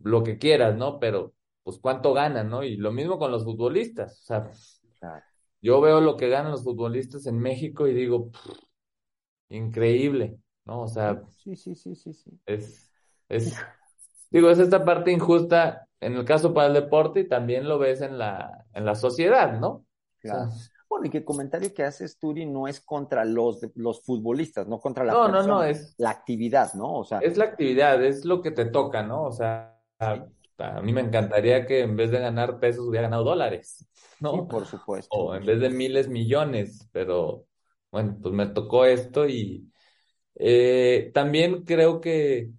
lo 0.02 0.22
que 0.24 0.38
quieras, 0.38 0.76
¿no? 0.76 0.98
Pero, 1.00 1.34
pues, 1.64 1.78
¿cuánto 1.80 2.12
ganan, 2.14 2.50
no? 2.50 2.64
Y 2.64 2.76
lo 2.76 2.92
mismo 2.92 3.18
con 3.18 3.32
los 3.32 3.44
futbolistas. 3.44 4.20
O 4.22 4.24
sea, 4.24 4.50
yo 5.62 5.80
veo 5.80 6.00
lo 6.00 6.16
que 6.16 6.28
ganan 6.28 6.52
los 6.52 6.64
futbolistas 6.64 7.26
en 7.26 7.38
México 7.38 7.86
y 7.88 7.94
digo, 7.94 8.30
"Pff, 8.30 8.50
increíble, 9.50 10.38
¿no? 10.64 10.82
O 10.82 10.88
sea, 10.88 11.22
Sí, 11.28 11.56
sí, 11.56 11.74
sí, 11.74 11.94
sí, 11.94 12.12
sí. 12.12 12.30
es, 12.46 12.90
es, 13.28 13.54
digo, 14.30 14.50
es 14.50 14.58
esta 14.58 14.84
parte 14.84 15.12
injusta 15.12 15.86
en 16.00 16.14
el 16.16 16.24
caso 16.24 16.54
para 16.54 16.68
el 16.68 16.74
deporte 16.74 17.20
y 17.20 17.28
también 17.28 17.68
lo 17.68 17.78
ves 17.78 18.00
en 18.00 18.18
la, 18.18 18.64
en 18.72 18.84
la 18.84 18.94
sociedad, 18.94 19.58
¿no? 19.58 19.68
O 19.68 19.86
sea, 20.20 20.32
Claro. 20.32 20.50
Bueno, 20.90 21.06
y 21.06 21.10
que 21.10 21.18
el 21.18 21.24
comentario 21.24 21.72
que 21.72 21.84
haces, 21.84 22.18
Turi, 22.18 22.46
no 22.46 22.66
es 22.66 22.80
contra 22.80 23.24
los, 23.24 23.60
los 23.76 24.02
futbolistas, 24.02 24.66
no 24.66 24.80
contra 24.80 25.04
la 25.04 25.12
no, 25.12 25.28
no, 25.28 25.46
no, 25.46 25.62
es, 25.62 25.94
la 25.98 26.10
actividad, 26.10 26.74
¿no? 26.74 26.98
O 26.98 27.04
sea, 27.04 27.20
es 27.20 27.36
la 27.36 27.44
actividad, 27.44 28.02
es 28.02 28.24
lo 28.24 28.42
que 28.42 28.50
te 28.50 28.64
toca, 28.64 29.04
¿no? 29.04 29.22
O 29.22 29.32
sea, 29.32 29.80
a, 30.00 30.26
a 30.58 30.82
mí 30.82 30.92
me 30.92 31.00
encantaría 31.00 31.64
que 31.64 31.82
en 31.82 31.96
vez 31.96 32.10
de 32.10 32.18
ganar 32.18 32.58
pesos 32.58 32.88
hubiera 32.88 33.06
ganado 33.06 33.22
dólares, 33.22 33.86
sí, 33.94 34.16
¿no? 34.18 34.48
por 34.48 34.66
supuesto. 34.66 35.16
O 35.16 35.36
en 35.36 35.46
vez 35.46 35.60
de 35.60 35.70
miles, 35.70 36.08
millones, 36.08 36.88
pero 36.90 37.46
bueno, 37.92 38.18
pues 38.20 38.34
me 38.34 38.46
tocó 38.46 38.84
esto 38.84 39.28
y 39.28 39.70
eh, 40.34 41.12
también 41.14 41.62
creo 41.62 42.00
que 42.00 42.50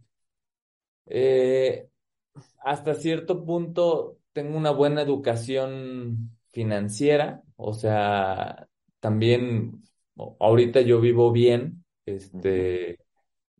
eh, 1.11 1.89
hasta 2.59 2.95
cierto 2.95 3.45
punto 3.45 4.19
tengo 4.33 4.57
una 4.57 4.71
buena 4.71 5.01
educación 5.01 6.37
financiera, 6.51 7.43
o 7.57 7.73
sea, 7.73 8.67
también 8.99 9.83
ahorita 10.39 10.81
yo 10.81 11.01
vivo 11.01 11.31
bien, 11.31 11.85
este, 12.05 12.99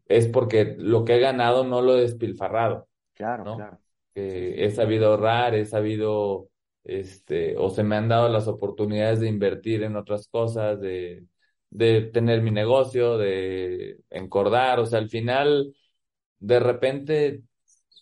es 0.08 0.28
porque 0.28 0.76
lo 0.78 1.06
que 1.06 1.16
he 1.16 1.20
ganado 1.20 1.64
no 1.66 1.82
lo 1.82 1.98
he 1.98 2.02
despilfarrado, 2.02 2.88
Claro, 3.14 3.46
¿no? 3.46 3.54
claro. 3.54 3.80
He 4.16 4.72
sabido 4.72 5.10
ahorrar, 5.12 5.56
he 5.56 5.66
sabido, 5.66 6.50
este, 6.84 7.56
o 7.58 7.70
se 7.70 7.84
me 7.84 7.96
han 7.96 8.10
dado 8.10 8.28
las 8.30 8.48
oportunidades 8.48 9.20
de 9.22 9.30
invertir 9.30 9.84
en 9.84 9.96
otras 9.96 10.28
cosas, 10.28 10.80
de, 10.82 11.26
de 11.70 12.02
tener 12.04 12.42
mi 12.42 12.52
negocio, 12.52 13.18
de 13.18 14.00
encordar, 14.10 14.80
o 14.80 14.86
sea, 14.86 15.00
al 15.00 15.10
final, 15.10 15.74
de 16.42 16.60
repente 16.62 17.44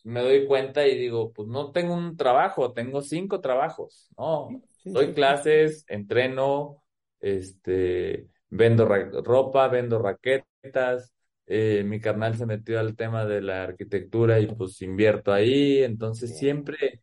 me 0.04 0.22
doy 0.22 0.48
cuenta 0.48 0.88
y 0.88 0.98
digo, 0.98 1.34
pues 1.34 1.48
no 1.48 1.72
tengo 1.72 1.94
un 1.94 2.18
trabajo, 2.18 2.74
tengo 2.74 3.02
cinco 3.02 3.42
trabajos, 3.42 4.10
¿no? 4.18 4.58
sí, 4.84 4.94
Doy 4.94 5.14
sí, 5.14 5.16
sí. 5.20 5.36
clases, 5.36 5.86
entreno, 5.88 6.84
este, 7.20 8.28
vendo 8.50 8.86
ropa, 9.24 9.68
vendo 9.68 10.00
raquetas, 10.00 11.14
eh, 11.48 11.84
mi 11.86 12.00
carnal 12.00 12.38
se 12.38 12.46
metió 12.46 12.80
al 12.80 12.96
tema 12.96 13.26
de 13.26 13.42
la 13.42 13.64
arquitectura 13.64 14.40
y 14.40 14.48
pues 14.48 14.82
invierto 14.82 15.34
ahí, 15.34 15.84
entonces 15.84 16.36
Bien, 16.36 16.38
siempre, 16.38 17.02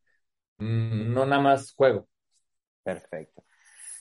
mm, 0.58 1.12
no 1.14 1.26
nada 1.26 1.42
más 1.42 1.72
juego. 1.74 2.08
perfecto. 2.82 3.44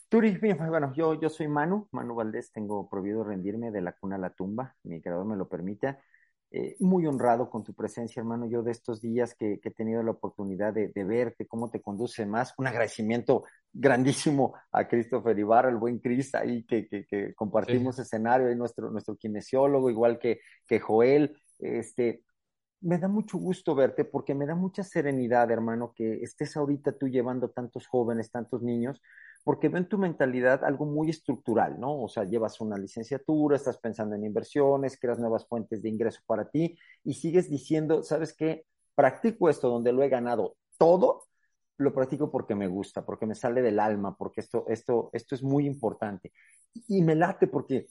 Turi, 0.09 0.37
bien, 0.39 0.57
bueno, 0.59 0.93
yo, 0.95 1.19
yo 1.19 1.29
soy 1.29 1.47
Manu, 1.47 1.87
Manu 1.91 2.15
Valdés, 2.15 2.51
tengo 2.51 2.89
prohibido 2.89 3.23
rendirme 3.23 3.71
de 3.71 3.81
la 3.81 3.93
cuna 3.93 4.15
a 4.17 4.19
la 4.19 4.31
tumba, 4.31 4.75
mi 4.83 5.01
creador 5.01 5.25
me 5.25 5.37
lo 5.37 5.49
permite. 5.49 5.99
Eh, 6.51 6.75
muy 6.79 7.05
honrado 7.05 7.49
con 7.49 7.63
tu 7.63 7.73
presencia, 7.73 8.19
hermano. 8.19 8.47
Yo 8.47 8.63
de 8.63 8.71
estos 8.71 9.01
días 9.01 9.35
que, 9.35 9.59
he 9.63 9.71
tenido 9.71 10.03
la 10.03 10.11
oportunidad 10.11 10.73
de, 10.73 11.03
verte, 11.03 11.47
cómo 11.47 11.69
te 11.69 11.81
conduce 11.81 12.25
más, 12.25 12.53
un 12.57 12.67
agradecimiento 12.67 13.43
grandísimo 13.73 14.53
a 14.71 14.87
Christopher 14.87 15.37
Ibarra, 15.37 15.69
el 15.69 15.77
buen 15.77 15.99
Chris, 15.99 16.33
ahí 16.35 16.63
que, 16.65 16.87
que, 16.87 17.33
compartimos 17.35 17.99
escenario, 17.99 18.47
ahí 18.47 18.55
nuestro, 18.55 18.89
nuestro 18.89 19.17
kinesiólogo, 19.17 19.89
igual 19.89 20.19
que, 20.19 20.39
que 20.65 20.79
Joel. 20.79 21.37
Este, 21.59 22.23
me 22.81 22.99
da 22.99 23.07
mucho 23.07 23.37
gusto 23.37 23.73
verte 23.73 24.05
porque 24.05 24.35
me 24.35 24.45
da 24.45 24.55
mucha 24.55 24.83
serenidad, 24.83 25.49
hermano, 25.51 25.93
que 25.95 26.21
estés 26.21 26.55
ahorita 26.55 26.97
tú 26.97 27.07
llevando 27.07 27.49
tantos 27.49 27.87
jóvenes, 27.87 28.29
tantos 28.29 28.61
niños, 28.61 29.01
porque 29.45 29.69
ven 29.69 29.87
tu 29.87 29.99
mentalidad 29.99 30.63
algo 30.65 30.87
muy 30.87 31.11
estructural, 31.11 31.79
¿no? 31.79 32.01
O 32.01 32.09
sea, 32.09 32.23
llevas 32.23 32.59
una 32.61 32.77
licenciatura, 32.79 33.55
estás 33.55 33.77
pensando 33.77 34.15
en 34.15 34.25
inversiones, 34.25 34.99
creas 34.99 35.19
nuevas 35.19 35.47
fuentes 35.47 35.83
de 35.83 35.89
ingreso 35.89 36.21
para 36.25 36.49
ti 36.49 36.75
y 37.03 37.13
sigues 37.13 37.47
diciendo, 37.47 38.01
¿sabes 38.01 38.33
qué? 38.33 38.65
Practico 38.95 39.47
esto 39.47 39.69
donde 39.69 39.93
lo 39.93 40.01
he 40.01 40.09
ganado 40.09 40.57
todo, 40.79 41.25
lo 41.77 41.93
practico 41.93 42.31
porque 42.31 42.55
me 42.55 42.67
gusta, 42.67 43.05
porque 43.05 43.27
me 43.27 43.35
sale 43.35 43.61
del 43.61 43.79
alma, 43.79 44.17
porque 44.17 44.41
esto, 44.41 44.65
esto, 44.67 45.11
esto 45.13 45.35
es 45.35 45.43
muy 45.43 45.67
importante. 45.67 46.33
Y 46.87 47.03
me 47.03 47.13
late 47.13 47.45
porque 47.45 47.89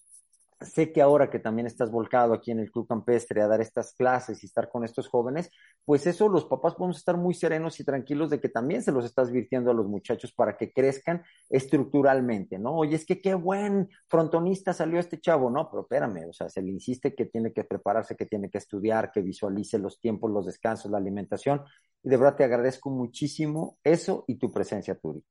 sé 0.64 0.92
que 0.92 1.02
ahora 1.02 1.30
que 1.30 1.38
también 1.38 1.66
estás 1.66 1.90
volcado 1.90 2.34
aquí 2.34 2.50
en 2.50 2.60
el 2.60 2.70
Club 2.70 2.86
Campestre 2.88 3.42
a 3.42 3.46
dar 3.46 3.60
estas 3.60 3.94
clases 3.94 4.42
y 4.42 4.46
estar 4.46 4.68
con 4.68 4.84
estos 4.84 5.08
jóvenes, 5.08 5.50
pues 5.84 6.06
eso 6.06 6.28
los 6.28 6.46
papás 6.46 6.74
podemos 6.74 6.96
estar 6.96 7.16
muy 7.16 7.34
serenos 7.34 7.78
y 7.80 7.84
tranquilos 7.84 8.30
de 8.30 8.40
que 8.40 8.48
también 8.48 8.82
se 8.82 8.92
los 8.92 9.04
estás 9.04 9.30
virtiendo 9.30 9.70
a 9.70 9.74
los 9.74 9.86
muchachos 9.86 10.32
para 10.32 10.56
que 10.56 10.72
crezcan 10.72 11.22
estructuralmente, 11.48 12.58
¿no? 12.58 12.74
Oye, 12.76 12.96
es 12.96 13.06
que 13.06 13.20
qué 13.20 13.34
buen 13.34 13.88
frontonista 14.08 14.72
salió 14.72 14.98
este 14.98 15.20
chavo, 15.20 15.50
¿no? 15.50 15.70
Pero 15.70 15.82
espérame, 15.82 16.28
o 16.28 16.32
sea, 16.32 16.48
se 16.48 16.62
le 16.62 16.70
insiste 16.70 17.14
que 17.14 17.26
tiene 17.26 17.52
que 17.52 17.64
prepararse, 17.64 18.16
que 18.16 18.26
tiene 18.26 18.50
que 18.50 18.58
estudiar, 18.58 19.12
que 19.12 19.20
visualice 19.20 19.78
los 19.78 20.00
tiempos, 20.00 20.30
los 20.30 20.46
descansos, 20.46 20.90
la 20.90 20.98
alimentación. 20.98 21.62
Y 22.02 22.08
de 22.08 22.16
verdad 22.16 22.36
te 22.36 22.44
agradezco 22.44 22.90
muchísimo 22.90 23.78
eso 23.82 24.24
y 24.26 24.36
tu 24.36 24.50
presencia, 24.50 24.94
Turi. 24.94 25.24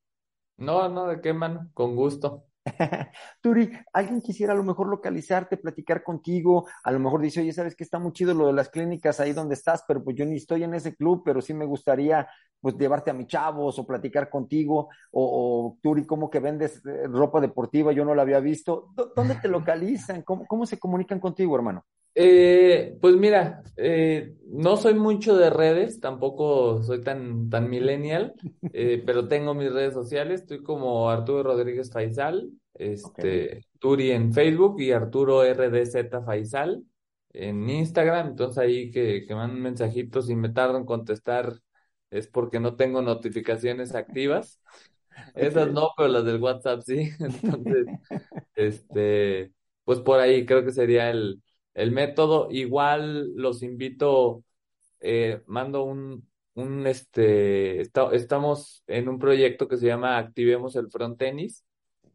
No, 0.58 0.88
no, 0.90 1.08
de 1.08 1.22
qué, 1.22 1.34
mano, 1.34 1.70
con 1.74 1.96
gusto. 1.96 2.46
Turi, 3.42 3.72
alguien 3.92 4.22
quisiera 4.22 4.54
a 4.54 4.56
lo 4.56 4.64
mejor 4.64 4.88
localizarte, 4.88 5.58
platicar 5.58 6.04
contigo, 6.04 6.68
a 6.84 6.92
lo 6.92 7.00
mejor 7.00 7.22
dice, 7.22 7.42
oye, 7.42 7.52
sabes 7.52 7.76
que 7.76 7.84
está 7.84 8.00
muy 8.00 8.14
chido 8.14 8.34
lo 8.34 8.48
de 8.48 8.54
las 8.54 8.70
clínicas 8.70 9.20
ahí 9.20 9.34
donde 9.34 9.56
estás, 9.56 9.84
pero 9.88 10.04
pues 10.04 10.16
yo 10.16 10.26
ni 10.26 10.38
estoy 10.38 10.64
en 10.64 10.74
ese 10.74 10.96
club, 10.96 11.24
pero 11.26 11.42
sí 11.42 11.54
me 11.54 11.66
gustaría 11.66 12.28
pues 12.62 12.76
llevarte 12.78 13.12
a 13.12 13.14
mis 13.14 13.28
chavos 13.28 13.78
o 13.78 13.86
platicar 13.86 14.30
contigo, 14.30 14.90
o, 15.12 15.78
Turi, 15.82 16.06
¿cómo 16.06 16.30
que 16.30 16.40
vendes 16.40 16.82
eh, 16.86 17.08
ropa 17.08 17.42
deportiva? 17.42 17.92
Yo 17.92 18.06
no 18.06 18.16
la 18.16 18.22
había 18.22 18.40
visto. 18.40 18.94
¿Dónde 19.16 19.36
te 19.36 19.48
localizan? 19.50 20.22
¿Cómo, 20.22 20.46
cómo 20.48 20.66
se 20.66 20.80
comunican 20.80 21.20
contigo, 21.20 21.56
hermano? 21.56 21.84
Eh, 22.16 22.98
pues 23.02 23.16
mira, 23.16 23.64
eh, 23.76 24.36
no 24.48 24.78
soy 24.78 24.94
mucho 24.94 25.36
de 25.36 25.50
redes, 25.50 26.00
tampoco 26.00 26.84
soy 26.84 27.02
tan, 27.02 27.50
tan 27.50 27.70
millennial, 27.70 28.34
eh, 28.74 29.02
pero 29.06 29.28
tengo 29.28 29.54
mis 29.54 29.72
redes 29.72 29.94
sociales, 29.94 30.42
estoy 30.42 30.62
como 30.62 31.10
Arturo 31.10 31.44
Rodríguez 31.44 31.92
Faisal, 31.92 32.52
este, 32.76 33.66
Turi 33.80 34.12
en 34.12 34.34
Facebook 34.34 34.80
y 34.80 34.92
Arturo 34.92 35.44
RDZ 35.44 36.24
Faisal 36.26 36.84
en 37.32 37.70
Instagram, 37.70 38.28
entonces 38.28 38.60
ahí 38.60 38.92
que, 38.92 39.26
que 39.28 39.36
mandan 39.36 39.62
mensajitos 39.62 40.30
y 40.30 40.36
me 40.36 40.50
tardo 40.50 40.78
en 40.78 40.86
contestar 40.86 41.54
es 42.12 42.28
porque 42.28 42.60
no 42.60 42.76
tengo 42.76 43.02
notificaciones 43.02 43.96
activas. 43.96 44.62
Esas 45.36 45.72
no, 45.72 45.90
pero 45.98 46.10
las 46.10 46.26
del 46.26 46.42
WhatsApp 46.42 46.82
sí. 46.82 47.10
Entonces, 47.20 47.88
este, 48.56 49.52
pues 49.84 50.00
por 50.00 50.20
ahí 50.20 50.46
creo 50.46 50.64
que 50.64 50.72
sería 50.72 51.10
el, 51.10 51.42
el 51.74 51.92
método. 51.92 52.48
Igual 52.52 53.34
los 53.36 53.64
invito, 53.64 54.44
eh, 55.00 55.42
mando 55.48 55.84
un, 55.84 56.28
un 56.56 56.88
este, 56.88 57.82
estamos 57.82 58.84
en 58.88 59.10
un 59.10 59.20
proyecto 59.20 59.68
que 59.68 59.78
se 59.78 59.88
llama 59.88 60.18
Activemos 60.18 60.76
el 60.76 60.90
Front 60.90 61.18
Tenis, 61.18 61.66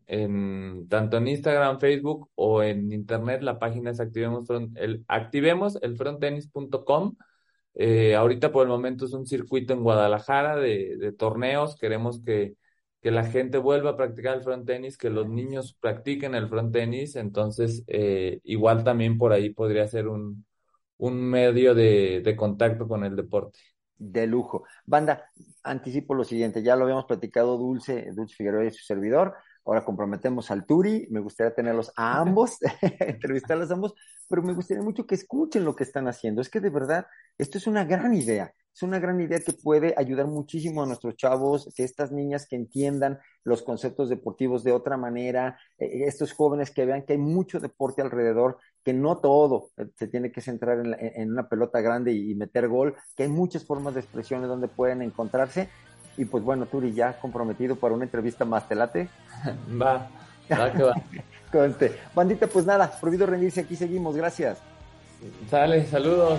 en, 0.07 0.89
tanto 0.89 1.19
en 1.19 1.29
Instagram, 1.29 1.79
Facebook 1.81 2.31
o 2.35 2.63
en 2.63 2.93
internet, 2.93 3.43
la 3.43 3.59
página 3.59 3.91
es 3.91 4.01
activemos, 4.01 4.49
el, 4.77 5.05
activemos 5.07 5.79
el. 5.83 5.97
Eh, 7.75 8.17
ahorita 8.17 8.51
por 8.51 8.65
el 8.65 8.69
momento 8.69 9.05
es 9.05 9.13
un 9.13 9.27
circuito 9.27 9.73
en 9.73 9.83
Guadalajara 9.83 10.57
de, 10.57 10.97
de 10.97 11.13
torneos, 11.13 11.77
queremos 11.77 12.21
que 12.25 12.55
que 13.01 13.11
la 13.11 13.25
gente 13.25 13.59
vuelva 13.59 13.91
a 13.91 13.97
practicar 13.97 14.37
el 14.37 14.43
front 14.43 14.67
tenis, 14.67 14.99
que 14.99 15.11
los 15.11 15.29
niños 15.29 15.77
practiquen 15.81 16.35
el 16.35 16.49
front 16.49 16.73
tenis, 16.73 17.17
entonces 17.17 17.85
eh, 17.87 18.41
igual 18.45 18.83
también 18.85 19.19
por 19.19 19.33
ahí 19.33 19.51
podría 19.51 19.87
ser 19.87 20.09
un, 20.09 20.45
un 20.97 21.21
medio 21.23 21.75
de, 21.75 22.23
de, 22.25 22.37
contacto 22.37 22.89
con 22.89 23.05
el 23.05 23.15
deporte. 23.15 23.59
De 23.97 24.27
lujo. 24.27 24.65
Banda, 24.85 25.31
anticipo 25.63 26.15
lo 26.15 26.25
siguiente, 26.25 26.63
ya 26.63 26.77
lo 26.77 26.85
habíamos 26.85 27.07
platicado 27.07 27.57
Dulce, 27.57 28.11
Dulce 28.13 28.35
Figueroa 28.35 28.65
y 28.65 28.71
su 28.71 28.85
servidor, 28.85 29.35
ahora 29.65 29.85
comprometemos 29.85 30.51
al 30.51 30.67
Turi, 30.67 31.07
me 31.11 31.21
gustaría 31.21 31.55
tenerlos 31.55 31.93
a 31.97 32.21
ambos, 32.21 32.59
entrevistarlos 33.01 33.71
a 33.71 33.75
ambos, 33.75 33.95
pero 34.29 34.43
me 34.43 34.55
gustaría 34.55 34.83
mucho 34.83 35.07
que 35.07 35.15
escuchen 35.15 35.65
lo 35.65 35.77
que 35.77 35.85
están 35.85 36.09
haciendo, 36.09 36.41
es 36.41 36.49
que 36.49 36.61
de 36.61 36.71
verdad, 36.71 37.07
esto 37.39 37.59
es 37.59 37.67
una 37.67 37.85
gran 37.85 38.15
idea, 38.15 38.53
es 38.79 38.85
una 38.85 39.01
gran 39.01 39.21
idea 39.21 39.41
que 39.41 39.53
puede 39.53 39.93
ayudar 39.97 40.29
muchísimo 40.29 40.85
a 40.85 40.87
nuestros 40.87 41.17
chavos, 41.17 41.69
que 41.75 41.83
estas 41.83 42.13
niñas 42.13 42.47
que 42.49 42.55
entiendan 42.55 43.19
los 43.43 43.63
conceptos 43.63 44.09
deportivos 44.09 44.63
de 44.63 44.71
otra 44.71 44.97
manera, 44.97 45.59
eh, 45.79 46.05
estos 46.07 46.33
jóvenes 46.33 46.71
que 46.71 46.85
vean 46.85 47.03
que 47.03 47.15
hay 47.15 47.19
mucho 47.19 47.59
deporte 47.59 48.03
alrededor, 48.03 48.59
que 48.85 48.93
no 48.93 49.19
todo 49.19 49.71
eh, 49.79 49.87
se 49.97 50.07
tiene 50.07 50.31
que 50.31 50.41
centrar 50.41 50.79
en, 50.79 51.33
una 51.33 51.49
pelota 51.49 51.81
grande 51.81 52.13
y, 52.13 52.37
meter 52.37 52.69
gol, 52.69 52.95
que 53.17 53.25
hay 53.25 53.29
muchas 53.29 53.65
formas 53.65 53.95
de 53.95 54.01
expresiones 54.01 54.47
donde 54.47 54.69
pueden 54.69 55.03
encontrarse. 55.03 55.69
Y 56.17 56.27
pues 56.27 56.45
bueno, 56.45 56.67
Turi, 56.67 56.93
ya 56.93 57.19
comprometido 57.19 57.75
para 57.75 57.95
una 57.97 58.05
entrevista 58.05 58.45
más, 58.45 58.69
¿te 58.69 58.77
late? 58.77 59.09
Va, 59.83 60.09
va 60.53 60.73
que 60.73 60.83
va. 60.85 60.95
Conste. 61.51 61.97
Bandita, 62.15 62.47
pues 62.47 62.65
nada, 62.65 62.93
prohibido 63.01 63.27
rendirse, 63.27 63.63
aquí 63.63 63.75
seguimos, 63.75 64.17
gracias. 64.17 64.59
Sale, 65.51 65.85
saludos. 65.87 66.39